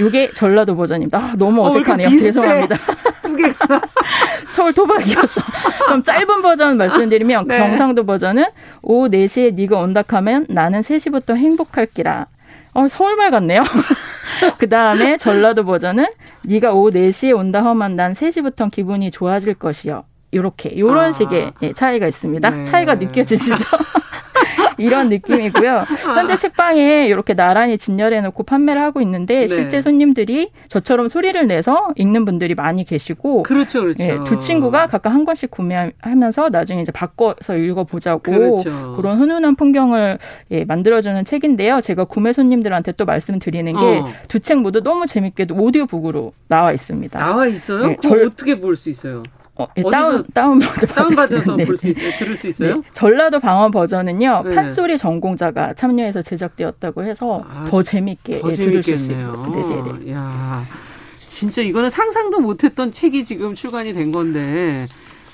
요게 0.00 0.30
전라도 0.32 0.76
버전입니다 0.76 1.18
아, 1.18 1.34
너무 1.36 1.60
어, 1.60 1.66
어색하네요 1.66 2.08
어, 2.08 2.10
죄송합니다 2.10 2.76
나쁘게 3.38 3.54
서울 4.50 4.72
토박이었어. 4.72 5.40
그럼 5.86 6.02
짧은 6.02 6.42
버전 6.42 6.76
말씀드리면 6.76 7.46
네. 7.46 7.58
경상도 7.58 8.04
버전은 8.04 8.44
오후 8.82 9.08
4시에 9.08 9.54
네가 9.54 9.78
온다 9.78 10.02
하면 10.06 10.46
나는 10.48 10.80
3시부터 10.80 11.36
행복할기라. 11.36 12.26
어, 12.74 12.88
서울말 12.88 13.30
같네요. 13.30 13.62
그 14.58 14.68
다음에 14.68 15.16
전라도 15.16 15.64
버전은 15.64 16.06
네가 16.42 16.72
오후 16.72 16.90
4시에 16.90 17.36
온다 17.36 17.64
하면 17.64 17.96
난 17.96 18.12
3시부터 18.12 18.70
기분이 18.70 19.10
좋아질 19.10 19.54
것이요. 19.54 20.04
요렇게 20.34 20.78
요런 20.78 21.06
아. 21.06 21.12
식의 21.12 21.52
예, 21.62 21.72
차이가 21.72 22.06
있습니다. 22.06 22.50
네. 22.50 22.64
차이가 22.64 22.96
느껴지시죠? 22.96 23.56
이런 24.78 25.08
느낌이고요. 25.10 25.84
현재 26.14 26.36
책방에 26.36 27.06
이렇게 27.06 27.34
나란히 27.34 27.76
진열해 27.76 28.20
놓고 28.22 28.44
판매를 28.44 28.80
하고 28.80 29.00
있는데 29.02 29.40
네. 29.40 29.46
실제 29.46 29.80
손님들이 29.80 30.48
저처럼 30.68 31.08
소리를 31.08 31.46
내서 31.46 31.92
읽는 31.96 32.24
분들이 32.24 32.54
많이 32.54 32.84
계시고 32.84 33.42
그렇죠, 33.42 33.82
그렇죠. 33.82 34.04
예, 34.04 34.18
두 34.24 34.38
친구가 34.40 34.86
각각 34.86 35.10
한 35.10 35.24
권씩 35.24 35.50
구매하면서 35.50 36.48
나중에 36.50 36.82
이제 36.82 36.92
바꿔서 36.92 37.56
읽어보자고 37.56 38.22
그렇죠. 38.22 38.94
그런 38.96 39.18
훈훈한 39.18 39.56
풍경을 39.56 40.18
예, 40.52 40.64
만들어주는 40.64 41.24
책인데요. 41.26 41.80
제가 41.82 42.04
구매 42.04 42.32
손님들한테 42.32 42.92
또 42.92 43.04
말씀드리는 43.04 43.76
게 43.78 44.02
두책 44.28 44.58
어. 44.58 44.60
모두 44.60 44.82
너무 44.82 45.06
재밌게도 45.06 45.54
오디오북으로 45.56 46.32
나와 46.48 46.72
있습니다. 46.72 47.18
나와 47.18 47.46
있어요? 47.46 47.86
네, 47.88 47.96
절... 48.00 48.24
어떻게 48.24 48.58
볼 48.58 48.78
수 48.78 48.88
있어요? 48.88 49.22
어, 49.58 49.66
예, 49.76 49.82
다운 49.82 50.24
다운 50.32 50.60
다운 50.60 51.16
받아서 51.16 51.56
네. 51.56 51.64
볼수 51.64 51.88
있어요. 51.88 52.12
들을 52.16 52.36
수 52.36 52.46
있어요? 52.46 52.76
네. 52.76 52.82
전라도 52.92 53.40
방언 53.40 53.72
버전은요. 53.72 54.42
네. 54.46 54.54
판소리 54.54 54.96
전공자가 54.96 55.74
참여해서 55.74 56.22
제작되었다고 56.22 57.02
해서 57.02 57.44
아, 57.48 57.66
더 57.68 57.82
재밌게 57.82 58.38
더 58.38 58.50
예, 58.50 58.52
들으실 58.52 58.98
수 58.98 59.04
있어요. 59.06 59.46
네네네. 59.52 60.12
야, 60.12 60.64
진짜 61.26 61.60
이거는 61.62 61.90
상상도 61.90 62.38
못했던 62.38 62.92
책이 62.92 63.24
지금 63.24 63.56
출간이 63.56 63.92
된 63.94 64.12
건데 64.12 64.86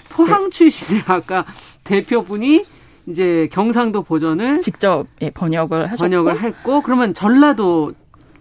포항 0.08 0.44
네. 0.44 0.50
출신의 0.50 1.02
아까 1.06 1.44
대표분이 1.84 2.64
이제 3.06 3.50
경상도 3.52 4.04
버전을 4.04 4.62
직접 4.62 5.06
예, 5.20 5.28
번역을 5.28 5.90
하셨고 5.90 6.02
번역을 6.02 6.40
했고 6.40 6.80
그러면 6.80 7.12
전라도 7.12 7.92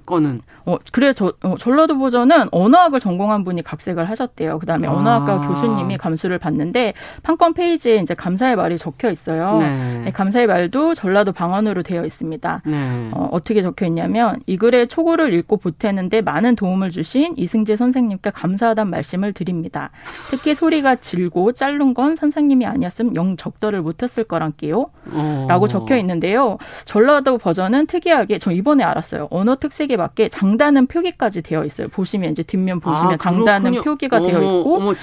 거는 0.06 0.42
어, 0.66 0.78
그래, 0.92 1.14
저, 1.14 1.34
어, 1.44 1.56
전라도 1.58 1.98
버전은 2.00 2.48
언어학을 2.52 3.00
전공한 3.00 3.44
분이 3.44 3.64
각색을 3.64 4.10
하셨대요. 4.10 4.60
그 4.60 4.66
다음에 4.66 4.88
아. 4.88 4.94
언어학과 4.94 5.48
교수님이 5.48 5.98
감수를 5.98 6.38
받는데, 6.40 6.94
판권 7.22 7.54
페이지에 7.54 7.98
이제 7.98 8.14
감사의 8.14 8.56
말이 8.56 8.78
적혀 8.78 9.12
있어요. 9.12 9.60
네. 9.60 10.02
네, 10.06 10.12
감사의 10.12 10.48
말도 10.48 10.94
전라도 10.94 11.32
방언으로 11.32 11.84
되어 11.84 12.06
있습니다. 12.06 12.62
네. 12.66 13.10
어, 13.12 13.30
어떻게 13.32 13.62
적혀 13.62 13.86
있냐면, 13.88 14.40
이 14.48 14.58
글의 14.58 14.88
초고를 14.88 15.34
읽고 15.34 15.58
보태는데 15.58 16.22
많은 16.22 16.56
도움을 16.56 16.92
주신 16.92 17.34
이승재 17.36 17.76
선생님께 17.76 18.32
감사하다는 18.32 18.90
말씀을 18.90 19.34
드립니다. 19.34 19.92
특히 20.30 20.56
소리가 20.56 20.96
질고 20.96 21.52
짧은 21.54 21.94
건 21.94 22.16
선생님이 22.16 22.66
아니었으면 22.66 23.16
영 23.16 23.36
적더를 23.36 23.82
못했을 23.82 24.24
거란게요. 24.24 24.90
어. 25.12 25.46
라고 25.50 25.68
적혀 25.68 25.98
있는데요. 25.98 26.58
전라도 26.86 27.38
버전은 27.38 27.88
특이하게, 27.88 28.40
저 28.40 28.52
이번에 28.52 28.84
알았어요. 28.84 29.28
언어 29.30 29.56
특색 29.56 29.92
에 29.94 29.98
맞게 29.98 30.30
장 30.30 30.54
장단은 30.54 30.88
표기까지 30.88 31.42
되어 31.42 31.64
있어요. 31.66 31.88
보시면 31.88 32.32
이제 32.32 32.44
뒷면 32.44 32.80
보시면 32.80 33.14
아, 33.14 33.18
장단은 33.18 33.82
표기가 33.82 34.18
어머, 34.18 34.28
되어 34.28 34.38
있고 34.38 34.76
어머. 34.76 34.94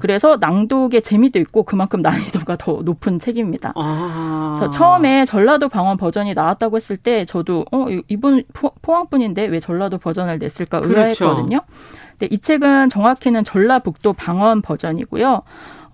그래서 0.00 0.36
낭독의 0.40 1.02
재미도 1.02 1.38
있고 1.40 1.62
그만큼 1.62 2.02
난이도가 2.02 2.56
더 2.56 2.80
높은 2.82 3.18
책입니다. 3.18 3.72
아. 3.76 4.54
그래서 4.56 4.70
처음에 4.70 5.24
전라도 5.24 5.68
방언 5.68 5.96
버전이 5.96 6.34
나왔다고 6.34 6.76
했을 6.76 6.96
때 6.96 7.24
저도 7.24 7.64
어 7.70 7.86
이분 8.08 8.44
포항 8.82 9.06
분인데 9.08 9.46
왜 9.46 9.60
전라도 9.60 9.98
버전을 9.98 10.38
냈을까 10.38 10.80
그렇죠. 10.80 11.24
의아했거든요. 11.24 11.60
근데 12.18 12.34
이 12.34 12.38
책은 12.38 12.88
정확히는 12.88 13.44
전라북도 13.44 14.14
방언 14.14 14.62
버전이고요. 14.62 15.42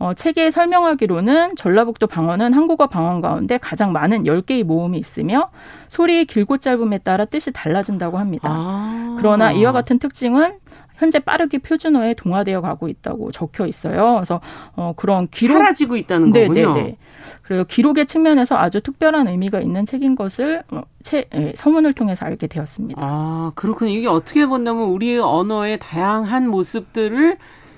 어, 0.03 0.15
책에 0.15 0.51
설명하기로는 0.51 1.55
전라북도 1.55 2.09
방언은 2.09 2.55
한국어 2.55 2.89
방언 2.89 3.21
가운데 3.21 3.57
가장 3.57 3.93
많은 3.93 4.25
10개의 4.25 4.65
모음이 4.65 4.99
있으며 4.99 5.51
소리의 5.87 6.25
길고 6.25 6.57
짧음에 6.57 6.99
따라 6.99 7.25
뜻이 7.25 7.53
달라진다고 7.53 8.19
합니다. 8.19 8.49
아. 8.51 9.17
그러나 9.21 9.53
이와 9.53 9.71
같은 9.71 10.01
특징은 10.01 10.55
현재 10.97 11.21
빠르게 11.21 11.59
표준어에 11.59 12.15
동화되어 12.15 12.63
가고 12.63 12.89
있다고 12.89 13.31
적혀 13.31 13.65
있어요. 13.69 14.15
그래서 14.15 14.41
어, 14.75 14.93
그런 14.97 15.29
기록 15.29 15.59
사라지고 15.59 15.95
있다는 15.97 16.33
네, 16.33 16.49
거군요. 16.49 16.75
네, 16.75 16.83
네. 16.83 16.97
그리고 17.43 17.63
기록의 17.63 18.07
측면에서 18.07 18.57
아주 18.57 18.81
특별한 18.81 19.29
의미가 19.29 19.61
있는 19.61 19.87
책인 19.87 20.17
것을 20.17 20.65
어, 20.73 20.83
체, 21.05 21.27
예, 21.33 21.53
서문을 21.55 21.93
통해서 21.93 22.27
알게 22.27 22.49
되었습니다. 22.49 23.01
아 23.01 23.53
그렇군요. 23.55 23.93
이게 23.93 24.09
어떻게 24.09 24.47
본다면 24.47 24.89
우리의 24.89 25.21
언어의 25.21 25.79
다양한 25.79 26.49
모습들을 26.49 27.37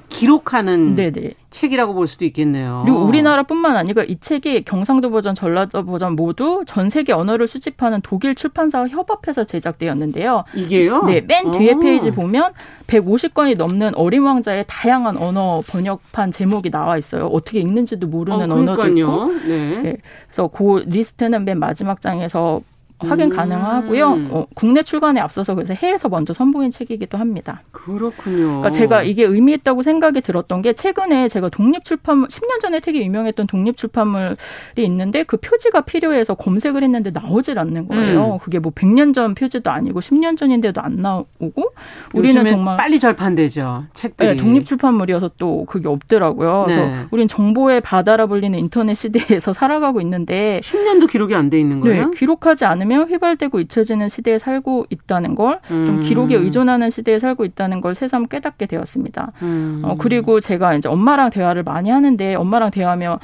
기록하는 0.08 0.94
네네. 0.94 1.34
책이라고 1.54 1.94
볼 1.94 2.08
수도 2.08 2.24
있겠네요. 2.24 2.82
그리고 2.84 3.04
우리나라뿐만 3.04 3.76
아니고 3.76 4.02
이 4.02 4.16
책이 4.18 4.64
경상도 4.64 5.10
버전, 5.10 5.34
전라도 5.34 5.84
버전 5.84 6.16
모두 6.16 6.64
전 6.66 6.88
세계 6.88 7.12
언어를 7.12 7.46
수집하는 7.46 8.00
독일 8.02 8.34
출판사와 8.34 8.88
협업해서 8.88 9.44
제작되었는데요. 9.44 10.44
이게요? 10.54 11.04
네, 11.04 11.20
맨 11.20 11.52
뒤에 11.52 11.74
오. 11.74 11.80
페이지 11.80 12.10
보면 12.10 12.52
150권이 12.88 13.56
넘는 13.56 13.94
어린 13.94 14.24
왕자의 14.24 14.64
다양한 14.66 15.16
언어 15.16 15.62
번역판 15.68 16.32
제목이 16.32 16.70
나와 16.70 16.98
있어요. 16.98 17.26
어떻게 17.26 17.60
읽는지도 17.60 18.08
모르는 18.08 18.50
어, 18.50 18.54
언어도 18.56 18.88
있고. 18.88 19.32
네. 19.46 19.80
네. 19.82 19.96
그래서 20.26 20.48
그 20.48 20.84
리스트는 20.86 21.44
맨 21.44 21.60
마지막 21.60 22.00
장에서 22.00 22.62
확인 23.04 23.30
음. 23.30 23.36
가능하고요. 23.36 24.18
어, 24.30 24.46
국내 24.54 24.82
출간에 24.82 25.20
앞서서 25.20 25.54
그래서 25.54 25.74
해외에서 25.74 26.08
먼저 26.08 26.32
선보인 26.32 26.70
책이기도 26.70 27.18
합니다. 27.18 27.62
그렇군요. 27.70 28.46
그러니까 28.46 28.70
제가 28.70 29.02
이게 29.02 29.24
의미 29.24 29.52
있다고 29.54 29.82
생각이 29.82 30.20
들었던 30.20 30.62
게 30.62 30.72
최근에 30.72 31.28
제가 31.28 31.48
독립 31.48 31.84
출판물 31.84 32.28
10년 32.28 32.60
전에 32.60 32.80
되게 32.80 33.04
유명했던 33.04 33.46
독립 33.46 33.76
출판물이 33.76 34.36
있는데 34.76 35.22
그 35.22 35.36
표지가 35.36 35.82
필요해서 35.82 36.34
검색을 36.34 36.82
했는데 36.82 37.10
나오질 37.10 37.58
않는 37.58 37.88
거예요. 37.88 38.34
음. 38.34 38.38
그게 38.42 38.58
뭐 38.58 38.72
100년 38.72 39.14
전 39.14 39.34
표지도 39.34 39.70
아니고 39.70 40.00
10년 40.00 40.36
전인데도 40.36 40.80
안 40.80 40.96
나오고 40.96 41.72
우리는 42.12 42.44
정말 42.46 42.76
빨리 42.76 42.98
절판되죠. 42.98 43.84
책들이. 43.94 44.30
네, 44.30 44.36
독립 44.36 44.64
출판물이어서 44.66 45.30
또 45.38 45.64
그게 45.66 45.88
없더라고요. 45.88 46.64
네. 46.68 46.74
그래서 46.74 47.06
우린 47.10 47.28
정보의 47.28 47.80
바다라 47.80 48.26
불리는 48.26 48.58
인터넷 48.58 48.94
시대에서 48.94 49.52
살아가고 49.52 50.00
있는데 50.00 50.60
10년도 50.62 51.08
기록이 51.10 51.34
안 51.34 51.44
돼 51.50 51.60
있는 51.60 51.80
거예요? 51.80 52.04
네, 52.06 52.10
기록하지 52.18 52.64
않으면 52.64 52.93
않으면 52.94 53.10
휘발되고 53.10 53.60
잊혀지는 53.60 54.08
시대에 54.08 54.38
살고 54.38 54.86
있다는 54.90 55.34
걸, 55.34 55.60
음. 55.70 55.84
좀 55.84 56.00
기록에 56.00 56.36
의존하는 56.36 56.90
시대에 56.90 57.18
살고 57.18 57.44
있다는 57.44 57.80
걸 57.80 57.94
새삼 57.94 58.28
깨닫게 58.28 58.66
되었습니다. 58.66 59.32
음. 59.42 59.82
어, 59.84 59.96
그리고 59.98 60.40
제가 60.40 60.74
이제 60.74 60.88
엄마랑 60.88 61.30
대화를 61.30 61.62
많이 61.62 61.90
하는데 61.90 62.34
엄마랑 62.34 62.70
대화하면 62.70 63.18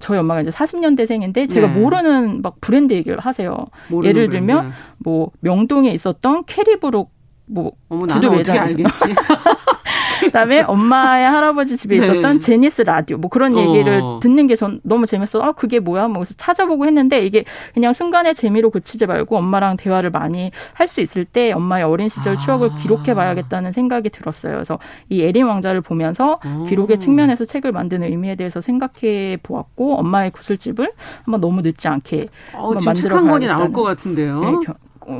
저희 0.00 0.18
엄마가 0.18 0.40
이제 0.40 0.50
40년대생인데 0.50 1.48
제가 1.48 1.68
네. 1.68 1.80
모르는 1.80 2.42
막 2.42 2.60
브랜드 2.60 2.92
얘기를 2.92 3.18
하세요. 3.20 3.56
예를 4.02 4.28
들면 4.28 4.58
브랜드. 4.58 4.76
뭐 4.98 5.30
명동에 5.40 5.90
있었던 5.90 6.44
캐리브룩 6.46 7.10
뭐 7.46 7.72
어머, 7.88 8.06
구두 8.06 8.30
매장에서 8.30 8.78
그다음에 10.20 10.60
엄마의 10.60 11.26
할아버지 11.26 11.76
집에 11.76 11.98
네. 11.98 12.04
있었던 12.04 12.34
네. 12.34 12.38
제니스 12.40 12.82
라디오 12.82 13.16
뭐 13.18 13.30
그런 13.30 13.56
얘기를 13.56 14.00
어. 14.02 14.20
듣는 14.22 14.46
게 14.46 14.54
전 14.54 14.80
너무 14.82 15.06
재밌어. 15.06 15.40
아 15.42 15.52
그게 15.52 15.78
뭐야? 15.80 16.08
뭐 16.08 16.18
그래서 16.18 16.34
찾아보고 16.36 16.84
했는데 16.86 17.24
이게 17.24 17.44
그냥 17.72 17.92
순간의 17.92 18.34
재미로 18.34 18.70
그치지 18.70 19.06
말고 19.06 19.36
엄마랑 19.38 19.76
대화를 19.78 20.10
많이 20.10 20.50
할 20.74 20.86
수 20.90 21.00
있을 21.00 21.24
때 21.24 21.52
엄마의 21.52 21.84
어린 21.84 22.08
시절 22.08 22.36
추억을 22.38 22.70
아. 22.72 22.76
기록해 22.76 23.14
봐야겠다는 23.14 23.70
생각이 23.72 24.10
들었어요. 24.10 24.54
그래서 24.54 24.78
이 25.08 25.22
에린 25.22 25.46
왕자를 25.46 25.80
보면서 25.82 26.40
오. 26.44 26.64
기록의 26.64 26.98
측면에서 26.98 27.44
책을 27.44 27.70
만드는 27.72 28.08
의미에 28.10 28.34
대해서 28.34 28.60
생각해 28.60 29.38
보았고 29.42 29.96
엄마의 30.00 30.32
구슬집을 30.32 30.92
한번 31.24 31.40
너무 31.40 31.60
늦지 31.62 31.86
않게 31.88 32.28
어, 32.54 32.76
지금 32.76 32.94
책한 32.94 33.28
권이 33.28 33.46
나올 33.46 33.72
것 33.72 33.82
같은데요. 33.82 34.40
네, 34.40 34.56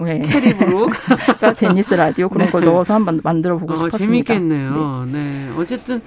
네. 0.05 0.21
그러니까 0.21 1.53
제니스 1.55 1.95
라디오 1.95 2.29
그런 2.29 2.47
네. 2.47 2.53
걸 2.53 2.65
넣어서 2.65 2.95
한번 2.95 3.21
만들어 3.23 3.59
보고 3.59 3.73
어, 3.73 3.77
싶었습니다. 3.77 4.07
재밌겠네요. 4.35 5.09
네. 5.11 5.19
네. 5.19 5.53
어쨌든 5.57 6.01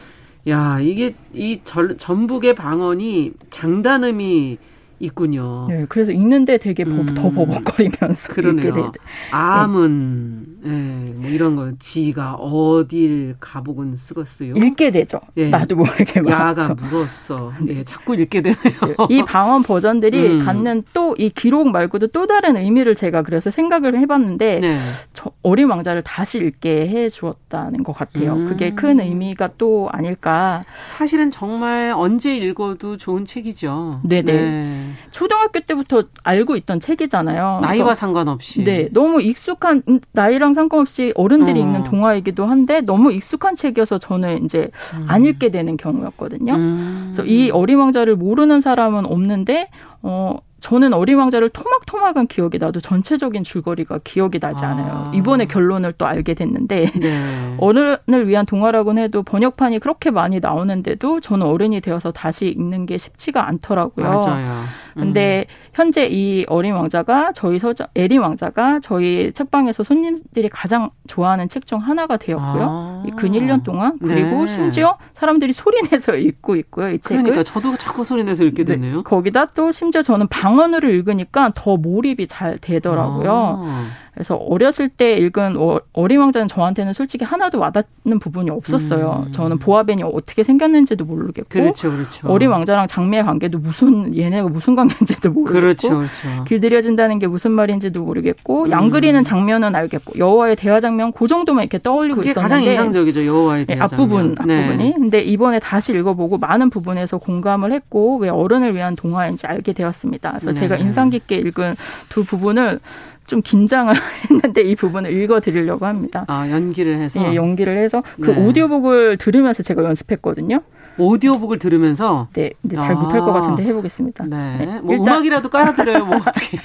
야 0.47 0.79
이게 0.81 1.15
이 1.33 1.59
전, 1.63 1.97
전북의 1.97 2.55
방언이 2.55 3.31
장단음이 3.49 4.57
있군요. 4.99 5.65
네, 5.69 5.85
그래서 5.89 6.11
읽는데 6.11 6.57
되게 6.57 6.83
음, 6.83 7.13
더 7.15 7.29
버벅거리면서 7.31 8.33
그러네요. 8.33 8.91
암은 9.31 10.45
예, 10.65 10.69
네, 10.69 11.13
뭐 11.15 11.29
이런 11.29 11.55
거 11.55 11.71
지가 11.79 12.35
어딜 12.35 13.35
가복은 13.39 13.93
쓰겄어요. 13.95 14.63
읽게 14.63 14.91
되죠. 14.91 15.19
네. 15.35 15.49
나도 15.49 15.75
모르게 15.75 16.21
야가 16.27 16.75
물었어. 16.75 17.53
네, 17.61 17.83
자꾸 17.83 18.15
읽게 18.15 18.41
되네요. 18.41 19.07
이 19.09 19.23
방언 19.23 19.63
버전들이 19.63 20.39
음. 20.39 20.45
갖는 20.45 20.83
또 20.93 21.13
이 21.17 21.29
기록 21.29 21.69
말고도 21.69 22.07
또 22.07 22.27
다른 22.27 22.57
의미를 22.57 22.95
제가 22.95 23.21
그래서 23.21 23.49
생각을 23.49 23.97
해봤는데 23.97 24.59
네. 24.59 24.77
저 25.13 25.31
어린 25.41 25.69
왕자를 25.69 26.01
다시 26.01 26.39
읽게 26.39 26.87
해 26.89 27.09
주었다는 27.09 27.83
것 27.83 27.93
같아요. 27.93 28.33
음. 28.35 28.49
그게 28.49 28.73
큰 28.73 28.99
의미가 28.99 29.51
또 29.57 29.89
아닐까. 29.91 30.65
사실은 30.97 31.31
정말 31.31 31.93
언제 31.95 32.35
읽어도 32.35 32.97
좋은 32.97 33.25
책이죠. 33.25 34.01
네네. 34.03 34.21
네. 34.21 34.92
초등학교 35.11 35.59
때부터 35.59 36.03
알고 36.23 36.55
있던 36.57 36.79
책이잖아요. 36.79 37.59
나이와 37.61 37.93
상관없이. 37.93 38.63
네, 38.63 38.89
너무 38.91 39.21
익숙한 39.21 39.83
음, 39.89 39.99
나이랑 40.11 40.53
상관없이 40.53 41.13
어른들이 41.15 41.59
어. 41.59 41.63
읽는 41.63 41.83
동화이기도 41.83 42.45
한데 42.45 42.81
너무 42.81 43.11
익숙한 43.11 43.55
책이어서 43.55 43.97
저는 43.97 44.45
이제 44.45 44.69
음. 44.95 45.05
안 45.07 45.25
읽게 45.25 45.49
되는 45.49 45.77
경우였거든요. 45.77 46.53
음. 46.53 47.11
그래서 47.13 47.25
이 47.25 47.49
어린 47.51 47.79
왕자를 47.79 48.15
모르는 48.15 48.61
사람은 48.61 49.05
없는데 49.05 49.69
어 50.01 50.37
저는 50.63 50.93
어린 50.93 51.17
왕자를 51.17 51.49
토막토막한 51.49 52.27
기억이 52.27 52.57
나도 52.57 52.79
전체적인 52.79 53.43
줄거리가 53.43 53.99
기억이 54.05 54.39
나지 54.39 54.63
않아요. 54.63 55.09
아. 55.09 55.11
이번에 55.13 55.45
결론을 55.45 55.91
또 55.97 56.05
알게 56.05 56.35
됐는데 56.35 56.89
네. 56.95 57.21
어른을 57.59 58.29
위한 58.29 58.45
동화라고는 58.45 59.03
해도 59.03 59.23
번역판이 59.23 59.79
그렇게 59.79 60.09
많이 60.09 60.39
나오는데도 60.39 61.19
저는 61.19 61.45
어른이 61.45 61.81
되어서 61.81 62.13
다시 62.13 62.47
읽는 62.47 62.85
게 62.85 62.97
쉽지가 62.97 63.45
않더라고요. 63.45 64.07
맞아요. 64.07 64.61
음. 64.95 64.99
근데 65.01 65.45
현재 65.73 66.07
이 66.09 66.45
어린 66.47 66.73
왕자가 66.73 67.33
저희 67.33 67.59
서점 67.59 67.87
에린 67.95 68.21
왕자가 68.21 68.79
저희 68.79 69.31
책방에서 69.33 69.83
손님들이 69.83 70.49
가장 70.49 70.89
좋아하는 71.07 71.49
책 71.49 71.63
중 71.65 71.79
하나가 71.79 72.17
되었고요. 72.17 72.67
아. 72.69 73.03
근 73.15 73.31
1년 73.31 73.63
동안 73.63 73.97
그리고 73.99 74.41
네. 74.41 74.47
심지어 74.47 74.97
사람들이 75.13 75.53
소리내서 75.53 76.15
읽고 76.17 76.57
있고요. 76.57 76.89
이 76.89 76.99
책을. 76.99 77.23
그러니까 77.23 77.43
저도 77.43 77.77
자꾸 77.77 78.03
소리내서 78.03 78.43
읽게 78.43 78.65
네. 78.65 78.73
되네요. 78.75 78.97
네. 78.97 79.03
거기다 79.03 79.45
또 79.53 79.71
심지어 79.71 80.01
저는 80.01 80.27
방 80.27 80.53
방언으로 80.53 80.89
읽으니까 80.89 81.51
더 81.55 81.77
몰입이 81.77 82.27
잘 82.27 82.57
되더라고요. 82.59 83.63
아. 83.65 83.87
그래서 84.13 84.35
어렸을 84.35 84.89
때 84.89 85.17
읽은 85.17 85.57
어, 85.57 85.79
어린 85.91 86.19
왕자는 86.19 86.47
저한테는 86.47 86.93
솔직히 86.93 87.25
하나도 87.25 87.59
와닿는 87.59 88.19
부분이 88.19 88.51
없었어요. 88.51 89.25
음. 89.27 89.31
저는 89.31 89.57
보아벤이 89.57 90.03
어떻게 90.03 90.43
생겼는지도 90.43 91.03
모르겠고, 91.05 91.49
그렇죠, 91.49 91.91
그렇죠. 91.91 92.27
어린 92.27 92.51
왕자랑 92.51 92.87
장미의 92.87 93.23
관계도 93.23 93.57
무슨 93.57 94.15
얘네가 94.15 94.49
무슨 94.49 94.75
관계인지도 94.75 95.31
모르겠고, 95.31 95.61
그렇죠, 95.61 95.89
그렇죠. 95.97 96.43
길들여진다는 96.45 97.17
게 97.17 97.25
무슨 97.27 97.51
말인지도 97.51 98.03
모르겠고, 98.03 98.65
음. 98.65 98.71
양 98.71 98.91
그리는 98.91 99.23
장면은 99.23 99.73
알겠고, 99.75 100.19
여호와의 100.19 100.57
대화 100.57 100.79
장면 100.79 101.11
그 101.11 101.27
정도만 101.27 101.63
이렇게 101.63 101.79
떠올리고 101.79 102.17
그게 102.17 102.29
있었는데 102.29 102.55
가장 102.55 102.63
인상적이죠 102.63 103.25
여호와의 103.25 103.65
대화 103.65 103.87
네, 103.87 103.95
앞부분 103.95 104.35
장면. 104.35 104.59
앞부분이. 104.59 104.83
네. 104.89 104.93
근데 104.95 105.21
이번에 105.21 105.59
다시 105.59 105.91
읽어보고 105.93 106.37
많은 106.37 106.69
부분에서 106.69 107.17
공감을 107.17 107.71
했고 107.71 108.17
왜 108.17 108.29
어른을 108.29 108.75
위한 108.75 108.95
동화인지 108.95 109.47
알게 109.47 109.73
되었습니다. 109.73 110.29
그래서 110.29 110.51
네. 110.51 110.55
제가 110.55 110.77
인상 110.77 111.09
깊게 111.09 111.37
읽은 111.37 111.75
두 112.09 112.23
부분을 112.23 112.79
좀 113.25 113.41
긴장을 113.41 113.93
했는데 114.29 114.61
이 114.61 114.75
부분을 114.75 115.11
읽어드리려고 115.11 115.85
합니다. 115.85 116.25
아 116.27 116.49
연기를 116.49 116.97
해서 116.97 117.23
예, 117.23 117.35
연기를 117.35 117.77
해서 117.77 118.03
그 118.21 118.31
네. 118.31 118.45
오디오북을 118.45 119.17
들으면서 119.17 119.63
제가 119.63 119.83
연습했거든요. 119.83 120.61
오디오북을 120.97 121.59
들으면서 121.59 122.27
네, 122.33 122.51
근데 122.61 122.75
잘 122.75 122.91
아. 122.91 122.95
못할 122.95 123.21
것 123.21 123.33
같은데 123.33 123.63
해보겠습니다. 123.65 124.25
네, 124.25 124.57
네. 124.57 124.79
뭐 124.81 124.95
일단, 124.95 125.07
음악이라도 125.07 125.49
깔아드려요, 125.49 126.05
뭐 126.05 126.17
어떻게? 126.27 126.59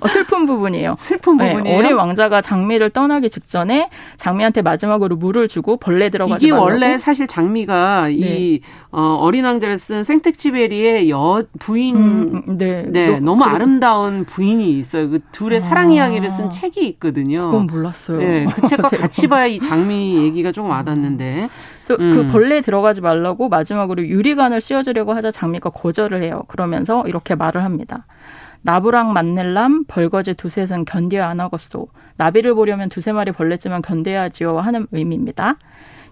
어, 0.00 0.08
슬픈 0.08 0.46
부분이에요. 0.46 0.94
슬픈 0.98 1.36
네, 1.36 1.52
부분이에요. 1.52 1.78
어린 1.78 1.94
왕자가 1.94 2.40
장미를 2.40 2.90
떠나기 2.90 3.30
직전에 3.30 3.90
장미한테 4.16 4.62
마지막으로 4.62 5.16
물을 5.16 5.48
주고 5.48 5.76
벌레 5.76 6.10
들어가지 6.10 6.46
이게 6.46 6.52
말라고. 6.52 6.70
원래 6.70 6.98
사실 6.98 7.26
장미가 7.26 8.08
네. 8.08 8.12
이 8.14 8.60
어, 8.90 9.18
어린 9.20 9.44
왕자를 9.44 9.78
쓴 9.78 10.04
생텍쥐베리의 10.04 11.10
여 11.10 11.42
부인, 11.58 11.96
음, 11.96 12.42
음, 12.48 12.58
네, 12.58 12.84
네 12.88 13.20
너, 13.20 13.34
무 13.34 13.44
아름다운 13.44 14.24
부인이 14.24 14.78
있어요. 14.78 15.10
그 15.10 15.20
둘의 15.32 15.56
아. 15.56 15.60
사랑 15.60 15.92
이야기를 15.92 16.30
쓴 16.30 16.50
책이 16.50 16.86
있거든요. 16.88 17.50
그건 17.50 17.66
몰랐어요. 17.66 18.18
네, 18.18 18.46
그 18.46 18.66
책과 18.66 18.90
같이 18.96 19.26
봐야 19.26 19.46
이 19.46 19.58
장미 19.58 20.16
얘기가 20.24 20.52
좀 20.52 20.68
와닿는데. 20.68 21.48
그래서 21.84 21.96
그 21.96 22.02
음. 22.02 22.12
그 22.12 22.32
벌레 22.32 22.60
들어가지 22.60 23.00
말라고 23.00 23.48
마지막으로 23.48 24.06
유리관을 24.06 24.60
씌워주려고 24.60 25.12
하자 25.12 25.30
장미가 25.30 25.70
거절을 25.70 26.22
해요. 26.22 26.44
그러면서 26.48 27.04
이렇게 27.06 27.34
말을 27.34 27.64
합니다. 27.64 28.06
나부랑 28.62 29.12
만넬람 29.12 29.84
벌거지 29.84 30.34
두셋은 30.34 30.84
견뎌야 30.84 31.28
안 31.28 31.40
하겠소. 31.40 31.88
나비를 32.16 32.54
보려면 32.54 32.88
두세 32.88 33.12
마리 33.12 33.32
벌레쯤은 33.32 33.82
견뎌야지요 33.82 34.58
하는 34.58 34.86
의미입니다. 34.92 35.56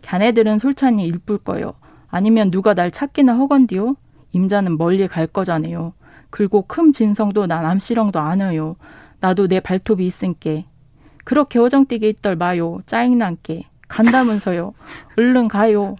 걔네들은 0.02 0.58
솔찬히 0.58 1.04
일뿔 1.06 1.38
거요. 1.38 1.74
아니면 2.08 2.50
누가 2.50 2.74
날 2.74 2.90
찾기나 2.90 3.34
허건디요? 3.34 3.96
임자는 4.32 4.78
멀리 4.78 5.06
갈 5.06 5.26
거잖아요. 5.26 5.92
그리고 6.30 6.62
큰 6.62 6.92
진성도 6.92 7.46
난 7.46 7.64
암시렁도 7.64 8.18
안 8.18 8.40
해요. 8.40 8.76
나도 9.20 9.46
내 9.46 9.60
발톱이 9.60 10.04
있은께. 10.06 10.66
그렇게 11.24 11.58
허정뛰게 11.58 12.08
있덜 12.08 12.34
마요. 12.34 12.78
짜증난께. 12.86 13.69
간다면서요. 13.90 14.72
얼른 15.18 15.48
가요. 15.48 15.96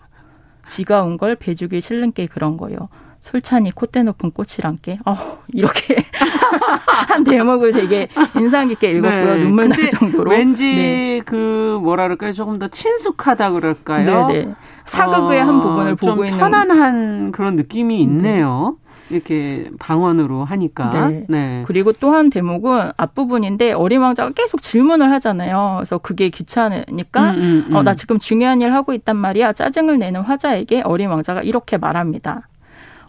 지가 0.69 1.03
온 1.03 1.17
걸 1.19 1.35
배주기 1.35 1.81
싫은 1.81 2.13
게 2.13 2.27
그런 2.27 2.57
거요. 2.57 2.89
솔찬이 3.21 3.73
콧대 3.73 4.03
높은 4.05 4.31
꽃이란 4.31 4.79
게 4.81 4.99
어, 5.05 5.39
이렇게 5.49 5.97
한 7.09 7.23
대목을 7.23 7.73
되게 7.73 8.09
인상 8.39 8.69
깊게 8.69 8.93
읽었고요. 8.93 9.35
네. 9.35 9.41
눈물 9.41 9.69
날 9.69 9.91
정도로. 9.91 10.31
왠지 10.31 10.65
네. 10.75 11.21
그 11.27 11.79
뭐라 11.83 12.05
그럴까요? 12.05 12.33
조금 12.33 12.59
더 12.59 12.69
친숙하다 12.69 13.51
그럴까요? 13.51 14.27
네, 14.29 14.45
네. 14.47 14.55
사극의 14.87 15.41
어, 15.43 15.45
한 15.47 15.61
부분을 15.61 15.97
보고 15.97 16.25
있는 16.25 16.39
편안한 16.39 17.33
그런 17.33 17.57
느낌이 17.57 17.97
네. 17.97 18.03
있네요. 18.05 18.77
이렇게 19.11 19.71
방언으로 19.79 20.45
하니까. 20.45 21.09
네. 21.09 21.25
네. 21.29 21.65
그리고 21.67 21.93
또 21.93 22.11
한 22.11 22.29
대목은 22.31 22.93
앞부분인데 22.97 23.73
어린 23.73 24.01
왕자가 24.01 24.31
계속 24.31 24.63
질문을 24.63 25.11
하잖아요. 25.13 25.75
그래서 25.79 25.99
그게 25.99 26.29
귀찮으니까 26.29 27.31
음, 27.31 27.39
음, 27.41 27.65
음. 27.71 27.77
어, 27.77 27.83
나 27.83 27.95
지금 27.95 28.19
중요한 28.19 28.61
일 28.61 28.73
하고 28.73 28.93
있단 28.95 29.17
말이야. 29.17 29.53
짜증을 29.53 29.99
내는 29.99 30.23
화자에게 30.23 30.83
어린 30.83 31.09
왕자가 31.11 31.43
이렇게 31.43 31.77
말합니다. 31.77 32.49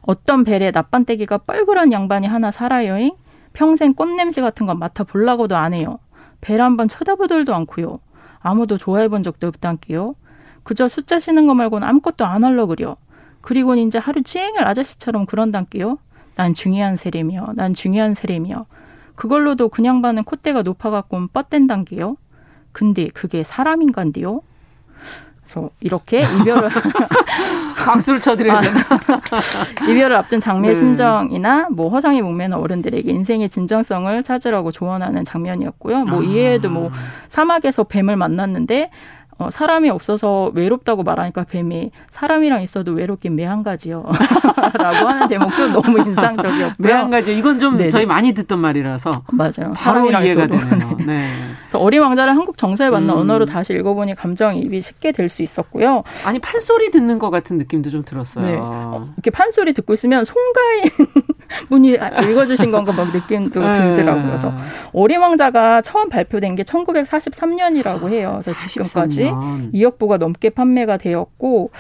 어떤 0.02 0.44
벨에 0.44 0.72
납반떼기가 0.72 1.40
뻘그런 1.40 1.92
양반이 1.92 2.28
하나 2.28 2.52
살아요잉? 2.52 3.12
평생 3.54 3.94
꽃냄새 3.94 4.42
같은 4.42 4.66
건 4.66 4.80
맡아보려고도 4.80 5.56
안 5.58 5.74
해요. 5.74 6.00
벨 6.42 6.62
한번 6.62 6.88
쳐다보들도 6.88 7.54
않고요. 7.54 8.00
아무도 8.40 8.78
좋아해 8.78 9.08
본 9.10 9.24
적도 9.24 9.48
없단게요. 9.48 10.16
그저 10.64 10.88
숫자 10.88 11.20
쉬는 11.20 11.48
거 11.48 11.54
말고는 11.54 11.88
아무것도 11.88 12.26
안 12.26 12.44
하려 12.44 12.66
그려. 12.68 12.98
그리고 13.42 13.76
이제 13.76 13.98
하루 13.98 14.24
종일 14.24 14.64
아저씨처럼 14.64 15.26
그런단게요. 15.26 15.98
난 16.36 16.54
중요한 16.54 16.96
세례며, 16.96 17.54
난 17.56 17.74
중요한 17.74 18.14
세례며. 18.14 18.66
그걸로도 19.16 19.70
그냥 19.70 20.02
반은 20.02 20.24
콧대가 20.24 20.64
높아갖고 20.64 21.28
뻗댄단게요. 21.34 22.16
근데 22.72 23.10
그게 23.10 23.44
사람인간데요? 23.44 24.42
그래서 25.44 25.70
이렇게 25.82 26.22
이별을 26.40 26.70
박수를 27.86 28.22
쳐드려야. 28.22 28.60
아, 28.60 28.62
이별을 29.90 30.16
앞둔 30.16 30.40
장미의 30.40 30.74
네. 30.74 30.80
심정이나 30.80 31.68
뭐 31.72 31.90
허상에 31.90 32.22
목매는 32.22 32.58
어른들에게 32.58 33.12
인생의 33.12 33.50
진정성을 33.50 34.24
찾으라고 34.24 34.72
조언하는 34.72 35.26
장면이었고요. 35.26 36.06
뭐 36.06 36.22
아. 36.22 36.24
이외에도 36.24 36.70
뭐 36.70 36.92
사막에서 37.28 37.84
뱀을 37.84 38.16
만났는데 38.16 38.92
어, 39.42 39.50
사람이 39.50 39.90
없어서 39.90 40.52
외롭다고 40.54 41.04
말하니까 41.04 41.46
뱀이 41.46 41.92
사람이랑 42.12 42.62
있어도 42.62 42.92
외롭긴 42.92 43.36
매한가지요. 43.36 44.04
라고 44.78 45.08
하는 45.08 45.28
대목도 45.28 45.68
너무 45.70 46.00
인상적이었고요. 46.00 46.76
매한가지. 46.78 47.38
이건 47.38 47.58
좀 47.60 47.78
네네. 47.78 47.90
저희 47.90 48.06
많이 48.06 48.34
듣던 48.34 48.60
말이라서. 48.60 49.24
맞아요. 49.32 49.74
바로 49.76 50.10
이해가. 50.10 50.48
되네요. 50.48 50.98
네. 51.06 51.32
그래서 51.62 51.80
어린 51.80 52.02
왕자를 52.02 52.36
한국 52.36 52.58
정서에 52.58 52.90
맞는 52.90 53.10
음. 53.10 53.20
언어로 53.20 53.46
다시 53.46 53.74
읽어보니 53.74 54.16
감정이입이 54.16 54.82
쉽게 54.82 55.12
될 55.14 55.32
수 55.32 55.42
있었고요. 55.44 56.04
아니 56.26 56.40
판소리 56.40 56.92
듣는 56.92 57.18
것 57.18 57.30
같은 57.30 57.58
느낌도 57.58 57.90
좀 57.90 58.04
들었어요. 58.04 58.46
네. 58.46 58.58
어, 58.62 59.08
이렇게 59.16 59.32
판소리 59.32 59.72
듣고 59.74 59.94
있으면 59.94 60.26
송가인 60.26 60.90
분이 61.70 61.92
읽어주신 62.30 62.70
건가 62.72 62.92
막 62.92 63.14
느낌도 63.14 63.62
네. 63.62 63.74
들더라고요. 63.96 64.26
그래서 64.26 64.54
어린 64.92 65.22
왕자가 65.22 65.82
처음 65.84 66.10
발표된 66.10 66.56
게 66.56 66.64
1943년이라고 66.64 68.10
해요. 68.10 68.40
그래서 68.44 68.68
지금까지 68.68 69.31
2억 69.74 69.98
부가 69.98 70.18
넘게 70.18 70.50
판매가 70.50 70.98
되었고 70.98 71.72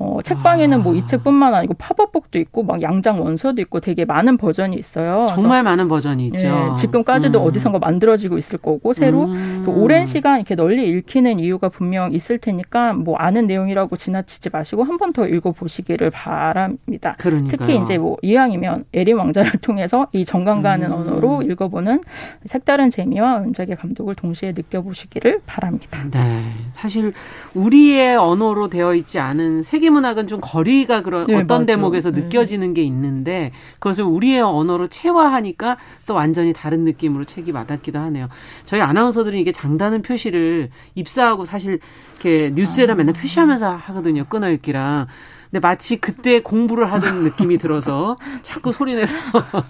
어, 0.00 0.18
책방에는 0.22 0.82
뭐이 0.84 1.06
책뿐만 1.06 1.54
아니고 1.54 1.74
팝업북도 1.74 2.38
있고 2.38 2.62
막 2.62 2.80
양장 2.82 3.20
원서도 3.20 3.60
있고 3.62 3.80
되게 3.80 4.04
많은 4.04 4.36
버전이 4.36 4.76
있어요. 4.76 5.26
정말 5.30 5.62
많은 5.64 5.88
버전이 5.88 6.26
있죠. 6.26 6.46
예, 6.46 6.76
지금까지도 6.76 7.42
음. 7.42 7.46
어디선가 7.48 7.80
만들어지고 7.80 8.38
있을 8.38 8.58
거고 8.58 8.92
새로 8.92 9.24
음. 9.24 9.64
오랜 9.66 10.06
시간 10.06 10.36
이렇게 10.38 10.54
널리 10.54 10.88
읽히는 10.90 11.40
이유가 11.40 11.68
분명 11.68 12.12
있을 12.12 12.38
테니까 12.38 12.92
뭐 12.92 13.16
아는 13.16 13.46
내용이라고 13.46 13.96
지나치지 13.96 14.50
마시고 14.52 14.84
한 14.84 14.96
번 14.98 15.08
더 15.12 15.26
읽어보시기를 15.26 16.10
바랍니다. 16.10 17.16
그러니까요. 17.18 17.48
특히 17.56 17.78
이제 17.80 17.96
뭐 17.98 18.16
이왕이면 18.22 18.84
에린 18.92 19.16
왕자를 19.16 19.52
통해서 19.62 20.06
이 20.12 20.24
정감 20.24 20.60
가는 20.62 20.86
음. 20.86 20.92
언어로 20.92 21.42
읽어보는 21.42 22.02
색다른 22.44 22.90
재미와 22.90 23.38
은작의 23.38 23.76
감독을 23.76 24.14
동시에 24.14 24.52
느껴보시기를 24.54 25.40
바랍니다. 25.46 26.04
네, 26.10 26.44
사실 26.72 27.12
우리의 27.54 28.16
언어로 28.16 28.68
되어 28.68 28.94
있지 28.94 29.18
않은 29.18 29.62
세계 29.62 29.87
문학은 29.90 30.28
좀 30.28 30.40
거리가 30.42 31.02
그런 31.02 31.26
네, 31.26 31.34
어떤 31.34 31.60
맞죠. 31.60 31.66
대목에서 31.66 32.10
네. 32.10 32.22
느껴지는 32.22 32.74
게 32.74 32.82
있는데 32.82 33.52
그것을 33.74 34.04
우리의 34.04 34.40
언어로 34.40 34.88
체화하니까 34.88 35.76
또 36.06 36.14
완전히 36.14 36.52
다른 36.52 36.84
느낌으로 36.84 37.24
책이 37.24 37.50
와닿기도 37.50 37.98
하네요. 37.98 38.28
저희 38.64 38.80
아나운서들은 38.80 39.38
이게 39.38 39.52
장단은 39.52 40.02
표시를 40.02 40.70
입사하고 40.94 41.44
사실 41.44 41.80
이렇게 42.14 42.50
뉴스에다 42.54 42.92
아. 42.92 42.96
맨날 42.96 43.14
표시하면서 43.14 43.76
하거든요. 43.76 44.24
끊어읽기랑. 44.24 45.06
근데 45.50 45.60
마치 45.60 45.96
그때 45.96 46.42
공부를 46.42 46.92
하는 46.92 47.22
느낌이 47.22 47.56
들어서 47.56 48.16
자꾸 48.42 48.70
소리내서 48.70 49.16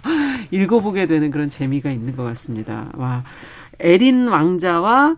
읽어보게 0.51 1.07
되는 1.07 1.31
그런 1.31 1.51
재미가 1.51 1.91
있는 1.91 2.17
것 2.17 2.25
같습니다. 2.25 2.91
와, 2.97 3.23
에린 3.79 4.27
왕자와 4.27 5.17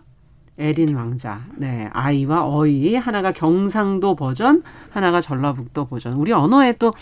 에린 0.57 0.95
왕자. 0.95 1.41
네. 1.57 1.89
아이와 1.93 2.45
어이. 2.47 2.95
하나가 2.95 3.31
경상도 3.31 4.15
버전, 4.15 4.63
하나가 4.89 5.21
전라북도 5.21 5.85
버전. 5.85 6.13
우리 6.13 6.31
언어에 6.31 6.73
또 6.73 6.93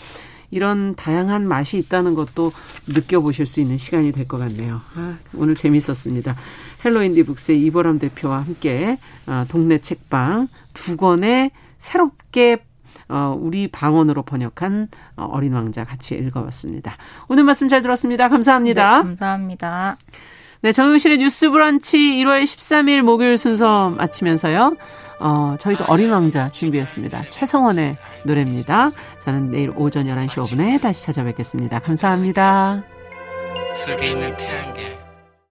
이런 0.52 0.96
다양한 0.96 1.46
맛이 1.46 1.78
있다는 1.78 2.14
것도 2.14 2.52
느껴보실 2.88 3.46
수 3.46 3.60
있는 3.60 3.76
시간이 3.76 4.12
될 4.12 4.26
것 4.26 4.38
같네요. 4.38 4.80
아, 4.96 5.16
오늘 5.36 5.54
재밌었습니다. 5.54 6.34
헬로 6.84 7.22
인디북스의 7.24 7.60
이보람 7.66 7.98
대표와 7.98 8.40
함께 8.40 8.98
어, 9.26 9.44
동네 9.48 9.78
책방 9.78 10.48
두 10.74 10.96
권의 10.96 11.50
새롭게 11.78 12.64
어, 13.08 13.36
우리 13.38 13.68
방언으로 13.68 14.22
번역한 14.22 14.88
어, 15.16 15.24
어린 15.32 15.52
왕자 15.52 15.84
같이 15.84 16.16
읽어봤습니다. 16.16 16.96
오늘 17.28 17.44
말씀 17.44 17.68
잘 17.68 17.82
들었습니다. 17.82 18.28
감사합니다. 18.28 18.98
네, 18.98 19.08
감사합니다. 19.08 19.96
네, 20.62 20.72
정용실의 20.72 21.18
뉴스 21.18 21.48
브런치 21.48 21.96
1월 21.96 22.42
13일 22.42 23.00
목요일 23.00 23.38
순서 23.38 23.88
마치면서요. 23.90 24.76
어, 25.20 25.56
저희도 25.58 25.84
어린 25.88 26.10
왕자 26.10 26.50
준비했습니다. 26.50 27.30
최성원의 27.30 27.96
노래입니다. 28.24 28.90
저는 29.20 29.50
내일 29.50 29.72
오전 29.74 30.04
11시 30.04 30.30
5분에 30.42 30.80
다시 30.80 31.02
찾아뵙겠습니다. 31.04 31.78
감사합니다. 31.78 32.82
속에 33.74 34.10
있는 34.10 34.36
태양계 34.36 34.89